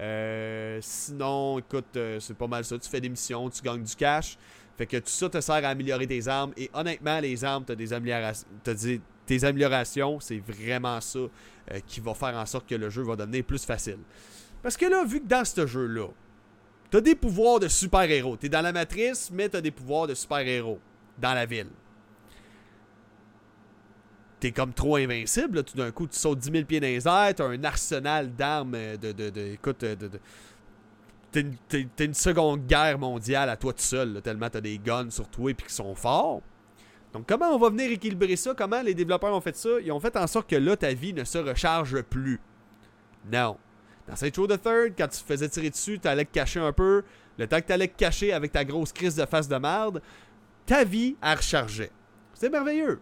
Euh, 0.00 0.78
sinon, 0.82 1.58
écoute, 1.58 1.96
euh, 1.96 2.20
c'est 2.20 2.36
pas 2.36 2.46
mal 2.46 2.64
ça. 2.64 2.78
Tu 2.78 2.88
fais 2.88 3.00
des 3.00 3.08
missions, 3.08 3.48
tu 3.50 3.62
gagnes 3.62 3.82
du 3.82 3.96
cash. 3.96 4.38
Fait 4.78 4.86
que 4.86 4.96
tout 4.98 5.08
ça 5.08 5.28
te 5.28 5.40
sert 5.40 5.56
à 5.56 5.68
améliorer 5.68 6.06
tes 6.06 6.28
armes. 6.28 6.52
Et 6.56 6.70
honnêtement, 6.72 7.18
les 7.18 7.44
armes, 7.44 7.64
tu 7.64 7.72
as 7.72 7.74
des 7.74 7.92
améliorations. 7.92 8.46
tes 9.26 9.44
améliorations, 9.44 10.20
c'est 10.20 10.38
vraiment 10.38 11.00
ça 11.00 11.18
euh, 11.18 11.80
qui 11.84 11.98
va 11.98 12.14
faire 12.14 12.36
en 12.36 12.46
sorte 12.46 12.68
que 12.68 12.76
le 12.76 12.88
jeu 12.88 13.02
va 13.02 13.16
devenir 13.16 13.42
plus 13.42 13.64
facile. 13.64 13.98
Parce 14.62 14.76
que 14.76 14.86
là, 14.86 15.04
vu 15.04 15.20
que 15.20 15.26
dans 15.26 15.44
ce 15.44 15.66
jeu-là, 15.66 16.06
t'as 16.90 17.00
des 17.00 17.16
pouvoirs 17.16 17.58
de 17.58 17.66
super-héros. 17.66 18.36
T'es 18.36 18.48
dans 18.48 18.62
la 18.62 18.72
matrice, 18.72 19.30
mais 19.32 19.48
t'as 19.48 19.60
des 19.60 19.72
pouvoirs 19.72 20.06
de 20.06 20.14
super-héros 20.14 20.78
dans 21.18 21.34
la 21.34 21.44
ville. 21.44 21.70
T'es 24.38 24.52
comme 24.52 24.72
trop 24.72 24.94
invincible, 24.94 25.64
tout 25.64 25.76
d'un 25.76 25.90
coup, 25.90 26.06
tu 26.06 26.16
sautes 26.16 26.38
10 26.38 26.52
000 26.52 26.64
pieds 26.64 26.78
dans 26.78 26.86
les 26.86 27.08
airs, 27.08 27.34
t'as 27.34 27.48
un 27.48 27.64
arsenal 27.64 28.32
d'armes 28.32 28.74
euh, 28.76 28.96
de, 28.96 29.10
de, 29.10 29.30
de, 29.30 29.40
écoute, 29.40 29.82
euh, 29.82 29.96
de, 29.96 30.08
t'es 31.30 32.04
une, 32.04 32.14
seconde 32.14 32.66
guerre 32.66 32.98
mondiale 32.98 33.50
à 33.50 33.56
toi 33.56 33.72
tout 33.72 33.82
seul, 33.82 34.20
tellement 34.22 34.48
t'as 34.48 34.60
des 34.60 34.78
guns 34.78 35.10
sur 35.10 35.28
toi 35.28 35.50
et 35.50 35.54
qui 35.54 35.72
sont 35.72 35.94
forts. 35.94 36.42
Donc 37.12 37.26
comment 37.26 37.54
on 37.54 37.58
va 37.58 37.70
venir 37.70 37.90
équilibrer 37.90 38.36
ça? 38.36 38.54
Comment 38.56 38.82
les 38.82 38.94
développeurs 38.94 39.34
ont 39.34 39.40
fait 39.40 39.56
ça? 39.56 39.68
Ils 39.82 39.92
ont 39.92 40.00
fait 40.00 40.16
en 40.16 40.26
sorte 40.26 40.48
que 40.48 40.56
là, 40.56 40.76
ta 40.76 40.92
vie 40.92 41.12
ne 41.12 41.24
se 41.24 41.38
recharge 41.38 42.02
plus. 42.02 42.40
Non. 43.30 43.56
Dans 44.06 44.16
Saints 44.16 44.30
Row 44.36 44.46
the 44.46 44.60
Third, 44.60 44.94
quand 44.96 45.08
tu 45.08 45.20
faisais 45.22 45.48
tirer 45.48 45.70
dessus, 45.70 45.98
tu 45.98 46.08
allais 46.08 46.24
te 46.24 46.32
cacher 46.32 46.60
un 46.60 46.72
peu. 46.72 47.02
Le 47.36 47.46
temps 47.46 47.60
que 47.60 47.66
tu 47.66 47.72
allais 47.72 47.88
te 47.88 47.96
cacher 47.96 48.32
avec 48.32 48.52
ta 48.52 48.64
grosse 48.64 48.92
crise 48.92 49.14
de 49.14 49.26
face 49.26 49.48
de 49.48 49.56
merde, 49.56 50.02
ta 50.66 50.84
vie, 50.84 51.16
a 51.20 51.34
rechargé. 51.34 51.90
C'est 52.34 52.50
merveilleux. 52.50 53.00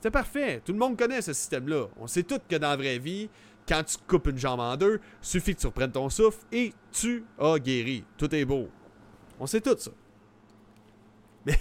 C'est 0.00 0.10
parfait. 0.10 0.60
Tout 0.64 0.72
le 0.72 0.78
monde 0.78 0.96
connaît 0.96 1.22
ce 1.22 1.32
système-là. 1.32 1.86
On 1.98 2.06
sait 2.06 2.22
tous 2.22 2.40
que 2.48 2.56
dans 2.56 2.68
la 2.68 2.76
vraie 2.76 2.98
vie, 2.98 3.28
quand 3.66 3.82
tu 3.84 3.96
coupes 4.06 4.26
une 4.28 4.38
jambe 4.38 4.60
en 4.60 4.76
deux, 4.76 5.00
suffit 5.20 5.54
que 5.54 5.60
tu 5.60 5.66
reprennes 5.66 5.92
ton 5.92 6.08
souffle 6.10 6.44
et 6.52 6.72
tu 6.92 7.24
as 7.38 7.58
guéri. 7.58 8.04
Tout 8.16 8.32
est 8.34 8.44
beau. 8.44 8.68
On 9.40 9.46
sait 9.46 9.60
tout 9.60 9.76
ça. 9.78 9.90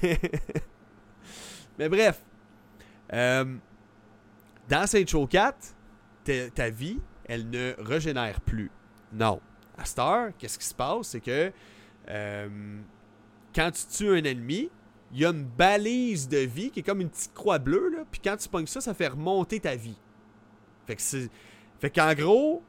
Mais, 1.78 1.90
bref. 1.90 2.22
Euh, 3.12 3.56
dans 4.70 4.88
Saint 4.88 5.06
Show 5.06 5.28
4, 5.28 5.76
ta 6.54 6.70
vie, 6.70 7.00
elle 7.26 7.50
ne 7.50 7.74
régénère 7.80 8.42
plus. 8.42 8.72
Non. 9.12 9.42
À 9.78 9.86
Star, 9.86 10.30
qu'est-ce 10.38 10.60
qui 10.60 10.66
se 10.66 10.76
passe? 10.76 11.08
C'est 11.10 11.20
que 11.20 11.52
euh, 12.10 12.80
quand 13.56 13.72
tu 13.72 13.86
tues 13.88 14.10
un 14.10 14.24
ennemi, 14.24 14.70
il 15.12 15.20
y 15.20 15.26
a 15.26 15.30
une 15.30 15.46
balise 15.46 16.28
de 16.28 16.40
vie 16.40 16.72
qui 16.72 16.80
est 16.80 16.84
comme 16.84 17.02
une 17.02 17.10
petite 17.10 17.34
croix 17.34 17.60
bleue, 17.60 17.90
là, 17.90 18.04
puis 18.10 18.22
quand 18.24 18.38
tu 18.38 18.50
pognes 18.50 18.68
ça, 18.68 18.82
ça 18.82 18.94
fait 18.94 19.10
remonter 19.10 19.60
ta 19.60 19.76
vie. 19.76 19.98
Fait 20.88 20.96
que 20.96 21.02
fait 21.84 21.90
qu'en 21.90 22.14
gros, 22.14 22.64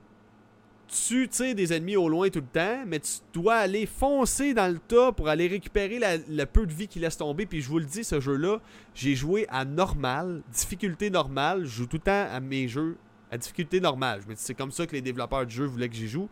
tu 0.89 1.29
tires 1.29 1.55
des 1.55 1.73
ennemis 1.73 1.95
au 1.95 2.09
loin 2.09 2.31
tout 2.31 2.41
le 2.41 2.47
temps, 2.47 2.83
mais 2.85 2.99
tu 2.99 3.13
dois 3.33 3.55
aller 3.55 3.87
foncer 3.87 4.55
dans 4.55 4.67
le 4.67 4.81
tas 4.81 5.13
pour 5.13 5.29
aller 5.29 5.47
récupérer 5.47 6.01
le 6.29 6.45
peu 6.47 6.67
de 6.67 6.73
vie 6.73 6.89
qu'il 6.89 7.03
laisse 7.03 7.17
tomber. 7.17 7.47
Puis 7.47 7.61
je 7.61 7.69
vous 7.69 7.79
le 7.79 7.85
dis, 7.85 8.03
ce 8.03 8.19
jeu-là, 8.19 8.59
j'ai 8.93 9.15
joué 9.15 9.47
à 9.51 9.65
normal, 9.65 10.43
difficulté 10.53 11.11
normale. 11.11 11.65
Je 11.65 11.77
joue 11.77 11.87
tout 11.87 11.99
le 11.99 12.03
temps 12.03 12.27
à 12.29 12.41
mes 12.41 12.67
jeux 12.67 12.97
à 13.31 13.39
difficulté 13.39 13.79
normale. 13.79 14.23
Je 14.25 14.29
me 14.29 14.35
dis, 14.35 14.43
c'est 14.43 14.55
comme 14.55 14.73
ça 14.73 14.85
que 14.85 14.97
les 14.97 15.01
développeurs 15.01 15.47
de 15.47 15.51
jeux 15.53 15.67
voulaient 15.67 15.89
que 15.89 15.95
j'y 15.95 16.09
joue. 16.09 16.29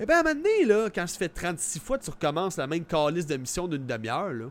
Et 0.00 0.02
eh 0.02 0.06
bien, 0.06 0.16
à 0.16 0.20
un 0.20 0.22
moment 0.24 0.34
donné, 0.34 0.64
là, 0.64 0.90
quand 0.92 1.06
ça 1.06 1.16
fait 1.16 1.28
36 1.28 1.78
fois, 1.78 1.98
tu 1.98 2.10
recommences 2.10 2.56
la 2.56 2.66
même 2.66 2.84
calice 2.84 3.26
de 3.26 3.36
mission 3.36 3.68
d'une 3.68 3.86
demi-heure, 3.86 4.32
là 4.32 4.46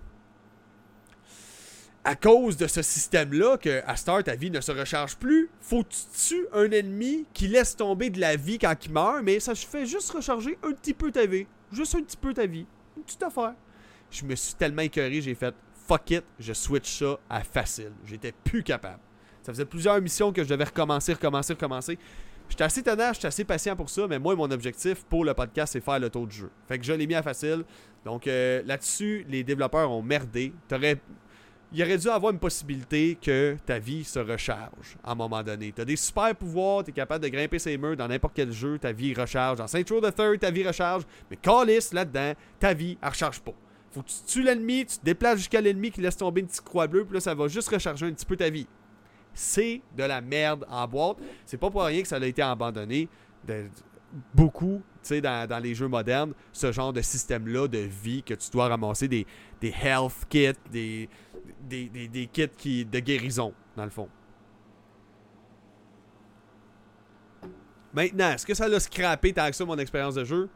à 2.05 2.15
cause 2.15 2.55
de 2.55 2.67
ce 2.67 2.83
système-là, 2.83 3.57
que 3.57 3.81
à 3.87 3.95
Star, 3.95 4.23
ta 4.23 4.35
vie 4.35 4.51
ne 4.51 4.61
se 4.61 4.71
recharge 4.71 5.17
plus, 5.17 5.49
faut 5.59 5.83
que 5.83 5.89
tu 5.89 6.35
tues 6.35 6.47
un 6.53 6.69
ennemi 6.69 7.25
qui 7.33 7.47
laisse 7.47 7.75
tomber 7.75 8.11
de 8.11 8.19
la 8.19 8.35
vie 8.35 8.59
quand 8.59 8.75
il 8.85 8.91
meurt, 8.91 9.23
mais 9.23 9.39
ça 9.39 9.55
fait 9.55 9.87
juste 9.87 10.11
recharger 10.11 10.55
un 10.63 10.71
petit 10.71 10.93
peu 10.93 11.11
ta 11.11 11.25
vie. 11.25 11.47
Juste 11.71 11.95
un 11.95 12.03
petit 12.03 12.15
peu 12.15 12.31
ta 12.31 12.45
vie. 12.45 12.67
Une 12.95 13.03
petite 13.03 13.23
affaire. 13.23 13.55
Je 14.11 14.23
me 14.23 14.35
suis 14.35 14.53
tellement 14.53 14.83
écœuré, 14.83 15.19
j'ai 15.19 15.33
fait 15.33 15.53
fuck 15.87 16.11
it, 16.11 16.23
je 16.39 16.53
switch 16.53 16.99
ça 16.99 17.17
à 17.27 17.43
facile. 17.43 17.91
J'étais 18.05 18.31
plus 18.31 18.61
capable. 18.61 18.99
Ça 19.41 19.51
faisait 19.51 19.65
plusieurs 19.65 19.99
missions 19.99 20.31
que 20.31 20.43
je 20.43 20.49
devais 20.49 20.63
recommencer, 20.63 21.13
recommencer, 21.13 21.53
recommencer. 21.53 21.97
J'étais 22.49 22.63
assez 22.63 22.83
tenace, 22.83 23.15
j'étais 23.15 23.27
assez 23.27 23.43
patient 23.43 23.75
pour 23.75 23.89
ça, 23.89 24.05
mais 24.07 24.19
moi, 24.19 24.35
mon 24.35 24.49
objectif 24.51 25.03
pour 25.05 25.25
le 25.25 25.33
podcast, 25.33 25.73
c'est 25.73 25.81
faire 25.81 25.99
le 25.99 26.11
taux 26.11 26.27
du 26.27 26.35
jeu. 26.35 26.51
Fait 26.67 26.77
que 26.77 26.85
je 26.85 26.93
l'ai 26.93 27.07
mis 27.07 27.15
à 27.15 27.23
facile. 27.23 27.63
Donc 28.03 28.27
euh, 28.27 28.61
là-dessus, 28.65 29.25
les 29.27 29.43
développeurs 29.43 29.91
ont 29.91 30.03
merdé. 30.03 30.53
T'aurais 30.67 30.99
il 31.73 31.83
aurait 31.83 31.97
dû 31.97 32.09
avoir 32.09 32.31
une 32.31 32.39
possibilité 32.39 33.17
que 33.21 33.57
ta 33.65 33.79
vie 33.79 34.03
se 34.03 34.19
recharge 34.19 34.97
à 35.03 35.11
un 35.11 35.15
moment 35.15 35.43
donné. 35.43 35.71
Tu 35.71 35.81
as 35.81 35.85
des 35.85 35.95
super 35.95 36.35
pouvoirs, 36.35 36.83
tu 36.83 36.91
es 36.91 36.93
capable 36.93 37.23
de 37.23 37.29
grimper 37.29 37.59
ces 37.59 37.77
murs 37.77 37.97
dans 37.97 38.07
n'importe 38.07 38.33
quel 38.35 38.51
jeu, 38.51 38.77
ta 38.79 38.91
vie 38.91 39.13
recharge. 39.13 39.57
Dans 39.57 39.67
Saint 39.67 39.83
Row 39.89 39.99
the 39.99 40.13
Third, 40.15 40.39
ta 40.39 40.51
vie 40.51 40.65
recharge. 40.65 41.03
Mais 41.29 41.37
Callis, 41.37 41.89
là-dedans, 41.91 42.33
ta 42.59 42.73
vie, 42.73 42.97
elle 43.01 43.09
recharge 43.09 43.39
pas. 43.41 43.53
Faut 43.91 44.01
que 44.01 44.09
tu 44.09 44.23
tues 44.25 44.43
l'ennemi, 44.43 44.85
tu 44.85 44.97
te 44.97 45.05
déplaces 45.05 45.37
jusqu'à 45.37 45.61
l'ennemi 45.61 45.91
qui 45.91 46.01
laisse 46.01 46.17
tomber 46.17 46.41
une 46.41 46.47
petite 46.47 46.63
croix 46.63 46.87
bleue, 46.87 47.05
puis 47.05 47.15
là, 47.15 47.19
ça 47.19 47.33
va 47.33 47.47
juste 47.47 47.69
recharger 47.69 48.05
un 48.05 48.11
petit 48.11 48.25
peu 48.25 48.35
ta 48.35 48.49
vie. 48.49 48.67
C'est 49.33 49.81
de 49.97 50.03
la 50.03 50.21
merde 50.21 50.65
en 50.69 50.87
boîte. 50.87 51.17
C'est 51.45 51.57
pas 51.57 51.69
pour 51.69 51.83
rien 51.83 52.01
que 52.01 52.07
ça 52.07 52.17
a 52.17 52.25
été 52.25 52.41
abandonné. 52.41 53.09
De, 53.45 53.65
beaucoup, 54.33 54.81
tu 55.01 55.09
sais, 55.09 55.21
dans, 55.21 55.61
les 55.61 55.75
jeux 55.75 55.87
modernes, 55.87 56.33
ce 56.51 56.71
genre 56.71 56.93
de 56.93 57.01
système-là 57.01 57.67
de 57.67 57.79
vie 57.79 58.23
que 58.23 58.33
tu 58.33 58.49
dois 58.51 58.67
ramasser 58.67 59.07
des 59.07 59.25
health 59.61 60.25
kits, 60.29 60.51
des, 60.71 61.09
des, 61.61 62.29
kits 62.31 62.47
qui, 62.57 62.85
de 62.85 62.99
guérison, 62.99 63.53
dans 63.75 63.83
le 63.83 63.89
fond. 63.89 64.09
Maintenant, 67.93 68.31
est-ce 68.31 68.45
que 68.45 68.53
ça 68.53 68.67
l'a 68.67 68.79
scrappé 68.79 69.31
tant 69.31 69.47
que 69.47 69.55
ça 69.55 69.63
mon 69.63 69.77
expérience 69.77 70.15
de 70.15 70.25
jeu? 70.25 70.49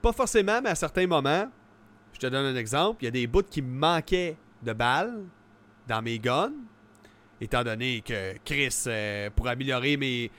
Pas 0.00 0.12
forcément, 0.12 0.60
mais 0.62 0.70
à 0.70 0.74
certains 0.74 1.06
moments, 1.06 1.50
je 2.14 2.18
te 2.18 2.26
donne 2.26 2.46
un 2.46 2.56
exemple, 2.56 3.02
il 3.02 3.06
y 3.06 3.08
a 3.08 3.10
des 3.10 3.26
bouts 3.26 3.42
qui 3.42 3.60
me 3.60 3.78
manquaient 3.78 4.36
de 4.62 4.72
balles 4.72 5.24
dans 5.86 6.00
mes 6.00 6.18
guns, 6.18 6.52
étant 7.40 7.62
donné 7.62 8.00
que 8.00 8.34
Chris, 8.44 8.84
euh, 8.86 9.28
pour 9.34 9.48
améliorer 9.48 9.96
mes, 9.96 10.30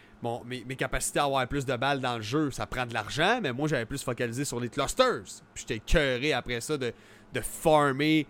capacités 0.78 1.19
à 1.19 1.26
avoir 1.26 1.47
plus 1.47 1.65
de 1.65 1.76
balles 1.76 1.99
dans 1.99 2.15
le 2.15 2.23
jeu, 2.23 2.49
ça 2.49 2.65
prend 2.65 2.86
de 2.86 2.93
l'argent, 2.93 3.39
mais 3.41 3.53
moi 3.53 3.67
j'avais 3.67 3.86
plus 3.86 4.03
focalisé 4.03 4.45
sur 4.45 4.59
les 4.59 4.69
clusters. 4.69 5.23
Puis 5.53 5.65
j'étais 5.67 5.80
cœuré 5.80 6.34
après 6.34 6.61
ça 6.61 6.78
de, 6.78 6.91
de 7.34 7.41
farmer 7.41 8.26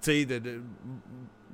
sais, 0.00 0.24
de, 0.24 0.62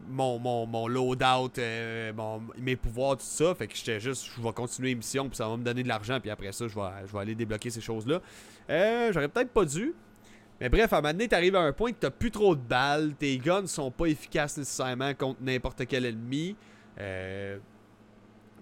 mon, 0.09 0.39
mon, 0.39 0.67
mon 0.67 0.87
loadout, 0.87 1.59
euh, 1.59 2.13
mes 2.59 2.77
pouvoirs, 2.77 3.17
tout 3.17 3.25
ça. 3.25 3.55
Fait 3.55 3.67
que 3.67 3.77
j'étais 3.77 4.01
juste, 4.01 4.27
je 4.37 4.43
vais 4.43 4.53
continuer 4.53 4.91
l'émission, 4.91 5.29
puis 5.29 5.37
ça 5.37 5.49
va 5.49 5.57
me 5.57 5.65
donner 5.65 5.83
de 5.83 5.89
l'argent, 5.89 6.21
puis 6.21 6.31
après 6.31 6.53
ça, 6.53 6.69
je 6.69 6.75
vais, 6.75 7.07
je 7.07 7.13
vais 7.13 7.19
aller 7.19 7.35
débloquer 7.35 7.71
ces 7.71 7.81
choses-là. 7.81 8.21
Euh, 8.71 9.13
J'aurais 9.13 9.29
peut-être 9.29 9.51
pas 9.51 9.65
dû. 9.65 9.95
Mais 10.61 10.69
bref, 10.69 10.93
à 10.93 10.99
un 10.99 11.01
moment 11.01 11.13
donné, 11.13 11.29
t'arrives 11.29 11.57
à 11.57 11.61
un 11.61 11.73
point 11.73 11.93
que 11.93 11.99
t'as 11.99 12.11
plus 12.11 12.31
trop 12.31 12.55
de 12.55 12.61
balles, 12.61 13.15
tes 13.19 13.37
guns 13.39 13.67
sont 13.67 13.91
pas 13.91 14.07
efficaces 14.07 14.57
nécessairement 14.57 15.13
contre 15.15 15.43
n'importe 15.43 15.85
quel 15.87 16.05
ennemi. 16.05 16.57
Euh, 17.01 17.59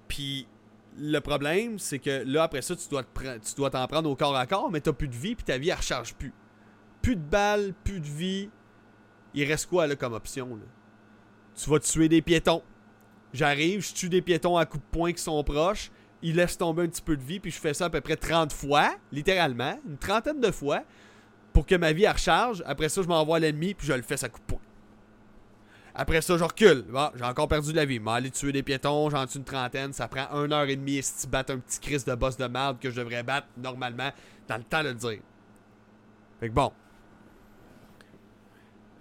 puis 0.09 0.47
le 0.99 1.18
problème, 1.20 1.78
c'est 1.78 1.99
que 1.99 2.22
là, 2.26 2.45
après 2.45 2.62
ça, 2.62 2.74
tu 2.76 2.89
dois, 2.89 3.03
tu 3.03 3.55
dois 3.57 3.70
t'en 3.70 3.87
prendre 3.87 4.09
au 4.09 4.16
corps 4.16 4.37
à 4.37 4.47
corps, 4.47 4.70
mais 4.70 4.80
t'as 4.80 4.93
plus 4.93 5.09
de 5.09 5.14
vie, 5.14 5.35
puis 5.35 5.45
ta 5.45 5.59
vie, 5.59 5.68
elle 5.68 5.76
recharge 5.76 6.14
plus. 6.14 6.33
Plus 7.03 7.16
de 7.16 7.20
balles, 7.20 7.74
plus 7.85 8.01
de 8.01 8.07
vie, 8.07 8.49
il 9.35 9.45
reste 9.45 9.66
quoi 9.66 9.87
là 9.87 9.97
comme 9.97 10.12
option 10.12 10.57
là? 10.57 10.62
Tu 11.55 11.68
vas 11.68 11.78
tuer 11.78 12.09
des 12.09 12.22
piétons. 12.22 12.62
J'arrive, 13.33 13.80
je 13.80 13.93
tue 13.93 14.09
des 14.09 14.22
piétons 14.22 14.57
à 14.57 14.66
coups 14.66 14.85
de 14.85 14.91
poing 14.91 15.12
qui 15.12 15.22
sont 15.22 15.43
proches. 15.45 15.91
Il 16.22 16.37
laisse 16.37 16.57
tomber 16.57 16.85
un 16.85 16.89
petit 16.89 17.03
peu 17.03 17.16
de 17.16 17.22
vie, 17.22 17.41
puis 17.41 17.51
je 17.51 17.59
fais 17.59 17.74
ça 17.74 17.87
à 17.87 17.91
peu 17.91 18.01
près 18.01 18.16
30 18.16 18.53
fois, 18.53 18.95
littéralement, 19.11 19.78
une 19.89 19.99
trentaine 19.99 20.41
de 20.41 20.51
fois, 20.51 20.83
pour 21.53 21.66
que 21.66 21.74
ma 21.74 21.93
vie 21.93 22.09
recharge. 22.09 22.62
Après 22.66 22.89
ça, 22.89 23.03
je 23.03 23.09
m'envoie 23.09 23.39
l'ennemi, 23.39 23.74
puis 23.74 23.87
je 23.87 23.93
le 23.93 24.03
fais 24.03 24.22
à 24.24 24.28
coups 24.28 24.47
de 24.47 24.53
poing. 24.55 24.61
Après 25.95 26.22
ça, 26.22 26.39
je 26.39 26.45
recule. 26.45 26.85
j'ai 27.14 27.24
encore 27.24 27.49
perdu 27.49 27.72
de 27.72 27.76
la 27.76 27.85
vie. 27.85 28.01
Je 28.03 28.11
aller 28.11 28.30
tuer 28.30 28.53
des 28.53 28.62
piétons, 28.62 29.11
j'en 29.11 29.26
tue 29.26 29.39
une 29.39 29.45
trentaine. 29.45 29.93
Ça 29.93 30.09
prend 30.09 30.26
une 30.43 30.53
heure 30.53 30.68
et 30.68 30.76
demie 30.76 31.03
si 31.03 31.22
tu 31.22 31.26
battes 31.26 31.51
un 31.51 31.59
petit 31.59 31.80
Chris 31.80 32.03
de 32.07 32.14
boss 32.14 32.37
de 32.37 32.47
merde 32.47 32.78
que 32.80 32.91
je 32.91 32.97
devrais 32.97 33.22
battre 33.22 33.49
normalement 33.59 34.11
dans 34.49 34.57
le 34.57 34.64
temps 34.64 34.83
de 34.83 34.89
le 34.89 34.95
dire. 34.95 35.20
Fait 36.41 36.49
que 36.49 36.55
bon, 36.55 36.72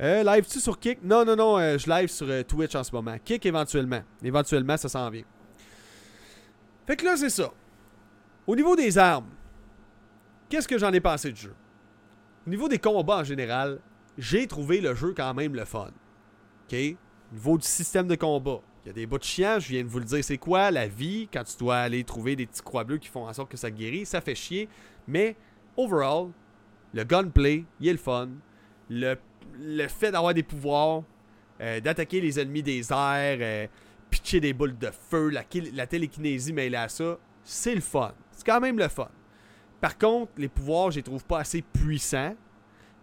euh, 0.02 0.24
live-tu 0.24 0.60
sur 0.60 0.80
Kick? 0.80 0.99
Non, 1.04 1.24
non, 1.26 1.36
non, 1.36 1.58
euh, 1.58 1.78
je 1.78 1.89
live 1.89 2.10
sur 2.10 2.28
euh, 2.30 2.43
Twitch 2.43 2.76
en 2.76 2.84
ce 2.84 2.91
moment. 2.91 3.16
Kick 3.24 3.45
éventuellement. 3.45 4.02
Éventuellement, 4.24 4.78
ça 4.78 4.89
s'en 4.89 5.10
vient. 5.10 5.24
Fait 6.88 6.95
que 6.95 7.06
là, 7.06 7.16
c'est 7.16 7.30
ça. 7.30 7.52
Au 8.47 8.56
niveau 8.56 8.76
des 8.76 8.97
armes, 8.97 9.30
qu'est-ce 10.49 10.68
que 10.68 10.78
j'en 10.78 10.91
ai 10.91 10.99
pensé 10.99 11.32
du 11.32 11.39
jeu? 11.39 11.56
Au 12.47 12.49
niveau 12.49 12.68
des 12.68 12.80
combats 12.80 13.20
en 13.20 13.24
général, 13.24 13.80
j'ai 14.18 14.47
trouvé 14.47 14.82
le 14.82 14.95
jeu 14.95 15.14
quand 15.16 15.34
même 15.34 15.56
le 15.56 15.66
fun. 15.66 15.91
OK? 16.68 16.74
Au 16.74 17.36
niveau 17.36 17.58
du 17.58 17.68
système 17.68 18.08
de 18.08 18.16
combat, 18.16 18.60
il 18.84 18.88
y 18.88 18.89
a 18.89 18.93
des 18.93 19.06
bouts 19.06 19.20
de 19.20 19.24
chiens, 19.24 19.60
je 19.60 19.70
viens 19.70 19.84
de 19.84 19.88
vous 19.88 19.99
le 19.99 20.06
dire, 20.06 20.24
c'est 20.24 20.39
quoi 20.39 20.72
la 20.72 20.88
vie 20.88 21.30
quand 21.32 21.43
tu 21.43 21.56
dois 21.58 21.78
aller 21.78 22.04
trouver 22.04 22.36
des 22.36 22.47
petits 22.47 22.64
croix 22.64 22.84
bleus 22.84 22.97
qui 22.97 23.08
font 23.10 23.28
en 23.28 23.34
sorte 23.34 23.52
que 23.52 23.58
ça 23.58 23.70
guérit, 23.70 24.06
ça 24.06 24.22
fait 24.22 24.36
chier. 24.36 24.68
Mais, 25.08 25.36
overall, 25.78 26.30
le 26.93 27.04
gunplay, 27.04 27.64
il 27.80 27.88
est 27.88 27.93
le 27.93 27.97
fun. 27.97 28.30
Le 28.89 29.16
le 29.60 29.88
fait 29.88 30.12
d'avoir 30.12 30.34
des 30.34 30.43
pouvoirs, 30.43 31.04
euh, 31.62 31.80
d'attaquer 31.80 32.22
les 32.22 32.39
ennemis 32.39 32.64
des 32.64 32.91
airs, 32.91 33.38
euh, 33.41 33.68
pitcher 34.10 34.39
des 34.39 34.54
boules 34.54 34.78
de 34.78 34.89
feu, 35.10 35.30
la, 35.30 35.88
télékinésie 35.88 36.54
mêlée 36.54 36.78
à 36.78 36.89
ça, 36.89 37.18
c'est 37.43 37.76
le 37.76 37.82
fun. 37.82 38.14
C'est 38.32 38.45
quand 38.45 38.60
même 38.60 38.78
le 38.78 38.88
fun. 38.88 39.10
Par 39.80 39.97
contre, 39.97 40.32
les 40.38 40.47
pouvoirs, 40.47 40.91
je 40.91 40.97
les 40.97 41.04
trouve 41.04 41.24
pas 41.24 41.39
assez 41.39 41.62
puissants. 41.62 42.36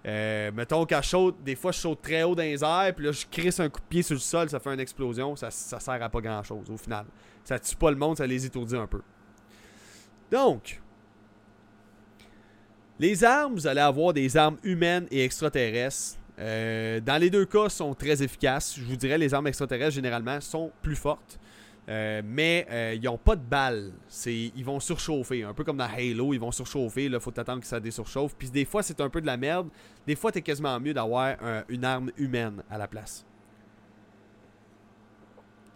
Euh, 0.07 0.53
mettons 0.53 0.87
qu'à 0.87 1.03
saute, 1.03 1.37
des 1.43 1.57
fois 1.57 1.73
je 1.73 1.79
saute 1.81 2.01
très 2.01 2.23
haut 2.23 2.35
dans 2.35 2.43
les 2.43 2.63
airs, 2.63 2.95
puis 2.95 3.05
là 3.05 3.13
je 3.13 3.27
crisse 3.29 3.59
un 3.59 3.69
coup 3.69 3.81
de 3.81 3.87
pied 3.87 4.03
sur 4.03 4.15
le 4.15 4.21
sol, 4.21 4.49
ça 4.49 4.61
fait 4.61 4.73
une 4.73 4.79
explosion, 4.79 5.35
ça, 5.35 5.51
ça 5.51 5.81
sert 5.81 6.01
à 6.01 6.09
pas 6.09 6.21
grand 6.21 6.43
chose 6.45 6.71
au 6.71 6.77
final. 6.77 7.05
Ça 7.43 7.59
tue 7.59 7.75
pas 7.75 7.91
le 7.91 7.97
monde, 7.97 8.17
ça 8.17 8.27
les 8.27 8.47
étourdit 8.47 8.77
un 8.77 8.87
peu. 8.87 9.03
Donc, 10.31 10.81
les 12.99 13.23
armes, 13.23 13.55
vous 13.55 13.67
allez 13.67 13.81
avoir 13.81 14.13
des 14.13 14.37
armes 14.37 14.59
humaines 14.63 15.07
et 15.11 15.25
extraterrestres. 15.25 16.18
Euh, 16.39 17.01
dans 17.01 17.21
les 17.21 17.31
deux 17.31 17.47
cas, 17.47 17.69
sont 17.69 17.95
très 17.95 18.23
efficaces. 18.23 18.77
Je 18.79 18.85
vous 18.85 18.97
dirais, 18.97 19.19
les 19.19 19.35
armes 19.35 19.47
extraterrestres, 19.47 19.95
généralement, 19.95 20.41
sont 20.41 20.71
plus 20.83 20.97
fortes. 20.97 21.39
Euh, 21.89 22.21
mais 22.25 22.67
euh, 22.71 22.95
ils 22.97 23.03
n'ont 23.03 23.17
pas 23.17 23.35
de 23.35 23.43
balles. 23.43 23.93
Ils 24.27 24.65
vont 24.65 24.79
surchauffer. 24.79 25.43
Un 25.43 25.55
peu 25.55 25.65
comme 25.65 25.79
dans 25.79 25.89
Halo, 25.89 26.35
ils 26.35 26.41
vont 26.41 26.53
surchauffer. 26.53 27.07
Il 27.07 27.19
faut 27.19 27.39
attendre 27.39 27.61
que 27.61 27.67
ça 27.67 27.81
désurchauffe. 27.81 28.35
Puis 28.37 28.51
des 28.51 28.65
fois, 28.65 28.83
c'est 28.83 29.01
un 29.01 29.09
peu 29.09 29.21
de 29.21 29.27
la 29.27 29.37
merde. 29.37 29.69
Des 30.07 30.15
fois, 30.15 30.31
es 30.35 30.43
quasiment 30.43 30.79
mieux 30.79 30.95
d'avoir 30.95 31.37
une 31.69 31.85
arme 31.85 32.11
humaine 32.19 32.63
à 32.71 32.77
la 32.77 32.87
place. 32.87 33.25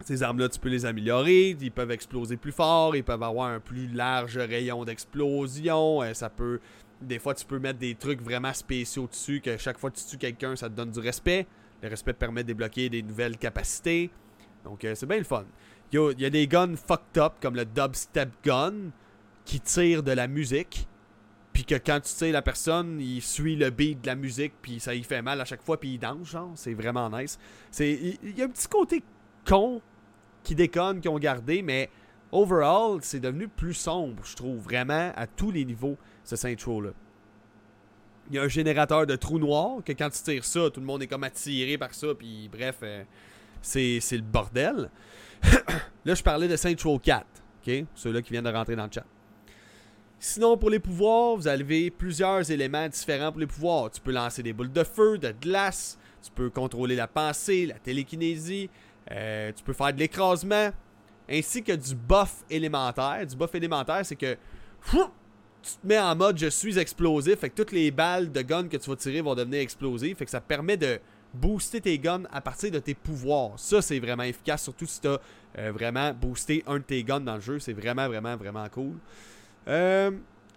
Ces 0.00 0.22
armes-là, 0.22 0.48
tu 0.48 0.58
peux 0.58 0.68
les 0.68 0.84
améliorer. 0.84 1.56
Ils 1.58 1.72
peuvent 1.72 1.92
exploser 1.92 2.36
plus 2.36 2.52
fort. 2.52 2.94
Ils 2.94 3.04
peuvent 3.04 3.22
avoir 3.22 3.48
un 3.48 3.60
plus 3.60 3.86
large 3.86 4.36
rayon 4.36 4.84
d'explosion. 4.84 6.02
ça 6.12 6.28
peut 6.28 6.60
des 7.03 7.18
fois, 7.18 7.34
tu 7.34 7.44
peux 7.44 7.59
mettre 7.59 7.78
des 7.78 7.94
trucs 7.94 8.20
vraiment 8.22 8.53
spéciaux 8.53 9.07
dessus, 9.07 9.40
que 9.40 9.57
chaque 9.57 9.78
fois 9.78 9.90
que 9.90 9.96
tu 9.96 10.05
tues 10.05 10.18
quelqu'un, 10.18 10.57
ça 10.57 10.68
te 10.68 10.74
donne 10.74 10.90
du 10.90 11.00
respect. 11.00 11.46
Le 11.82 11.88
respect 11.88 12.12
te 12.12 12.18
permet 12.18 12.42
de 12.42 12.48
débloquer 12.48 12.88
des 12.88 13.03
nouvelles 13.03 13.36
capacités. 13.36 14.11
Donc, 14.64 14.84
euh, 14.84 14.94
c'est 14.94 15.07
bien 15.07 15.18
le 15.18 15.24
fun. 15.24 15.44
Il 15.92 16.14
y, 16.18 16.24
a, 16.24 16.30
des 16.30 16.46
guns 16.46 16.76
fucked 16.76 17.18
up, 17.18 17.34
comme 17.40 17.55
le 17.55 17.66
dubstep 17.66 18.30
gun, 18.42 18.92
qui 19.44 19.61
tire 19.61 20.03
de 20.03 20.12
la 20.12 20.26
musique. 20.26 20.86
Puis 21.53 21.64
que 21.64 21.74
quand 21.74 22.00
tu 22.00 22.14
tires 22.14 22.32
la 22.32 22.40
personne, 22.40 22.98
il 22.98 23.20
suit 23.20 23.57
le 23.57 23.68
beat 23.68 24.00
de 24.00 24.07
la 24.07 24.14
musique, 24.14 24.55
puis 24.62 24.80
ça 24.80 24.94
y 24.94 25.03
fait 25.03 25.20
mal 25.20 25.38
à 25.40 25.44
chaque 25.44 25.62
fois, 25.62 25.78
puis 25.78 25.94
il 25.94 25.98
danse, 25.98 26.30
genre. 26.30 26.53
C'est 26.55 26.72
vraiment 26.72 27.11
nice. 27.11 27.38
Il 27.78 28.16
y 28.36 28.40
a 28.40 28.46
un 28.46 28.48
petit 28.48 28.68
côté 28.68 29.03
con 29.46 29.82
qui 30.42 30.55
déconne, 30.55 31.00
qui 31.00 31.09
ont 31.09 31.18
gardé, 31.18 31.61
mais 31.61 31.90
overall, 32.30 33.00
c'est 33.03 33.20
devenu 33.20 33.48
plus 33.48 33.74
sombre, 33.74 34.24
je 34.24 34.34
trouve, 34.34 34.59
vraiment, 34.61 35.12
à 35.14 35.26
tous 35.26 35.50
les 35.50 35.64
niveaux 35.66 35.98
ce 36.25 36.37
Saint 36.37 36.55
là 36.55 36.91
Il 38.31 38.37
y 38.37 38.39
a 38.39 38.43
un 38.43 38.49
générateur 38.49 39.07
de 39.07 39.16
trous 39.16 39.39
noirs 39.39 39.83
que 39.85 39.93
quand 39.93 40.11
tu 40.11 40.23
tires 40.23 40.45
ça, 40.45 40.70
tout 40.70 40.81
le 40.81 40.87
monde 40.87 41.03
est 41.03 41.07
comme 41.07 41.25
attiré 41.25 41.79
par 41.79 41.95
ça, 41.95 42.09
puis 42.14 42.49
bref, 42.51 42.79
euh, 42.83 43.05
c'est 43.61 44.01
le 44.12 44.23
bordel. 44.23 44.91
là, 46.05 46.14
je 46.14 46.23
parlais 46.23 46.49
de 46.49 46.57
Saint 46.57 46.75
4, 46.75 47.27
ok? 47.66 47.85
Ceux-là 47.95 48.23
qui 48.23 48.31
viennent 48.31 48.45
de 48.45 48.51
rentrer 48.51 48.77
dans 48.77 48.87
le 48.87 48.93
chat. 48.93 49.05
Sinon, 50.25 50.57
pour 50.57 50.70
les 50.70 50.79
pouvoirs, 50.79 51.35
vous 51.35 51.49
avez 51.49 51.91
plusieurs 51.91 52.49
éléments 52.49 52.89
différents 52.89 53.33
pour 53.33 53.41
les 53.41 53.47
pouvoirs. 53.47 53.91
Tu 53.91 54.01
peux 54.01 54.12
lancer 54.12 54.43
des 54.43 54.53
boules 54.53 54.70
de 54.70 54.85
feu, 54.85 55.18
de 55.18 55.33
glace, 55.33 55.99
tu 56.23 56.31
peux 56.31 56.49
contrôler 56.49 56.95
la 56.95 57.09
pensée, 57.09 57.66
la 57.66 57.75
télékinésie, 57.75 58.70
euh, 59.11 59.51
tu 59.53 59.64
peux 59.64 59.73
faire 59.73 59.93
de 59.93 59.99
l'écrasement, 59.99 60.70
ainsi 61.29 61.64
que 61.64 61.73
du 61.73 61.97
buff 61.97 62.45
élémentaire. 62.49 63.27
Du 63.27 63.35
buff 63.35 63.53
élémentaire, 63.57 64.07
c'est 64.07 64.14
que 64.14 64.37
tu 65.62 65.72
te 65.72 65.86
mets 65.86 65.98
en 65.98 66.14
mode 66.16 66.38
je 66.38 66.48
suis 66.48 66.78
explosif, 66.78 67.38
fait 67.38 67.50
que 67.50 67.56
toutes 67.56 67.72
les 67.72 67.90
balles 67.90 68.30
de 68.32 68.42
gun 68.42 68.68
que 68.68 68.76
tu 68.76 68.90
vas 68.90 68.96
tirer 68.96 69.20
vont 69.20 69.34
devenir 69.34 69.60
explosives, 69.60 70.16
fait 70.16 70.24
que 70.24 70.30
ça 70.30 70.40
permet 70.40 70.76
de 70.76 70.98
booster 71.34 71.80
tes 71.80 71.98
guns 71.98 72.24
à 72.32 72.40
partir 72.40 72.70
de 72.70 72.78
tes 72.78 72.94
pouvoirs. 72.94 73.52
Ça, 73.56 73.80
c'est 73.80 73.98
vraiment 73.98 74.24
efficace, 74.24 74.64
surtout 74.64 74.86
si 74.86 75.00
tu 75.00 75.08
as 75.08 75.18
euh, 75.58 75.72
vraiment 75.72 76.12
boosté 76.12 76.62
un 76.66 76.78
de 76.78 76.82
tes 76.82 77.02
guns 77.02 77.20
dans 77.20 77.36
le 77.36 77.40
jeu. 77.40 77.58
C'est 77.58 77.72
vraiment, 77.72 78.06
vraiment, 78.08 78.36
vraiment 78.36 78.68
cool. 78.68 78.94
Euh, 79.68 80.10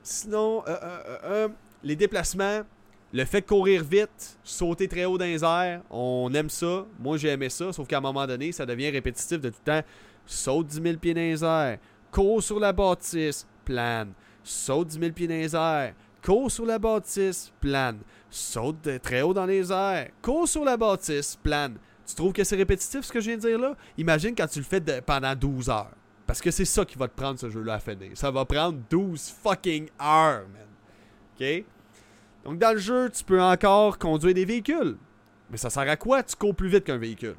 sinon, 0.03 0.63
euh, 0.67 1.47
les 1.83 1.95
déplacements, 1.95 2.63
Le 3.13 3.23
fait 3.23 3.39
de 3.39 3.45
courir 3.45 3.81
vite, 3.81 4.37
sauter 4.43 4.89
très 4.89 5.05
haut 5.05 5.17
dans 5.17 5.23
les 5.23 5.41
airs, 5.41 5.81
on 5.89 6.33
aime 6.33 6.49
ça. 6.49 6.85
Moi, 6.99 7.15
j'ai 7.17 7.29
aimé 7.29 7.47
ça, 7.47 7.71
sauf 7.71 7.87
qu'à 7.87 7.99
un 7.99 8.01
moment 8.01 8.27
donné, 8.27 8.51
ça 8.51 8.65
devient 8.65 8.89
répétitif 8.89 9.39
de 9.39 9.49
tout 9.49 9.55
le 9.65 9.71
temps. 9.71 9.87
Saute 10.25 10.67
10 10.67 10.81
000 10.81 10.97
pieds 10.97 11.13
dans 11.13 11.21
les 11.21 11.41
airs, 11.41 11.77
cours 12.11 12.43
sur 12.43 12.59
la 12.59 12.73
bâtisse, 12.73 13.47
plane. 13.63 14.11
Saute 14.47 14.89
10 14.89 14.99
000 14.99 15.11
pieds 15.11 15.27
dans 15.27 15.33
les 15.33 15.55
airs, 15.55 15.95
cours 16.23 16.51
sur 16.51 16.67
la 16.67 16.77
bâtisse, 16.77 17.51
plane. 17.59 17.97
Saute 18.29 19.01
très 19.01 19.23
haut 19.23 19.33
dans 19.33 19.47
les 19.47 19.71
airs, 19.71 20.09
cours 20.21 20.47
sur 20.47 20.63
la 20.63 20.77
bâtisse, 20.77 21.35
plane. 21.41 21.77
Tu 22.05 22.13
trouves 22.13 22.31
que 22.31 22.43
c'est 22.43 22.55
répétitif 22.55 23.01
ce 23.01 23.11
que 23.11 23.19
je 23.19 23.29
viens 23.29 23.37
de 23.37 23.41
dire 23.41 23.57
là? 23.57 23.75
Imagine 23.97 24.35
quand 24.35 24.45
tu 24.45 24.59
le 24.59 24.65
fais 24.65 24.81
pendant 25.01 25.33
12 25.35 25.69
heures. 25.71 25.95
Parce 26.27 26.41
que 26.41 26.51
c'est 26.51 26.65
ça 26.65 26.85
qui 26.85 26.95
va 26.95 27.07
te 27.07 27.15
prendre 27.15 27.39
ce 27.39 27.49
jeu-là 27.49 27.73
à 27.73 27.79
finir. 27.79 28.11
Ça 28.13 28.29
va 28.29 28.45
prendre 28.45 28.77
12 28.87 29.33
fucking 29.41 29.89
heures, 29.99 30.45
man. 30.53 30.67
OK? 31.41 31.65
Donc, 32.43 32.59
dans 32.59 32.73
le 32.73 32.77
jeu, 32.77 33.09
tu 33.09 33.23
peux 33.23 33.41
encore 33.41 33.97
conduire 33.97 34.35
des 34.35 34.45
véhicules. 34.45 34.97
Mais 35.49 35.57
ça 35.57 35.71
sert 35.71 35.89
à 35.89 35.95
quoi? 35.95 36.21
Tu 36.21 36.35
cours 36.35 36.53
plus 36.53 36.69
vite 36.69 36.83
qu'un 36.83 36.97
véhicule. 36.97 37.35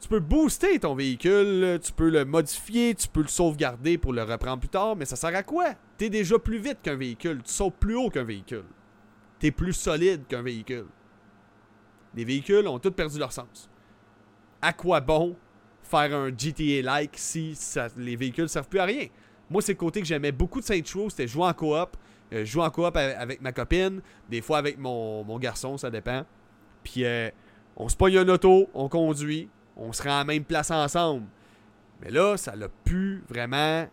Tu 0.00 0.08
peux 0.08 0.20
booster 0.20 0.78
ton 0.80 0.94
véhicule, 0.94 1.78
tu 1.80 1.92
peux 1.92 2.10
le 2.10 2.24
modifier, 2.24 2.94
tu 2.94 3.06
peux 3.06 3.22
le 3.22 3.28
sauvegarder 3.28 3.98
pour 3.98 4.12
le 4.12 4.24
reprendre 4.24 4.58
plus 4.58 4.68
tard, 4.68 4.96
mais 4.96 5.04
ça 5.04 5.14
sert 5.14 5.34
à 5.36 5.42
quoi? 5.44 5.74
Déjà 6.10 6.38
plus 6.38 6.58
vite 6.58 6.78
qu'un 6.82 6.96
véhicule, 6.96 7.42
tu 7.42 7.52
sautes 7.52 7.76
plus 7.78 7.94
haut 7.94 8.10
qu'un 8.10 8.24
véhicule. 8.24 8.64
T'es 9.38 9.50
plus 9.50 9.72
solide 9.72 10.26
qu'un 10.26 10.42
véhicule. 10.42 10.86
Les 12.14 12.24
véhicules 12.24 12.66
ont 12.66 12.78
tous 12.78 12.90
perdu 12.90 13.18
leur 13.18 13.32
sens. 13.32 13.68
À 14.60 14.72
quoi 14.72 15.00
bon 15.00 15.36
faire 15.82 16.14
un 16.14 16.28
GTA-like 16.28 17.12
si 17.16 17.58
les 17.96 18.16
véhicules 18.16 18.48
servent 18.48 18.68
plus 18.68 18.80
à 18.80 18.84
rien? 18.84 19.06
Moi, 19.50 19.62
c'est 19.62 19.72
le 19.72 19.78
côté 19.78 20.00
que 20.00 20.06
j'aimais 20.06 20.32
beaucoup 20.32 20.60
de 20.60 20.64
Saint 20.64 20.80
Row, 20.94 21.10
c'était 21.10 21.26
jouer 21.26 21.44
en 21.44 21.52
coop. 21.52 21.96
Euh, 22.32 22.44
jouer 22.44 22.62
en 22.64 22.70
coop 22.70 22.96
avec 22.96 23.42
ma 23.42 23.52
copine, 23.52 24.00
des 24.30 24.40
fois 24.40 24.58
avec 24.58 24.78
mon, 24.78 25.38
garçon, 25.38 25.76
ça 25.76 25.90
dépend. 25.90 26.24
Puis 26.82 27.04
euh, 27.04 27.28
on 27.76 27.88
se 27.88 27.96
pogne 27.96 28.16
un 28.16 28.28
auto, 28.28 28.70
on 28.72 28.88
conduit, 28.88 29.50
on 29.76 29.92
se 29.92 30.02
rend 30.02 30.14
à 30.14 30.18
la 30.18 30.24
même 30.24 30.44
place 30.44 30.70
ensemble. 30.70 31.26
Mais 32.00 32.10
là, 32.10 32.36
ça 32.36 32.56
n'a 32.56 32.68
plus 32.68 33.22
vraiment 33.28 33.86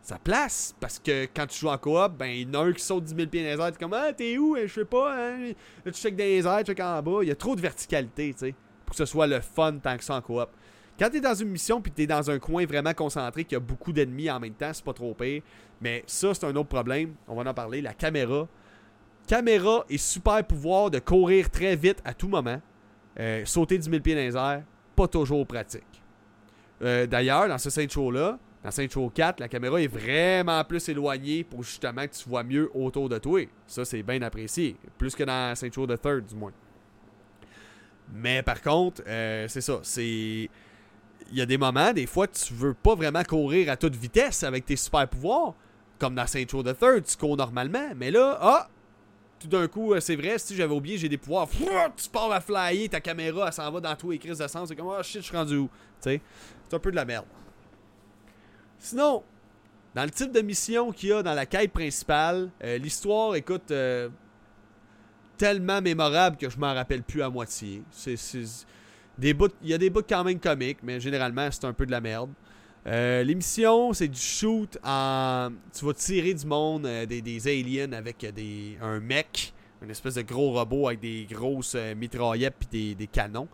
sa 0.00 0.18
place. 0.18 0.74
Parce 0.80 0.98
que 0.98 1.26
quand 1.34 1.46
tu 1.46 1.58
joues 1.58 1.68
en 1.68 1.78
coop, 1.78 2.12
ben, 2.18 2.26
il 2.26 2.48
y 2.48 2.56
en 2.56 2.60
a 2.60 2.66
un 2.66 2.72
qui 2.72 2.82
saute 2.82 3.04
10 3.04 3.14
000 3.14 3.28
pieds 3.28 3.42
dans 3.42 3.56
les 3.56 3.64
airs. 3.64 3.72
T'es 3.72 3.78
comme, 3.78 3.94
ah, 3.94 4.12
t'es 4.12 4.38
où? 4.38 4.56
Je 4.56 4.66
sais 4.66 4.84
pas. 4.84 5.14
Hein? 5.14 5.52
Tu 5.84 5.92
checkes 5.92 6.16
dans 6.16 6.24
les 6.24 6.46
airs, 6.46 6.58
tu 6.58 6.66
checkes 6.66 6.80
en 6.80 7.02
bas. 7.02 7.18
Il 7.22 7.28
y 7.28 7.30
a 7.30 7.36
trop 7.36 7.54
de 7.56 7.60
verticalité, 7.60 8.32
tu 8.32 8.38
sais, 8.38 8.54
pour 8.84 8.92
que 8.92 8.96
ce 8.96 9.06
soit 9.06 9.26
le 9.26 9.40
fun 9.40 9.78
tant 9.78 9.96
que 9.96 10.04
ça 10.04 10.16
en 10.16 10.22
coop. 10.22 10.48
Quand 10.98 11.10
t'es 11.10 11.20
dans 11.20 11.34
une 11.34 11.48
mission 11.48 11.80
puis 11.80 11.92
t'es 11.92 12.08
dans 12.08 12.28
un 12.28 12.40
coin 12.40 12.66
vraiment 12.66 12.92
concentré, 12.92 13.44
qu'il 13.44 13.52
y 13.52 13.56
a 13.56 13.60
beaucoup 13.60 13.92
d'ennemis 13.92 14.28
en 14.30 14.40
même 14.40 14.54
temps, 14.54 14.70
c'est 14.72 14.84
pas 14.84 14.92
trop 14.92 15.14
pire. 15.14 15.42
Mais 15.80 16.02
ça, 16.06 16.34
c'est 16.34 16.44
un 16.44 16.56
autre 16.56 16.68
problème. 16.68 17.14
On 17.28 17.40
va 17.40 17.48
en 17.48 17.54
parler. 17.54 17.80
La 17.80 17.94
caméra. 17.94 18.48
Caméra 19.28 19.84
et 19.88 19.98
super 19.98 20.44
pouvoir 20.44 20.90
de 20.90 20.98
courir 20.98 21.50
très 21.50 21.76
vite 21.76 22.00
à 22.04 22.14
tout 22.14 22.28
moment. 22.28 22.60
Euh, 23.20 23.44
sauter 23.44 23.78
10 23.78 23.90
000 23.90 24.02
pieds 24.02 24.14
dans 24.14 24.20
les 24.20 24.36
airs, 24.36 24.62
pas 24.96 25.06
toujours 25.06 25.46
pratique. 25.46 26.02
Euh, 26.82 27.06
d'ailleurs, 27.06 27.48
dans 27.48 27.58
ce 27.58 27.68
Saint 27.70 27.88
Show-là, 27.88 28.38
dans 28.62 28.70
Saint 28.70 28.88
Show 28.88 29.10
4, 29.14 29.40
la 29.40 29.48
caméra 29.48 29.80
est 29.80 29.86
vraiment 29.86 30.62
plus 30.64 30.88
éloignée 30.88 31.44
pour 31.44 31.62
justement 31.62 32.06
que 32.06 32.14
tu 32.14 32.28
vois 32.28 32.42
mieux 32.42 32.70
autour 32.74 33.08
de 33.08 33.18
toi. 33.18 33.46
Ça, 33.66 33.84
c'est 33.84 34.02
bien 34.02 34.20
apprécié. 34.22 34.76
Plus 34.96 35.14
que 35.14 35.22
dans 35.22 35.54
Saint 35.54 35.70
Show 35.70 35.86
the 35.86 36.00
Third, 36.00 36.26
du 36.26 36.34
moins. 36.34 36.52
Mais 38.12 38.42
par 38.42 38.60
contre, 38.60 39.02
euh, 39.06 39.46
c'est 39.48 39.60
ça. 39.60 39.80
C'est 39.82 40.48
il 41.30 41.36
y 41.36 41.40
a 41.40 41.46
des 41.46 41.58
moments, 41.58 41.92
des 41.92 42.06
fois, 42.06 42.26
tu 42.26 42.54
veux 42.54 42.74
pas 42.74 42.94
vraiment 42.94 43.22
courir 43.22 43.70
à 43.70 43.76
toute 43.76 43.94
vitesse 43.94 44.42
avec 44.42 44.64
tes 44.64 44.76
super 44.76 45.06
pouvoirs. 45.08 45.54
Comme 45.98 46.14
dans 46.14 46.26
Saint 46.26 46.44
Show 46.48 46.62
the 46.62 46.78
Third, 46.78 47.04
tu 47.04 47.16
cours 47.16 47.36
normalement. 47.36 47.90
Mais 47.96 48.10
là, 48.10 48.38
ah, 48.40 48.68
tout 49.38 49.48
d'un 49.48 49.66
coup, 49.68 49.92
euh, 49.92 50.00
c'est 50.00 50.16
vrai, 50.16 50.38
si 50.38 50.54
j'avais 50.54 50.72
oublié, 50.72 50.96
j'ai 50.96 51.08
des 51.08 51.18
pouvoirs. 51.18 51.48
Tu 51.96 52.08
pars 52.08 52.32
à 52.32 52.40
flyer, 52.40 52.88
ta 52.88 53.00
caméra, 53.00 53.52
s'en 53.52 53.70
va 53.70 53.80
dans 53.80 53.96
tous 53.96 54.12
les 54.12 54.18
crises 54.18 54.38
de 54.38 54.46
sens. 54.46 54.68
C'est 54.68 54.76
comme, 54.76 54.86
oh 54.86 55.02
shit, 55.02 55.20
je 55.20 55.26
suis 55.26 55.36
rendu 55.36 55.56
où? 55.56 55.68
Tu 56.00 56.10
sais, 56.10 56.20
c'est 56.68 56.76
un 56.76 56.78
peu 56.78 56.90
de 56.90 56.96
la 56.96 57.04
merde. 57.04 57.26
Sinon, 58.78 59.22
dans 59.94 60.04
le 60.04 60.10
type 60.10 60.32
de 60.32 60.40
mission 60.40 60.92
qu'il 60.92 61.08
y 61.08 61.12
a 61.12 61.22
dans 61.22 61.34
la 61.34 61.46
quête 61.46 61.72
principale, 61.72 62.50
euh, 62.62 62.78
l'histoire, 62.78 63.34
écoute, 63.34 63.70
euh, 63.70 64.08
tellement 65.36 65.80
mémorable 65.80 66.36
que 66.36 66.48
je 66.48 66.58
m'en 66.58 66.74
rappelle 66.74 67.02
plus 67.02 67.22
à 67.22 67.30
moitié. 67.30 67.82
C'est 67.90 68.14
il 69.20 69.34
y 69.64 69.74
a 69.74 69.78
des 69.78 69.90
bouts 69.90 70.02
quand 70.08 70.22
même 70.22 70.38
comiques, 70.38 70.78
mais 70.84 71.00
généralement, 71.00 71.48
c'est 71.50 71.64
un 71.64 71.72
peu 71.72 71.84
de 71.84 71.90
la 71.90 72.00
merde. 72.00 72.30
Euh, 72.86 73.24
l'émission, 73.24 73.92
c'est 73.92 74.06
du 74.06 74.20
shoot 74.20 74.78
en. 74.84 75.50
Tu 75.76 75.84
vas 75.84 75.92
tirer 75.94 76.34
du 76.34 76.46
monde, 76.46 76.86
euh, 76.86 77.04
des, 77.04 77.48
aliens 77.48 77.92
avec 77.92 78.24
des, 78.32 78.78
un 78.80 79.00
mec, 79.00 79.52
une 79.82 79.90
espèce 79.90 80.14
de 80.14 80.22
gros 80.22 80.52
robot 80.52 80.86
avec 80.86 81.00
des 81.00 81.26
grosses 81.28 81.76
mitraillettes 81.96 82.54
et 82.72 82.94
des, 82.94 83.06
canons. 83.08 83.48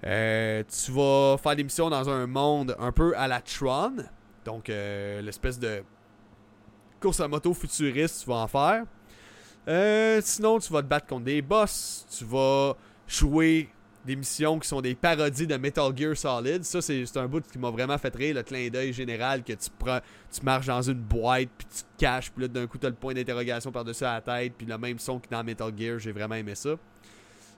tu 0.00 0.92
vas 0.92 1.36
faire 1.42 1.56
des 1.56 1.64
missions 1.64 1.90
dans 1.90 2.08
un 2.08 2.28
monde 2.28 2.76
un 2.78 2.92
peu 2.92 3.16
à 3.16 3.26
la 3.26 3.40
Tron. 3.40 3.96
Donc, 4.48 4.68
l'espèce 4.68 5.58
de 5.58 5.82
course 7.00 7.20
à 7.20 7.28
moto 7.28 7.52
futuriste, 7.52 8.22
tu 8.22 8.30
vas 8.30 8.36
en 8.36 8.48
faire. 8.48 8.84
sinon, 10.22 10.58
tu 10.58 10.72
vas 10.72 10.82
te 10.82 10.88
battre 10.88 11.06
contre 11.06 11.24
des 11.24 11.42
boss. 11.42 12.06
Tu 12.10 12.24
vas 12.24 12.74
jouer 13.06 13.68
des 14.08 14.16
missions 14.16 14.58
qui 14.58 14.66
sont 14.66 14.80
des 14.80 14.94
parodies 14.94 15.46
de 15.46 15.56
Metal 15.56 15.92
Gear 15.94 16.16
Solid. 16.16 16.64
Ça, 16.64 16.80
c'est 16.80 17.16
un 17.16 17.26
bout 17.26 17.44
qui 17.46 17.58
m'a 17.58 17.70
vraiment 17.70 17.98
fait 17.98 18.14
rire, 18.14 18.36
le 18.36 18.42
clin 18.42 18.68
d'œil 18.70 18.92
général 18.92 19.44
que 19.44 19.52
tu 19.52 19.68
prends, 19.78 20.00
tu 20.32 20.40
marches 20.42 20.66
dans 20.66 20.80
une 20.80 21.00
boîte, 21.00 21.50
puis 21.58 21.66
tu 21.66 21.82
te 21.82 21.98
caches, 21.98 22.30
puis 22.30 22.42
là, 22.42 22.48
d'un 22.48 22.66
coup, 22.66 22.78
tu 22.78 22.86
as 22.86 22.88
le 22.88 22.94
point 22.94 23.12
d'interrogation 23.12 23.70
par-dessus 23.70 24.04
la 24.04 24.22
tête, 24.22 24.54
puis 24.56 24.66
le 24.66 24.78
même 24.78 24.98
son 24.98 25.18
que 25.18 25.28
dans 25.28 25.44
Metal 25.44 25.70
Gear, 25.76 25.98
j'ai 25.98 26.12
vraiment 26.12 26.36
aimé 26.36 26.54
ça. 26.54 26.70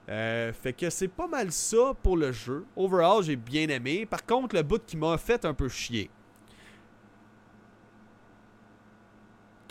Euh, 0.09 0.51
fait 0.51 0.73
que 0.73 0.89
c'est 0.89 1.07
pas 1.07 1.27
mal 1.27 1.53
ça 1.53 1.93
pour 2.03 2.17
le 2.17 2.33
jeu. 2.33 2.65
Overall, 2.75 3.23
j'ai 3.23 3.37
bien 3.37 3.69
aimé. 3.69 4.05
Par 4.05 4.25
contre, 4.25 4.55
le 4.55 4.63
bout 4.63 4.83
qui 4.85 4.97
m'a 4.97 5.17
fait 5.17 5.45
un 5.45 5.53
peu 5.53 5.69
chier. 5.69 6.09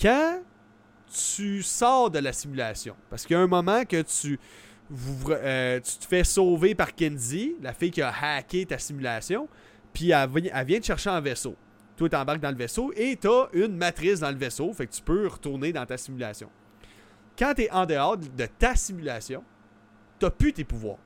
Quand 0.00 0.42
tu 1.12 1.62
sors 1.62 2.10
de 2.10 2.20
la 2.20 2.32
simulation, 2.32 2.96
parce 3.10 3.26
qu'il 3.26 3.34
y 3.34 3.38
a 3.38 3.42
un 3.42 3.46
moment 3.46 3.84
que 3.84 4.02
tu 4.02 4.38
euh, 5.28 5.80
tu 5.80 5.98
te 5.98 6.04
fais 6.04 6.24
sauver 6.24 6.74
par 6.74 6.94
Kenzie, 6.94 7.56
la 7.62 7.72
fille 7.72 7.90
qui 7.90 8.02
a 8.02 8.12
hacké 8.12 8.66
ta 8.66 8.78
simulation, 8.78 9.48
puis 9.92 10.10
elle, 10.10 10.30
vient 10.66 10.80
te 10.80 10.86
chercher 10.86 11.10
en 11.10 11.20
vaisseau. 11.20 11.54
Toi, 11.96 12.08
tu 12.08 12.16
embarques 12.16 12.40
dans 12.40 12.50
le 12.50 12.56
vaisseau 12.56 12.92
et 12.96 13.16
tu 13.16 13.28
as 13.28 13.48
une 13.52 13.76
matrice 13.76 14.20
dans 14.20 14.30
le 14.30 14.36
vaisseau, 14.36 14.72
fait 14.72 14.86
que 14.86 14.92
tu 14.92 15.02
peux 15.02 15.28
retourner 15.28 15.72
dans 15.72 15.86
ta 15.86 15.96
simulation. 15.96 16.50
Quand 17.38 17.54
tu 17.54 17.62
es 17.62 17.70
en 17.70 17.86
dehors 17.86 18.16
de 18.16 18.46
ta 18.46 18.74
simulation, 18.74 19.44
tu 20.18 20.28
plus 20.30 20.52
tes 20.52 20.64
pouvoirs. 20.64 20.98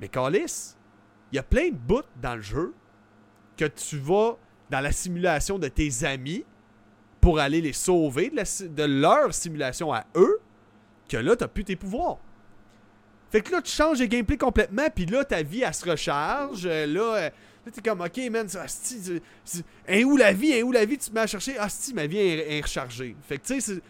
Mais 0.00 0.08
Calis, 0.08 0.74
il 1.32 1.36
y 1.36 1.38
a 1.38 1.42
plein 1.42 1.68
de 1.68 1.76
bouts 1.76 2.02
dans 2.20 2.36
le 2.36 2.42
jeu 2.42 2.74
que 3.56 3.66
tu 3.66 3.98
vas 3.98 4.36
dans 4.70 4.80
la 4.80 4.92
simulation 4.92 5.58
de 5.58 5.68
tes 5.68 6.04
amis 6.04 6.44
pour 7.20 7.38
aller 7.38 7.60
les 7.60 7.72
sauver 7.72 8.30
de, 8.30 8.82
leur 8.84 9.34
simulation 9.34 9.92
à 9.92 10.04
eux, 10.16 10.40
que 11.08 11.16
là, 11.16 11.36
tu 11.36 11.46
plus 11.48 11.64
tes 11.64 11.76
pouvoirs. 11.76 12.18
Fait 13.30 13.40
que 13.40 13.52
là, 13.52 13.62
tu 13.62 13.70
changes 13.70 14.00
le 14.00 14.06
gameplay 14.06 14.36
complètement, 14.36 14.88
puis 14.94 15.06
là, 15.06 15.24
ta 15.24 15.42
vie, 15.42 15.62
elle 15.62 15.74
se 15.74 15.88
recharge. 15.88 16.66
Euh, 16.66 16.86
là, 16.86 17.14
euh, 17.14 17.30
là 17.66 17.72
t'es 17.72 17.80
comme, 17.80 18.00
ok, 18.00 18.30
man, 18.30 18.46
asti, 18.58 19.20
hein, 19.88 20.02
où 20.02 20.16
la 20.16 20.32
vie, 20.32 20.54
hein, 20.54 20.62
où 20.62 20.72
la 20.72 20.84
vie, 20.84 20.98
tu 20.98 21.10
te 21.10 21.14
mets 21.14 21.20
à 21.20 21.26
chercher, 21.26 21.56
asti, 21.58 21.94
ma 21.94 22.06
vie 22.06 22.18
est, 22.18 22.60
rechargée. 22.60 23.14
Fait 23.22 23.38
que, 23.38 23.46
tu 23.46 23.60
sais, 23.60 23.80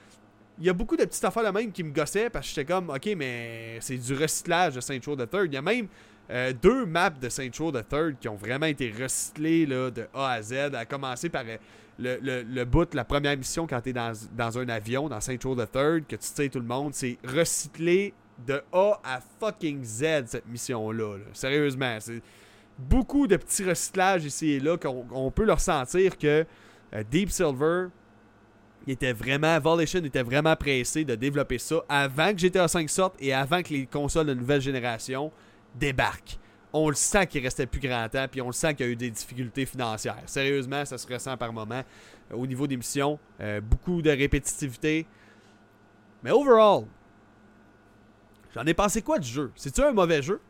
il 0.59 0.67
y 0.67 0.69
a 0.69 0.75
beaucoup 0.75 0.97
de 0.97 1.05
petites 1.07 1.25
affaires 1.25 1.43
là 1.43 1.53
même 1.53 1.73
qui 1.73 1.83
me 1.83 1.91
gossaient, 1.91 2.29
parce 2.29 2.47
que 2.47 2.55
j'étais 2.55 2.71
comme, 2.71 2.91
ok, 2.91 3.15
mais 3.17 3.79
c'est 3.81 3.97
du 3.97 4.15
recyclage 4.15 4.75
de 4.75 4.81
Saint 4.81 4.99
Row 5.07 5.17
the 5.17 5.29
Third. 5.29 5.47
Il 5.47 5.55
y 5.55 5.57
a 5.57 5.63
même 5.63 5.89
euh, 6.31 6.53
deux 6.53 6.85
maps 6.85 7.09
de 7.11 7.31
Saint 7.31 7.49
Row 7.59 7.73
the 7.73 7.89
Third 7.89 8.19
qui 8.21 8.29
ont 8.29 8.37
vraiment 8.37 8.67
été 8.67 8.93
recyclées 8.93 9.65
là, 9.65 9.91
de 9.91 10.07
A 10.13 10.33
à 10.33 10.43
Z, 10.43 10.75
à 10.75 10.85
commencer 10.85 11.31
par 11.31 11.45
le, 12.01 12.19
le, 12.23 12.43
le, 12.43 12.65
bout, 12.65 12.93
la 12.95 13.05
première 13.05 13.37
mission 13.37 13.67
quand 13.67 13.81
t'es 13.81 13.93
dans, 13.93 14.13
dans 14.37 14.59
un 14.59 14.69
avion, 14.69 15.09
dans 15.09 15.21
Saint 15.21 15.37
Row 15.45 15.55
the 15.55 15.71
Third, 15.71 16.07
que 16.07 16.17
tu 16.17 16.27
sais 16.27 16.49
tout 16.49 16.59
le 16.59 16.67
monde, 16.67 16.95
c'est 16.95 17.19
recyclé 17.25 18.15
de 18.47 18.63
A 18.73 19.01
à 19.05 19.21
fucking 19.39 19.85
Z 19.85 20.05
cette 20.27 20.47
mission-là. 20.49 21.19
Sérieusement, 21.35 21.99
c'est 22.01 22.23
beaucoup 22.79 23.27
de 23.27 23.37
petits 23.37 23.65
recyclages 23.65 24.25
ici 24.25 24.53
et 24.53 24.61
là 24.61 24.79
qu'on 24.79 25.31
peut 25.31 25.45
leur 25.45 25.61
sentir 25.61 26.17
que 26.17 26.47
euh, 26.95 27.05
Deep 27.11 27.31
Silver 27.31 27.89
était 28.87 29.13
vraiment, 29.13 29.59
Volition 29.61 30.03
était 30.03 30.23
vraiment 30.23 30.57
pressé 30.57 31.05
de 31.05 31.15
développer 31.15 31.59
ça 31.59 31.83
avant 31.89 32.33
que 32.33 32.39
GTA 32.39 32.67
5 32.67 32.89
sorte 32.89 33.15
et 33.21 33.35
avant 33.35 33.63
que 33.63 33.75
les 33.75 33.87
consoles 33.87 34.27
de 34.27 34.35
nouvelle 34.35 34.63
génération 34.63 35.31
débarquent. 35.75 36.39
On 36.73 36.89
le 36.89 36.95
sent 36.95 37.27
qu'il 37.27 37.43
restait 37.43 37.67
plus 37.67 37.81
grand 37.81 38.09
temps, 38.09 38.27
puis 38.31 38.41
on 38.41 38.47
le 38.47 38.53
sent 38.53 38.75
qu'il 38.75 38.87
y 38.87 38.89
a 38.89 38.93
eu 38.93 38.97
des 38.97 39.11
difficultés 39.11 39.67
financières. 39.67 40.23
Sérieusement, 40.27 40.85
ça 40.85 40.99
se 40.99 41.07
ressent 41.13 41.37
par 41.37 41.53
moment. 41.53 41.83
Euh, 42.31 42.37
au 42.37 42.47
niveau 42.47 42.67
des 42.67 42.77
missions, 42.77 43.19
euh, 43.41 43.61
beaucoup 43.61 44.03
de 44.03 44.11
répétitivité. 44.11 45.07
Mais 46.23 46.31
overall, 46.31 46.85
J'en 48.55 48.67
ai 48.67 48.75
pensé 48.75 49.03
quoi 49.03 49.19
du 49.19 49.29
jeu? 49.29 49.53
C'est-tu 49.55 49.83
un 49.83 49.93
mauvais 49.93 50.23
jeu? 50.23 50.41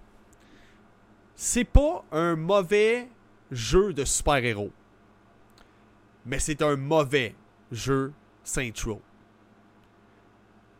C'est 1.34 1.64
pas 1.64 2.04
un 2.12 2.36
mauvais 2.36 3.08
jeu 3.50 3.92
de 3.92 4.04
super-héros. 4.04 4.72
Mais 6.24 6.38
c'est 6.38 6.62
un 6.62 6.76
mauvais 6.76 7.34
jeu 7.70 8.12
Saint 8.42 8.70
Row. 8.84 9.00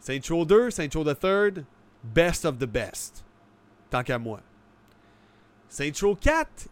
Saint 0.01 0.20
Show 0.22 0.45
2, 0.47 0.70
Saint 0.70 0.88
Show 0.91 1.05
the 1.05 1.18
Third, 1.18 1.64
best 2.03 2.45
of 2.47 2.59
the 2.59 2.66
best. 2.66 3.22
Tant 3.91 4.03
qu'à 4.03 4.18
moi. 4.18 4.41
Saint 5.70 5.92
Show 5.94 6.16
4, 6.16 6.68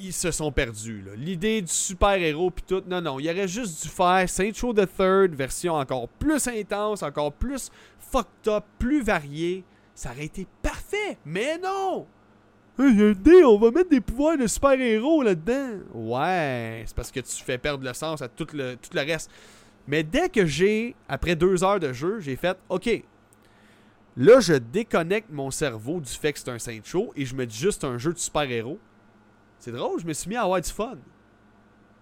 ils 0.00 0.12
se 0.12 0.32
sont 0.32 0.50
perdus. 0.50 1.04
L'idée 1.16 1.62
du 1.62 1.72
super-héros 1.72 2.50
puis 2.50 2.64
tout, 2.66 2.82
non, 2.88 3.00
non, 3.00 3.20
il 3.20 3.30
aurait 3.30 3.46
juste 3.46 3.84
dû 3.84 3.88
faire 3.88 4.28
Saint 4.28 4.52
Show 4.52 4.72
the 4.72 4.84
Third, 4.96 5.32
version 5.32 5.74
encore 5.74 6.08
plus 6.08 6.48
intense, 6.48 7.04
encore 7.04 7.32
plus 7.32 7.70
fucked 8.00 8.48
up, 8.48 8.64
plus 8.80 9.00
variée. 9.00 9.62
Ça 9.94 10.10
aurait 10.10 10.24
été 10.24 10.44
parfait, 10.60 11.18
mais 11.24 11.56
non! 11.56 12.06
Hey, 12.80 13.44
on 13.44 13.58
va 13.58 13.70
mettre 13.70 13.90
des 13.90 14.00
pouvoirs 14.00 14.36
de 14.36 14.48
super-héros 14.48 15.22
là-dedans. 15.22 15.78
Ouais, 15.94 16.82
c'est 16.84 16.96
parce 16.96 17.12
que 17.12 17.20
tu 17.20 17.44
fais 17.44 17.58
perdre 17.58 17.84
le 17.84 17.94
sens 17.94 18.22
à 18.22 18.28
tout 18.28 18.48
le 18.52 18.76
reste. 18.96 19.30
Mais 19.86 20.02
dès 20.02 20.28
que 20.28 20.46
j'ai, 20.46 20.96
après 21.08 21.36
deux 21.36 21.62
heures 21.62 21.78
de 21.78 21.92
jeu, 21.92 22.18
j'ai 22.18 22.34
fait 22.34 22.56
OK. 22.68 23.04
Là, 24.16 24.40
je 24.40 24.54
déconnecte 24.54 25.30
mon 25.30 25.50
cerveau 25.50 26.00
du 26.00 26.10
fait 26.10 26.32
que 26.32 26.38
c'est 26.38 26.50
un 26.50 26.58
Saint 26.58 26.80
Show 26.84 27.12
et 27.16 27.24
je 27.24 27.34
me 27.34 27.46
dis 27.46 27.56
juste 27.56 27.84
un 27.84 27.96
jeu 27.96 28.12
de 28.12 28.18
super-héros. 28.18 28.78
C'est 29.58 29.72
drôle, 29.72 30.00
je 30.00 30.06
me 30.06 30.12
suis 30.12 30.28
mis 30.28 30.36
à 30.36 30.42
avoir 30.42 30.60
du 30.60 30.70
fun. 30.70 30.98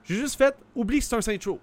J'ai 0.05 0.17
juste 0.17 0.37
fait 0.37 0.57
oublie 0.75 0.99
que 0.99 1.05
c'est 1.05 1.17
un 1.17 1.21
Saint 1.21 1.39
Show. 1.39 1.61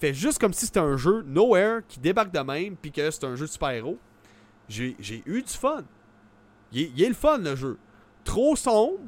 Fais 0.00 0.12
juste 0.12 0.40
comme 0.40 0.52
si 0.52 0.66
c'était 0.66 0.80
un 0.80 0.96
jeu 0.96 1.22
Nowhere 1.22 1.82
qui 1.86 2.00
débarque 2.00 2.32
de 2.32 2.40
même 2.40 2.76
puis 2.76 2.90
que 2.90 3.08
c'est 3.10 3.24
un 3.24 3.36
jeu 3.36 3.46
de 3.46 3.50
super-héros. 3.50 3.98
J'ai 4.68 5.22
eu 5.26 5.42
du 5.42 5.52
fun. 5.52 5.84
Il 6.72 7.02
est, 7.02 7.08
le 7.08 7.14
fun 7.14 7.38
le 7.38 7.54
jeu. 7.54 7.78
Trop 8.24 8.56
sombre, 8.56 9.00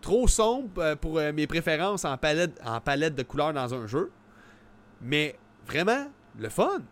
trop 0.00 0.28
sombre 0.28 0.70
euh, 0.78 0.96
pour 0.96 1.18
euh, 1.18 1.32
mes 1.32 1.46
préférences 1.46 2.04
en 2.04 2.16
palette, 2.18 2.60
en 2.64 2.80
palette 2.80 3.14
de 3.14 3.22
couleurs 3.22 3.54
dans 3.54 3.74
un 3.74 3.86
jeu. 3.86 4.10
Mais 5.00 5.38
vraiment, 5.66 6.06
le 6.38 6.48
fun. 6.48 6.82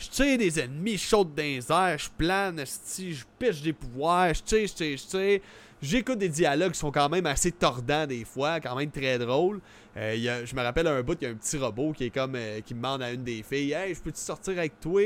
Je 0.00 0.08
tire 0.08 0.38
des 0.38 0.58
ennemis, 0.58 0.96
je 0.96 1.06
saute 1.06 1.34
dans 1.34 1.42
les 1.42 1.70
airs, 1.70 1.98
je 1.98 2.08
plane, 2.16 2.64
je 2.98 3.22
pêche 3.38 3.60
des 3.60 3.74
pouvoirs, 3.74 4.32
je 4.32 4.42
tire, 4.42 4.66
je 4.66 4.72
tire, 4.72 4.96
je 4.96 5.06
tire. 5.06 5.40
J'écoute 5.82 6.18
des 6.18 6.30
dialogues 6.30 6.72
qui 6.72 6.78
sont 6.78 6.90
quand 6.90 7.10
même 7.10 7.26
assez 7.26 7.52
tordants 7.52 8.06
des 8.06 8.24
fois, 8.24 8.60
quand 8.60 8.74
même 8.76 8.90
très 8.90 9.18
drôles. 9.18 9.60
Euh, 9.98 10.44
je 10.46 10.56
me 10.56 10.62
rappelle 10.62 10.86
un 10.86 11.02
bout, 11.02 11.18
il 11.20 11.24
y 11.24 11.26
a 11.26 11.30
un 11.30 11.34
petit 11.34 11.58
robot 11.58 11.92
qui 11.92 12.04
est 12.04 12.10
comme 12.10 12.36
qui 12.64 12.72
demande 12.72 13.02
à 13.02 13.12
une 13.12 13.24
des 13.24 13.42
filles 13.42 13.72
Hey, 13.72 13.94
je 13.94 14.00
peux-tu 14.00 14.20
sortir 14.20 14.58
avec 14.58 14.80
toi 14.80 15.02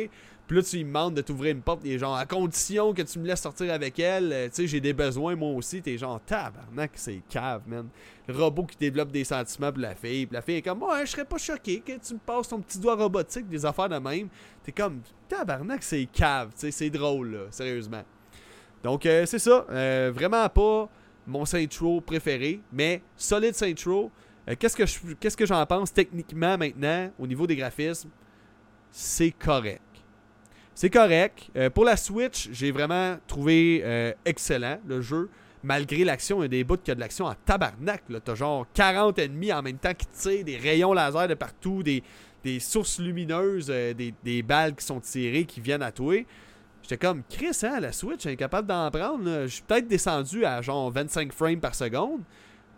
puis 0.47 0.59
là, 0.59 0.63
tu 0.63 0.77
lui 0.77 0.85
demandes 0.85 1.15
de 1.15 1.23
t'ouvrir 1.23 1.53
une 1.53 1.63
porte. 1.63 1.85
Et 1.87 1.99
genre, 1.99 2.17
à 2.17 2.27
condition 2.27 2.93
que 2.93 3.01
tu 3.03 3.19
me 3.19 3.27
laisses 3.27 3.41
sortir 3.41 3.73
avec 3.73 3.99
elle, 3.99 4.33
euh, 4.33 4.49
tu 4.49 4.57
sais, 4.57 4.67
j'ai 4.67 4.81
des 4.81 4.93
besoins 4.93 5.35
moi 5.37 5.51
aussi. 5.53 5.81
T'es 5.81 5.97
genre, 5.97 6.21
tabarnak, 6.21 6.91
c'est 6.95 7.23
cave, 7.29 7.63
man. 7.67 7.89
Robot 8.29 8.65
qui 8.65 8.77
développe 8.77 9.11
des 9.11 9.25
sentiments 9.25 9.73
pour 9.73 9.81
la 9.81 9.95
fille. 9.95 10.27
Puis 10.27 10.35
la 10.35 10.43
fille 10.43 10.57
est 10.57 10.63
comme, 10.63 10.83
ouais, 10.83 11.07
je 11.07 11.13
serais 11.13 11.25
pas 11.25 11.39
choqué 11.39 11.81
que 11.81 11.93
tu 11.93 12.15
me 12.15 12.19
passes 12.19 12.49
ton 12.49 12.61
petit 12.61 12.79
doigt 12.79 12.95
robotique, 12.95 13.49
des 13.49 13.65
affaires 13.65 13.89
de 13.89 13.99
même. 13.99 14.29
T'es 14.63 14.73
comme, 14.73 15.01
tabarnak, 15.29 15.83
c'est 15.83 16.07
cave. 16.13 16.51
Tu 16.59 16.71
c'est 16.71 16.91
drôle, 16.91 17.33
là, 17.33 17.41
sérieusement. 17.51 18.03
Donc, 18.83 19.07
euh, 19.07 19.25
c'est 19.25 19.39
ça. 19.39 19.65
Euh, 19.71 20.13
vraiment 20.15 20.47
pas 20.51 20.91
mon 21.27 21.47
Saint 21.47 21.65
préféré, 22.05 22.61
mais 22.71 23.01
solide 23.17 23.55
Saint 23.55 23.73
que 23.73 25.15
qu'est-ce 25.15 25.37
que 25.39 25.47
j'en 25.47 25.65
pense 25.65 25.91
techniquement 25.91 26.59
maintenant 26.59 27.11
au 27.19 27.27
niveau 27.27 27.47
des 27.47 27.57
graphismes? 27.57 28.11
C'est 28.91 29.31
correct. 29.31 29.81
C'est 30.75 30.91
correct. 30.91 31.51
Euh, 31.57 31.71
pour 31.71 31.85
la 31.85 31.97
Switch, 31.97 32.49
j'ai 32.51 32.73
vraiment 32.73 33.17
trouvé 33.29 33.83
euh, 33.85 34.13
excellent 34.25 34.79
le 34.87 35.01
jeu. 35.01 35.31
Malgré 35.63 36.05
l'action, 36.05 36.41
il 36.41 36.43
y 36.43 36.45
a 36.47 36.49
des 36.49 36.65
bouts 36.65 36.77
qui 36.77 36.91
a 36.91 36.95
de 36.97 37.01
l'action 37.01 37.27
en 37.27 37.35
tabarnak. 37.47 38.03
T'as 38.25 38.35
genre 38.35 38.67
40 38.75 39.19
ennemis 39.21 39.53
en 39.53 39.63
même 39.63 39.79
temps 39.79 39.95
qui 39.95 40.07
tirent, 40.07 40.45
des 40.45 40.57
rayons 40.57 40.93
laser 40.93 41.29
de 41.29 41.35
partout, 41.35 41.83
des, 41.83 42.03
sources 42.59 42.99
lumineuses, 42.99 43.69
euh, 43.71 43.95
des, 43.95 44.43
balles 44.43 44.75
qui 44.75 44.85
sont 44.85 45.01
tirées, 45.01 45.45
qui 45.45 45.61
viennent 45.61 45.83
à 45.83 45.93
toi. 45.93 46.17
J'étais 46.83 46.99
comme, 46.99 47.23
Chris, 47.31 47.57
hein, 47.63 47.81
la 47.81 47.93
Switch, 47.93 48.27
incapable 48.27 48.67
d'en 48.67 48.91
prendre. 48.91 49.45
Je 49.45 49.47
suis 49.47 49.63
peut-être 49.63 49.89
descendu 49.89 50.45
à 50.45 50.61
genre 50.61 50.91
25 50.91 51.33
frames 51.33 51.61
par 51.61 51.75
seconde, 51.75 52.21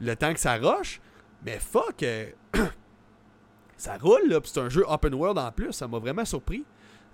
le 0.01 0.15
temps 0.15 0.33
que 0.33 0.39
ça 0.39 0.57
rush. 0.59 1.01
Mais 1.45 1.59
fuck, 1.59 2.05
ça 3.77 3.97
roule, 3.97 4.29
là. 4.29 4.39
c'est 4.45 4.61
un 4.61 4.69
jeu 4.69 4.85
open 4.87 5.15
world 5.15 5.39
en 5.39 5.51
plus. 5.51 5.73
Ça 5.73 5.89
m'a 5.89 5.99
vraiment 5.99 6.25
surpris. 6.27 6.63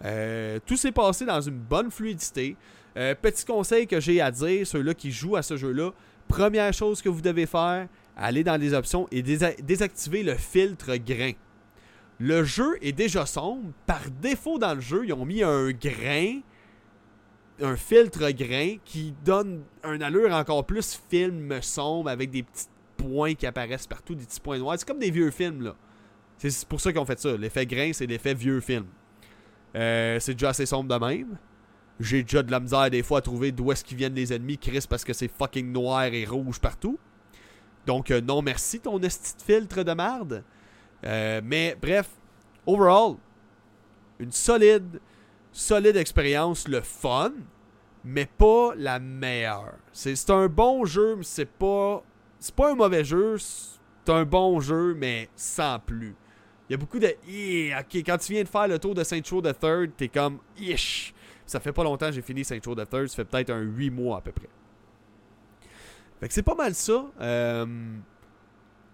Euh, 0.05 0.59
tout 0.67 0.77
s'est 0.77 0.93
passé 0.93 1.25
dans 1.25 1.41
une 1.41 1.59
bonne 1.59 1.91
fluidité. 1.91 2.57
Euh, 2.97 3.15
petit 3.15 3.45
conseil 3.45 3.87
que 3.87 4.01
j'ai 4.01 4.21
à 4.21 4.31
dire, 4.31 4.67
ceux-là 4.67 4.95
qui 4.95 5.11
jouent 5.11 5.37
à 5.37 5.43
ce 5.43 5.57
jeu-là, 5.57 5.93
première 6.29 6.73
chose 6.73 7.01
que 7.01 7.09
vous 7.09 7.21
devez 7.21 7.47
faire, 7.47 7.89
aller 8.17 8.45
dans 8.45 8.61
les 8.61 8.75
options 8.75 9.09
et 9.11 9.23
désactiver 9.23 10.23
le 10.23 10.35
filtre 10.35 10.97
grain. 10.97 11.33
Le 12.19 12.45
jeu 12.45 12.79
est 12.83 12.93
déjà 12.93 13.27
sombre. 13.27 13.73
Par 13.87 14.03
défaut 14.21 14.59
dans 14.59 14.75
le 14.75 14.81
jeu, 14.81 15.05
ils 15.05 15.13
ont 15.13 15.25
mis 15.25 15.43
un 15.43 15.71
grain, 15.71 16.41
un 17.61 17.77
filtre 17.77 18.31
grain 18.31 18.77
qui 18.85 19.15
donne 19.25 19.63
un 19.83 20.01
allure 20.01 20.33
encore 20.33 20.65
plus 20.67 21.01
film 21.09 21.61
sombre 21.63 22.11
avec 22.11 22.31
des 22.31 22.43
petits 22.43 22.67
points 22.97 23.35
qui 23.35 23.47
apparaissent 23.47 23.87
partout, 23.87 24.15
des 24.15 24.25
petits 24.25 24.41
points 24.41 24.59
noirs. 24.59 24.77
C'est 24.79 24.87
comme 24.87 24.99
des 24.99 25.11
vieux 25.11 25.31
films 25.31 25.63
là. 25.63 25.75
C'est 26.39 26.67
pour 26.67 26.81
ça 26.81 26.93
qu'ils 26.93 27.01
ont 27.01 27.07
fait 27.07 27.21
ça. 27.21 27.37
L'effet 27.37 27.67
grain, 27.67 27.93
c'est 27.93 28.07
l'effet 28.07 28.35
vieux 28.35 28.61
film. 28.61 28.87
Euh, 29.75 30.19
c'est 30.21 30.35
déjà 30.35 30.51
assez 30.51 30.67
sombre 30.67 30.93
de 30.99 31.05
même. 31.05 31.39
J'ai 32.01 32.23
déjà 32.23 32.43
de 32.43 32.51
la 32.51 32.61
misère 32.61 32.91
des 32.91 33.03
fois 33.03 33.19
à 33.19 33.23
trouver 33.23 33.53
d'où 33.53 33.71
est-ce 33.73 33.85
qu'ils 33.85 33.97
viennent 33.97 34.15
les 34.15 34.33
ennemis, 34.33 34.59
Chris, 34.59 34.85
parce 34.89 35.05
que 35.05 35.13
c'est 35.13 35.29
fucking 35.29 35.71
noir 35.73 36.05
et 36.05 36.25
rouge 36.25 36.59
partout. 36.59 36.99
Donc, 37.87 38.11
euh, 38.11 38.21
non 38.21 38.43
merci 38.43 38.81
ton 38.81 39.01
esti 39.01 39.35
filtre 39.45 39.83
de 39.83 39.93
merde. 39.93 40.45
Euh, 41.05 41.41
mais 41.45 41.77
bref, 41.81 42.09
overall, 42.67 43.17
une 44.19 44.33
solide, 44.33 45.01
solide 45.53 45.97
expérience, 45.97 46.69
le 46.69 46.81
fun, 46.81 47.33
mais 48.05 48.27
pas 48.27 48.73
la 48.77 48.99
meilleure. 48.99 49.75
C'est 49.93 50.31
un 50.31 50.49
bon 50.49 50.85
jeu, 50.85 51.17
mais 51.17 51.25
c'est 51.25 51.47
pas. 51.47 52.03
C'est 52.39 52.55
pas 52.55 52.73
un 52.73 52.75
mauvais 52.75 53.05
jeu, 53.05 53.37
c'est 53.39 54.13
un 54.13 54.25
bon 54.25 54.61
jeu, 54.61 54.95
mais 54.99 55.29
sans 55.37 55.79
plus. 55.79 56.17
Il 56.73 56.77
y 56.77 56.79
a 56.79 56.79
beaucoup 56.79 56.99
de 56.99 57.07
ok, 57.07 57.97
quand 57.97 58.17
tu 58.17 58.33
viens 58.33 58.45
de 58.45 58.49
faire 58.49 58.67
le 58.67 58.79
tour 58.79 58.95
de 58.95 59.05
Saint 59.05 59.21
Show 59.23 59.43
the 59.43 59.53
Third, 59.53 59.91
t'es 59.95 60.09
comme 60.09 60.39
ish. 60.59 61.13
Ça 61.45 61.61
fait 61.61 61.71
pas 61.71 61.85
longtemps 61.85 62.07
que 62.07 62.13
j'ai 62.13 62.23
fini 62.23 62.47
Saint 62.47 62.59
Show 62.65 62.75
the 62.75 62.89
Third, 62.89 63.09
ça 63.09 63.17
fait 63.17 63.25
peut-être 63.27 63.51
un 63.51 63.61
8 63.61 63.91
mois 63.91 64.17
à 64.17 64.21
peu 64.23 64.33
près. 64.33 64.49
Fait 66.19 66.29
que 66.29 66.33
c'est 66.33 66.43
pas 66.43 66.55
mal 66.55 66.75
ça. 66.75 67.05
Euh, 67.21 67.67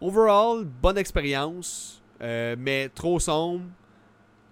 overall, 0.01 0.65
bonne 0.65 0.99
expérience, 0.99 2.03
euh, 2.21 2.57
mais 2.59 2.89
trop 2.89 3.21
sombre. 3.21 3.67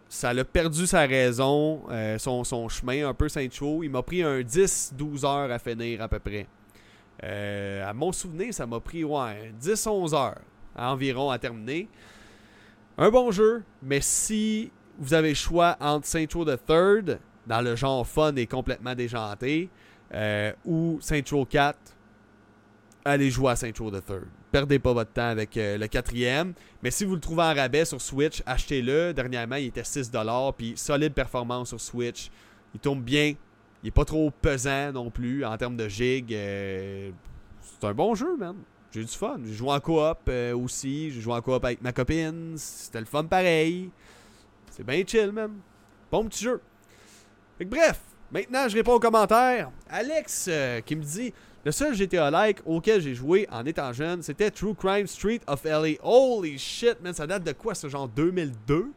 Ça 0.08 0.32
l'a 0.32 0.44
perdu 0.44 0.86
sa 0.86 1.00
raison, 1.00 1.82
euh, 1.90 2.18
son, 2.18 2.44
son, 2.44 2.68
chemin 2.68 3.08
un 3.08 3.14
peu 3.14 3.28
Saint 3.28 3.50
Show. 3.50 3.82
Il 3.82 3.90
m'a 3.90 4.04
pris 4.04 4.22
un 4.22 4.38
10-12 4.38 5.26
heures 5.26 5.50
à 5.50 5.58
finir 5.58 6.00
à 6.00 6.06
peu 6.06 6.20
près. 6.20 6.46
à 7.24 7.92
mon 7.92 8.12
souvenir, 8.12 8.54
ça 8.54 8.66
m'a 8.66 8.78
pris 8.78 9.02
ouais, 9.02 9.52
10-11 9.60 10.14
heures 10.14 10.42
environ 10.76 11.30
à 11.30 11.40
terminer. 11.40 11.88
Un 12.98 13.10
bon 13.10 13.30
jeu, 13.30 13.62
mais 13.82 14.00
si 14.00 14.72
vous 14.98 15.12
avez 15.12 15.30
le 15.30 15.34
choix 15.34 15.76
entre 15.80 16.06
Saint 16.06 16.24
the 16.24 16.58
Third, 16.66 17.18
dans 17.46 17.60
le 17.60 17.76
genre 17.76 18.06
fun 18.06 18.34
et 18.36 18.46
complètement 18.46 18.94
déjanté, 18.94 19.68
euh, 20.14 20.52
ou 20.64 20.98
Saint 21.02 21.20
4, 21.20 21.78
allez 23.04 23.30
jouer 23.30 23.50
à 23.50 23.56
Saint 23.56 23.70
the 23.70 24.04
Third. 24.04 24.28
Perdez 24.50 24.78
pas 24.78 24.94
votre 24.94 25.12
temps 25.12 25.28
avec 25.28 25.58
euh, 25.58 25.76
le 25.76 25.86
quatrième. 25.88 26.54
Mais 26.82 26.90
si 26.90 27.04
vous 27.04 27.14
le 27.14 27.20
trouvez 27.20 27.42
en 27.42 27.54
rabais 27.54 27.84
sur 27.84 28.00
Switch, 28.00 28.42
achetez-le. 28.46 29.12
Dernièrement, 29.12 29.56
il 29.56 29.66
était 29.66 29.82
6$. 29.82 30.54
Puis 30.56 30.72
solide 30.76 31.12
performance 31.12 31.68
sur 31.68 31.80
Switch. 31.80 32.30
Il 32.72 32.80
tombe 32.80 33.02
bien. 33.02 33.34
Il 33.82 33.88
est 33.88 33.90
pas 33.90 34.06
trop 34.06 34.30
pesant 34.30 34.92
non 34.92 35.10
plus 35.10 35.44
en 35.44 35.54
termes 35.58 35.76
de 35.76 35.88
gig. 35.88 36.32
Euh, 36.32 37.10
c'est 37.60 37.86
un 37.86 37.92
bon 37.92 38.14
jeu, 38.14 38.34
man. 38.38 38.56
J'ai 38.92 39.00
eu 39.00 39.04
du 39.04 39.12
fun. 39.12 39.38
J'ai 39.44 39.54
joué 39.54 39.70
en 39.70 39.80
coop 39.80 40.18
euh, 40.28 40.56
aussi. 40.56 41.10
J'ai 41.10 41.20
joué 41.20 41.34
en 41.34 41.42
coop 41.42 41.64
avec 41.64 41.82
ma 41.82 41.92
copine. 41.92 42.54
C'était 42.56 43.00
le 43.00 43.06
fun 43.06 43.24
pareil. 43.24 43.90
C'est 44.70 44.84
bien 44.84 45.02
chill, 45.06 45.32
man. 45.32 45.52
Bon 46.10 46.24
petit 46.26 46.44
jeu. 46.44 46.60
bref, 47.60 48.00
maintenant 48.30 48.68
je 48.68 48.76
réponds 48.76 48.92
aux 48.92 49.00
commentaires. 49.00 49.70
Alex 49.88 50.46
euh, 50.48 50.80
qui 50.80 50.94
me 50.94 51.02
dit 51.02 51.32
Le 51.64 51.72
seul 51.72 51.94
GTA 51.94 52.30
like 52.30 52.60
auquel 52.64 53.00
j'ai 53.00 53.14
joué 53.14 53.48
en 53.50 53.66
étant 53.66 53.92
jeune, 53.92 54.22
c'était 54.22 54.50
True 54.50 54.74
Crime 54.74 55.06
Street 55.06 55.40
of 55.46 55.64
LA. 55.64 55.94
Holy 56.02 56.58
shit, 56.58 57.00
man, 57.02 57.12
ça 57.12 57.26
date 57.26 57.42
de 57.42 57.52
quoi 57.52 57.74
ce 57.74 57.88
genre 57.88 58.08
2002 58.08 58.92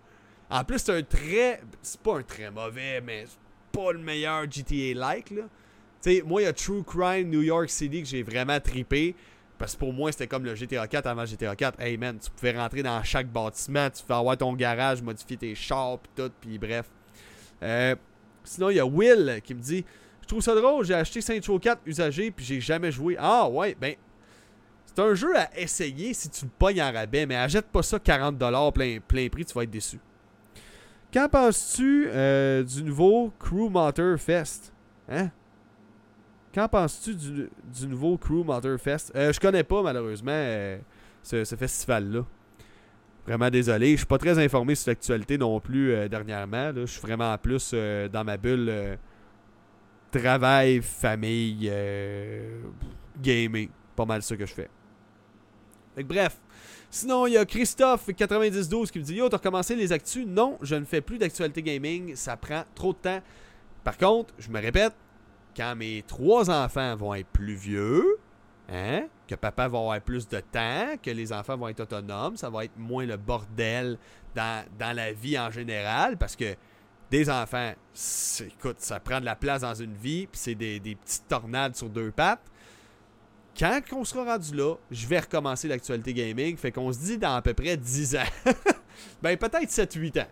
En 0.49 0.63
plus, 0.63 0.79
c'est 0.79 0.97
un 0.97 1.03
très. 1.03 1.61
C'est 1.81 1.99
pas 2.01 2.19
un 2.19 2.23
très 2.23 2.51
mauvais, 2.51 3.01
mais 3.01 3.25
pas 3.71 3.91
le 3.91 3.99
meilleur 3.99 4.43
GTA 4.49 4.93
like, 4.93 5.31
là. 5.31 5.43
Tu 6.01 6.17
sais, 6.17 6.23
moi, 6.25 6.41
il 6.41 6.45
y 6.45 6.47
a 6.47 6.53
True 6.53 6.83
Crime 6.83 7.29
New 7.29 7.41
York 7.41 7.69
City 7.69 8.01
que 8.03 8.07
j'ai 8.07 8.23
vraiment 8.23 8.59
tripé. 8.59 9.15
Parce 9.59 9.73
que 9.73 9.79
pour 9.79 9.91
moi, 9.91 10.09
c'était 10.13 10.25
comme 10.25 10.45
le 10.45 10.55
GTA 10.55 10.87
4 10.87 11.05
avant 11.05 11.25
GTA 11.25 11.53
4. 11.53 11.81
Hey 11.81 11.97
man, 11.97 12.17
tu 12.17 12.31
pouvais 12.31 12.57
rentrer 12.57 12.81
dans 12.81 13.03
chaque 13.03 13.27
bâtiment, 13.27 13.89
tu 13.89 14.01
pouvais 14.01 14.17
avoir 14.17 14.37
ton 14.37 14.53
garage, 14.53 15.01
modifier 15.01 15.35
tes 15.35 15.53
chars, 15.53 15.99
pis 15.99 16.09
tout, 16.15 16.31
puis 16.39 16.57
bref. 16.57 16.85
Euh, 17.61 17.93
sinon, 18.45 18.69
il 18.69 18.77
y 18.77 18.79
a 18.79 18.85
Will 18.85 19.41
qui 19.43 19.53
me 19.53 19.59
dit 19.59 19.83
Je 20.21 20.27
trouve 20.27 20.41
ça 20.41 20.55
drôle, 20.55 20.85
j'ai 20.85 20.93
acheté 20.93 21.19
Saint 21.19 21.39
4 21.39 21.81
usagé, 21.85 22.31
puis 22.31 22.45
j'ai 22.45 22.61
jamais 22.61 22.91
joué. 22.91 23.17
Ah 23.19 23.49
ouais, 23.49 23.75
ben. 23.79 23.95
C'est 24.85 24.99
un 25.03 25.13
jeu 25.13 25.37
à 25.37 25.49
essayer 25.59 26.13
si 26.15 26.29
tu 26.29 26.45
le 26.45 26.51
pognes 26.57 26.81
en 26.81 26.91
rabais, 26.91 27.25
mais 27.25 27.35
achète 27.35 27.67
pas 27.67 27.83
ça 27.83 27.97
40$ 27.97 28.71
plein, 28.71 28.97
plein 29.05 29.29
prix, 29.29 29.45
tu 29.45 29.53
vas 29.53 29.63
être 29.63 29.69
déçu. 29.69 29.99
Qu'en 31.13 31.29
penses-tu 31.29 32.07
euh, 32.09 32.63
du 32.63 32.83
nouveau 32.83 33.31
Crew 33.39 33.69
Motor 33.69 34.17
Fest? 34.17 34.73
Hein? 35.07 35.29
Qu'en 36.59 36.67
penses-tu 36.67 37.15
du, 37.15 37.87
nouveau 37.87 38.17
Crew 38.17 38.43
Motor 38.43 38.77
Fest? 38.77 39.13
Euh, 39.15 39.31
je 39.31 39.39
connais 39.39 39.63
pas, 39.63 39.81
malheureusement, 39.81 40.33
euh, 40.33 40.77
ce, 41.23 41.45
festival-là. 41.45 42.25
Vraiment 43.25 43.49
désolé. 43.49 43.91
Je 43.91 43.97
suis 43.99 44.05
pas 44.05 44.17
très 44.17 44.37
informé 44.43 44.75
sur 44.75 44.89
l'actualité 44.89 45.37
non 45.37 45.61
plus 45.61 45.93
euh, 45.93 46.09
dernièrement. 46.09 46.73
Je 46.75 46.85
suis 46.85 46.99
vraiment 46.99 47.37
plus 47.37 47.71
euh, 47.73 48.09
dans 48.09 48.25
ma 48.25 48.35
bulle 48.35 48.97
travail, 50.11 50.81
famille, 50.81 51.71
gaming. 53.21 53.69
Pas 53.95 54.05
mal 54.05 54.21
ce 54.21 54.33
que 54.33 54.45
je 54.45 54.53
fais. 54.53 54.69
Fait 55.95 56.03
bref. 56.03 56.41
Sinon, 56.89 57.25
il 57.27 57.35
y 57.35 57.37
a 57.37 57.45
Christophe9012 57.45 58.91
qui 58.91 58.99
me 58.99 59.03
dit 59.05 59.15
Yo, 59.15 59.29
t'as 59.29 59.37
recommencé 59.37 59.77
les 59.77 59.93
actus? 59.93 60.25
Non, 60.27 60.57
je 60.61 60.75
ne 60.75 60.83
fais 60.83 60.99
plus 60.99 61.19
d'actualité 61.19 61.63
gaming. 61.63 62.17
Ça 62.17 62.35
prend 62.35 62.65
trop 62.75 62.91
de 62.91 62.97
temps. 62.97 63.21
Par 63.85 63.97
contre, 63.97 64.33
je 64.39 64.49
me 64.49 64.59
répète, 64.59 64.93
quand 65.55 65.75
mes 65.75 66.03
trois 66.07 66.49
enfants 66.49 66.95
vont 66.95 67.13
être 67.13 67.27
plus 67.27 67.55
vieux, 67.55 68.17
hein, 68.71 69.07
que 69.27 69.35
papa 69.35 69.67
va 69.67 69.79
avoir 69.79 70.01
plus 70.01 70.27
de 70.27 70.39
temps, 70.39 70.95
que 71.01 71.11
les 71.11 71.33
enfants 71.33 71.57
vont 71.57 71.67
être 71.67 71.81
autonomes, 71.81 72.37
ça 72.37 72.49
va 72.49 72.65
être 72.65 72.77
moins 72.77 73.05
le 73.05 73.17
bordel 73.17 73.97
dans, 74.35 74.65
la 74.79 75.11
vie 75.11 75.37
en 75.37 75.51
général, 75.51 76.17
parce 76.17 76.35
que 76.35 76.55
des 77.11 77.29
enfants, 77.29 77.73
écoute, 78.41 78.77
ça 78.79 78.99
prend 78.99 79.19
de 79.19 79.25
la 79.25 79.35
place 79.35 79.61
dans 79.61 79.73
une 79.73 79.95
vie, 79.95 80.27
puis 80.27 80.39
c'est 80.39 80.55
des, 80.55 80.79
des, 80.79 80.95
petites 80.95 81.27
tornades 81.27 81.75
sur 81.75 81.89
deux 81.89 82.11
pattes. 82.11 82.43
Quand 83.57 83.81
on 83.91 84.05
sera 84.05 84.23
rendu 84.23 84.55
là, 84.55 84.75
je 84.89 85.05
vais 85.07 85.19
recommencer 85.19 85.67
l'actualité 85.67 86.13
gaming, 86.13 86.55
fait 86.55 86.71
qu'on 86.71 86.93
se 86.93 86.99
dit 86.99 87.17
dans 87.17 87.35
à 87.35 87.41
peu 87.41 87.53
près 87.53 87.75
10 87.75 88.15
ans. 88.15 88.29
ben 89.21 89.35
peut-être 89.37 89.69
7-8 89.69 90.21
ans. 90.21 90.27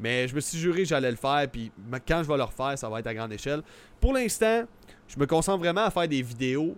Mais 0.00 0.26
je 0.26 0.34
me 0.34 0.40
suis 0.40 0.58
juré 0.58 0.82
que 0.82 0.88
j'allais 0.88 1.10
le 1.10 1.16
faire, 1.16 1.46
puis 1.50 1.70
quand 2.06 2.22
je 2.22 2.28
vais 2.28 2.36
le 2.36 2.42
refaire, 2.42 2.76
ça 2.76 2.88
va 2.88 3.00
être 3.00 3.06
à 3.06 3.14
grande 3.14 3.32
échelle. 3.32 3.62
Pour 4.00 4.12
l'instant, 4.12 4.64
je 5.06 5.18
me 5.18 5.26
concentre 5.26 5.58
vraiment 5.58 5.84
à 5.84 5.90
faire 5.90 6.08
des 6.08 6.22
vidéos 6.22 6.76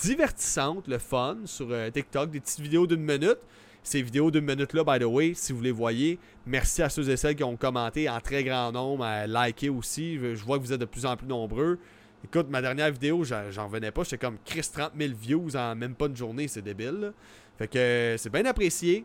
divertissantes, 0.00 0.86
le 0.86 0.98
fun, 0.98 1.38
sur 1.44 1.66
euh, 1.70 1.90
TikTok, 1.90 2.30
des 2.30 2.40
petites 2.40 2.60
vidéos 2.60 2.86
d'une 2.86 3.02
minute. 3.02 3.38
Ces 3.82 4.00
vidéos 4.00 4.30
d'une 4.30 4.44
minute-là, 4.44 4.84
by 4.84 5.04
the 5.04 5.08
way, 5.08 5.34
si 5.34 5.52
vous 5.52 5.60
les 5.60 5.72
voyez, 5.72 6.20
merci 6.46 6.82
à 6.82 6.88
ceux 6.88 7.08
et 7.10 7.16
celles 7.16 7.34
qui 7.34 7.42
ont 7.42 7.56
commenté 7.56 8.08
en 8.08 8.20
très 8.20 8.44
grand 8.44 8.70
nombre, 8.70 9.04
à 9.04 9.26
liker 9.26 9.70
aussi. 9.70 10.18
Je, 10.18 10.44
vois 10.44 10.58
que 10.58 10.62
vous 10.62 10.72
êtes 10.72 10.80
de 10.80 10.84
plus 10.84 11.04
en 11.04 11.16
plus 11.16 11.26
nombreux. 11.26 11.80
Écoute, 12.24 12.46
ma 12.48 12.62
dernière 12.62 12.92
vidéo, 12.92 13.24
j'en 13.24 13.66
revenais 13.66 13.90
pas. 13.90 14.04
J'étais 14.04 14.18
comme 14.18 14.38
Chris 14.44 14.68
30 14.72 14.92
000 14.96 15.14
views 15.20 15.56
en 15.56 15.74
même 15.74 15.96
pas 15.96 16.06
une 16.06 16.16
journée, 16.16 16.46
c'est 16.46 16.62
débile. 16.62 17.12
Fait 17.58 17.66
que 17.66 18.14
c'est 18.18 18.30
bien 18.30 18.44
apprécié. 18.44 19.04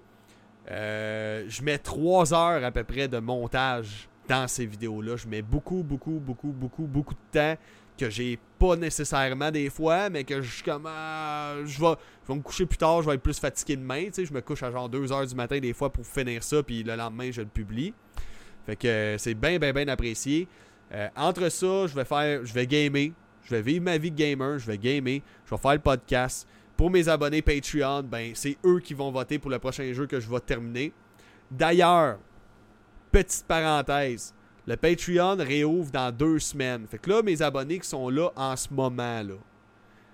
Euh, 0.69 1.45
je 1.47 1.61
mets 1.61 1.77
3 1.77 2.33
heures 2.33 2.63
à 2.63 2.71
peu 2.71 2.83
près 2.83 3.07
de 3.07 3.19
montage 3.19 4.09
dans 4.27 4.47
ces 4.47 4.65
vidéos-là. 4.65 5.15
Je 5.15 5.27
mets 5.27 5.41
beaucoup, 5.41 5.83
beaucoup, 5.83 6.19
beaucoup, 6.19 6.49
beaucoup, 6.49 6.83
beaucoup 6.83 7.13
de 7.13 7.39
temps 7.39 7.55
que 7.97 8.09
j'ai 8.09 8.37
pas 8.59 8.75
nécessairement 8.75 9.49
des 9.49 9.69
fois, 9.69 10.09
mais 10.09 10.23
que 10.23 10.41
je 10.41 10.63
comme 10.63 10.85
euh, 10.85 11.65
je, 11.65 11.79
vais, 11.79 11.95
je 12.23 12.27
vais 12.31 12.37
me 12.37 12.43
coucher 12.43 12.65
plus 12.65 12.77
tard, 12.77 13.01
je 13.01 13.07
vais 13.07 13.15
être 13.15 13.23
plus 13.23 13.39
fatigué 13.39 13.75
demain. 13.75 14.07
Je 14.15 14.33
me 14.33 14.41
couche 14.41 14.61
à 14.61 14.71
genre 14.71 14.89
2 14.89 15.11
heures 15.11 15.25
du 15.25 15.35
matin 15.35 15.59
des 15.59 15.73
fois 15.73 15.91
pour 15.91 16.05
finir 16.05 16.43
ça, 16.43 16.61
puis 16.61 16.83
le 16.83 16.95
lendemain 16.95 17.31
je 17.31 17.41
le 17.41 17.47
publie. 17.47 17.93
Fait 18.65 18.75
que 18.75 18.87
euh, 18.87 19.17
c'est 19.17 19.33
bien, 19.33 19.57
bien, 19.57 19.73
bien 19.73 19.87
apprécié. 19.87 20.47
Entre 21.17 21.49
ça, 21.49 21.87
je 21.87 21.93
vais 21.93 22.05
faire, 22.05 22.45
je 22.45 22.53
vais 22.53 22.65
gamer, 22.65 23.11
je 23.43 23.55
vais 23.55 23.61
vivre 23.61 23.83
ma 23.83 23.97
vie 23.97 24.11
de 24.11 24.15
gamer, 24.15 24.57
je 24.57 24.67
vais 24.67 24.77
gamer, 24.77 25.21
je 25.45 25.55
vais 25.55 25.61
faire 25.61 25.73
le 25.73 25.79
podcast. 25.79 26.47
Pour 26.77 26.91
mes 26.91 27.09
abonnés 27.09 27.41
Patreon, 27.41 28.03
ben 28.03 28.33
c'est 28.35 28.55
eux 28.63 28.79
qui 28.79 28.93
vont 28.93 29.11
voter 29.11 29.39
pour 29.39 29.49
le 29.49 29.57
prochain 29.57 29.91
jeu 29.93 30.05
que 30.05 30.19
je 30.19 30.29
vais 30.29 30.39
terminer. 30.39 30.93
D'ailleurs, 31.49 32.19
petite 33.11 33.45
parenthèse, 33.47 34.35
le 34.67 34.77
Patreon 34.77 35.37
réouvre 35.37 35.91
dans 35.91 36.15
deux 36.15 36.37
semaines. 36.37 36.85
Fait 36.87 36.99
que 36.99 37.09
là, 37.09 37.23
mes 37.23 37.41
abonnés 37.41 37.79
qui 37.79 37.87
sont 37.87 38.09
là 38.09 38.29
en 38.35 38.55
ce 38.55 38.71
moment 38.71 39.23
là. 39.23 39.35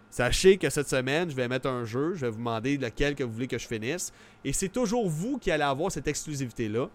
Sachez 0.10 0.58
que 0.58 0.70
cette 0.70 0.88
semaine, 0.88 1.30
je 1.30 1.36
vais 1.36 1.48
mettre 1.48 1.68
un 1.68 1.84
jeu, 1.84 2.14
je 2.14 2.22
vais 2.22 2.30
vous 2.30 2.38
demander 2.38 2.78
lequel 2.78 3.16
que 3.16 3.24
vous 3.24 3.34
voulez 3.34 3.48
que 3.48 3.58
je 3.58 3.68
finisse. 3.68 4.14
Et 4.46 4.54
c'est 4.54 4.70
toujours 4.70 5.10
vous 5.10 5.40
qui 5.40 5.52
allez 5.52 5.64
avoir 5.64 5.92
cette 5.92 6.08
exclusivité-là. 6.08 6.88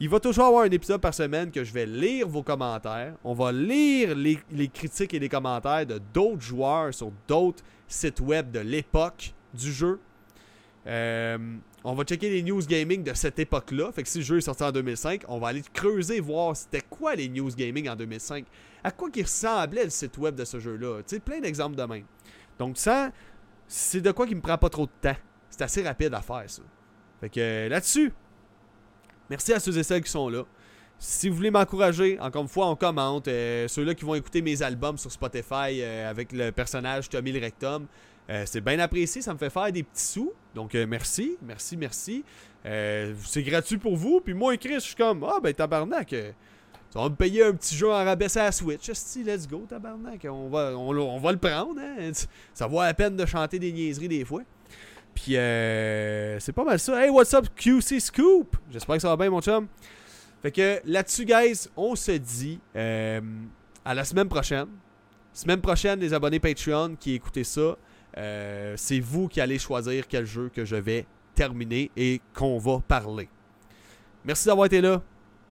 Il 0.00 0.08
va 0.08 0.18
toujours 0.18 0.46
avoir 0.46 0.64
un 0.64 0.70
épisode 0.70 1.00
par 1.00 1.14
semaine 1.14 1.50
que 1.50 1.62
je 1.62 1.72
vais 1.72 1.86
lire 1.86 2.26
vos 2.26 2.42
commentaires. 2.42 3.14
On 3.22 3.34
va 3.34 3.52
lire 3.52 4.16
les, 4.16 4.38
les 4.50 4.68
critiques 4.68 5.14
et 5.14 5.18
les 5.18 5.28
commentaires 5.28 5.86
de 5.86 6.00
d'autres 6.12 6.40
joueurs 6.40 6.94
sur 6.94 7.12
d'autres 7.28 7.62
sites 7.92 8.20
web 8.20 8.50
de 8.50 8.60
l'époque 8.60 9.34
du 9.54 9.72
jeu. 9.72 10.00
Euh, 10.86 11.38
on 11.84 11.94
va 11.94 12.04
checker 12.04 12.30
les 12.30 12.42
news 12.42 12.60
gaming 12.60 13.02
de 13.02 13.14
cette 13.14 13.38
époque-là. 13.38 13.92
Fait 13.92 14.02
que 14.02 14.08
si 14.08 14.18
le 14.18 14.24
jeu 14.24 14.38
est 14.38 14.42
sorti 14.42 14.62
en 14.62 14.72
2005, 14.72 15.24
on 15.28 15.38
va 15.38 15.48
aller 15.48 15.62
creuser, 15.72 16.20
voir 16.20 16.56
c'était 16.56 16.80
quoi 16.80 17.14
les 17.14 17.28
news 17.28 17.50
gaming 17.50 17.88
en 17.88 17.96
2005. 17.96 18.44
À 18.82 18.90
quoi 18.90 19.10
qui 19.10 19.22
ressemblait 19.22 19.84
le 19.84 19.90
site 19.90 20.16
web 20.18 20.34
de 20.34 20.44
ce 20.44 20.58
jeu-là. 20.58 21.02
Tu 21.02 21.16
sais, 21.16 21.20
plein 21.20 21.40
d'exemples 21.40 21.76
de 21.76 21.84
même. 21.84 22.04
Donc 22.58 22.78
ça, 22.78 23.10
c'est 23.66 24.00
de 24.00 24.10
quoi 24.12 24.26
qui 24.26 24.34
me 24.34 24.40
prend 24.40 24.58
pas 24.58 24.70
trop 24.70 24.86
de 24.86 24.92
temps. 25.00 25.16
C'est 25.50 25.62
assez 25.62 25.82
rapide 25.82 26.14
à 26.14 26.20
faire, 26.20 26.44
ça. 26.46 26.62
Fait 27.20 27.28
que 27.28 27.68
là-dessus, 27.68 28.12
merci 29.30 29.52
à 29.52 29.60
ceux 29.60 29.76
et 29.76 29.82
celles 29.82 30.02
qui 30.02 30.10
sont 30.10 30.28
là. 30.28 30.44
Si 31.04 31.28
vous 31.28 31.34
voulez 31.34 31.50
m'encourager, 31.50 32.16
encore 32.20 32.42
une 32.42 32.48
fois, 32.48 32.68
on 32.68 32.76
commente. 32.76 33.26
Euh, 33.26 33.66
Ceux-là 33.66 33.92
qui 33.92 34.04
vont 34.04 34.14
écouter 34.14 34.40
mes 34.40 34.62
albums 34.62 34.96
sur 34.96 35.10
Spotify 35.10 35.80
euh, 35.82 36.08
avec 36.08 36.30
le 36.30 36.52
personnage 36.52 37.08
Tommy 37.08 37.32
le 37.32 37.40
Rectum, 37.40 37.86
euh, 38.30 38.44
c'est 38.46 38.60
bien 38.60 38.78
apprécié, 38.78 39.20
ça 39.20 39.32
me 39.32 39.38
fait 39.38 39.50
faire 39.50 39.72
des 39.72 39.82
petits 39.82 40.04
sous. 40.04 40.32
Donc 40.54 40.74
merci, 40.74 41.36
merci, 41.42 41.76
merci. 41.76 42.24
C'est 42.64 43.42
gratuit 43.42 43.78
pour 43.78 43.96
vous. 43.96 44.20
Puis 44.20 44.32
moi, 44.32 44.56
Chris, 44.56 44.74
je 44.74 44.78
suis 44.78 44.94
comme, 44.94 45.24
ah 45.24 45.40
ben 45.42 45.52
tabarnak, 45.52 46.14
ça 46.90 47.00
va 47.00 47.08
me 47.08 47.16
payer 47.16 47.46
un 47.46 47.52
petit 47.52 47.74
jeu 47.74 47.90
en 47.90 48.04
rabaissé 48.04 48.38
à 48.38 48.44
la 48.44 48.52
Switch. 48.52 48.88
Let's 49.26 49.48
go, 49.48 49.66
tabarnak. 49.68 50.24
On 50.30 50.48
va, 50.50 50.72
on, 50.76 50.96
on 50.96 51.18
va 51.18 51.32
le 51.32 51.38
prendre. 51.38 51.80
Hein? 51.80 52.12
Ça 52.54 52.68
vaut 52.68 52.80
la 52.80 52.94
peine 52.94 53.16
de 53.16 53.26
chanter 53.26 53.58
des 53.58 53.72
niaiseries 53.72 54.06
des 54.06 54.24
fois. 54.24 54.42
Puis 55.16 55.32
c'est 55.32 56.52
pas 56.54 56.62
mal 56.64 56.78
ça. 56.78 57.04
Hey, 57.04 57.10
what's 57.10 57.34
up, 57.34 57.46
QC 57.56 57.98
Scoop? 57.98 58.56
J'espère 58.70 58.94
que 58.94 59.02
ça 59.02 59.08
va 59.08 59.16
bien, 59.16 59.30
mon 59.30 59.40
chum. 59.40 59.66
Fait 60.42 60.50
que 60.50 60.80
là-dessus, 60.84 61.24
guys, 61.24 61.68
on 61.76 61.94
se 61.94 62.12
dit 62.12 62.60
à 62.74 63.94
la 63.94 64.04
semaine 64.04 64.28
prochaine. 64.28 64.68
Semaine 65.32 65.60
prochaine, 65.60 65.98
les 66.00 66.12
abonnés 66.12 66.40
Patreon 66.40 66.96
qui 66.98 67.14
écoutaient 67.14 67.44
ça. 67.44 67.76
Euh, 68.18 68.74
c'est 68.76 69.00
vous 69.00 69.28
qui 69.28 69.40
allez 69.40 69.58
choisir 69.58 70.06
quel 70.06 70.26
jeu 70.26 70.50
que 70.54 70.64
je 70.64 70.76
vais 70.76 71.06
terminer 71.34 71.90
et 71.96 72.20
qu'on 72.34 72.58
va 72.58 72.80
parler. 72.80 73.28
Merci 74.24 74.46
d'avoir 74.46 74.66
été 74.66 74.80
là. 74.82 75.02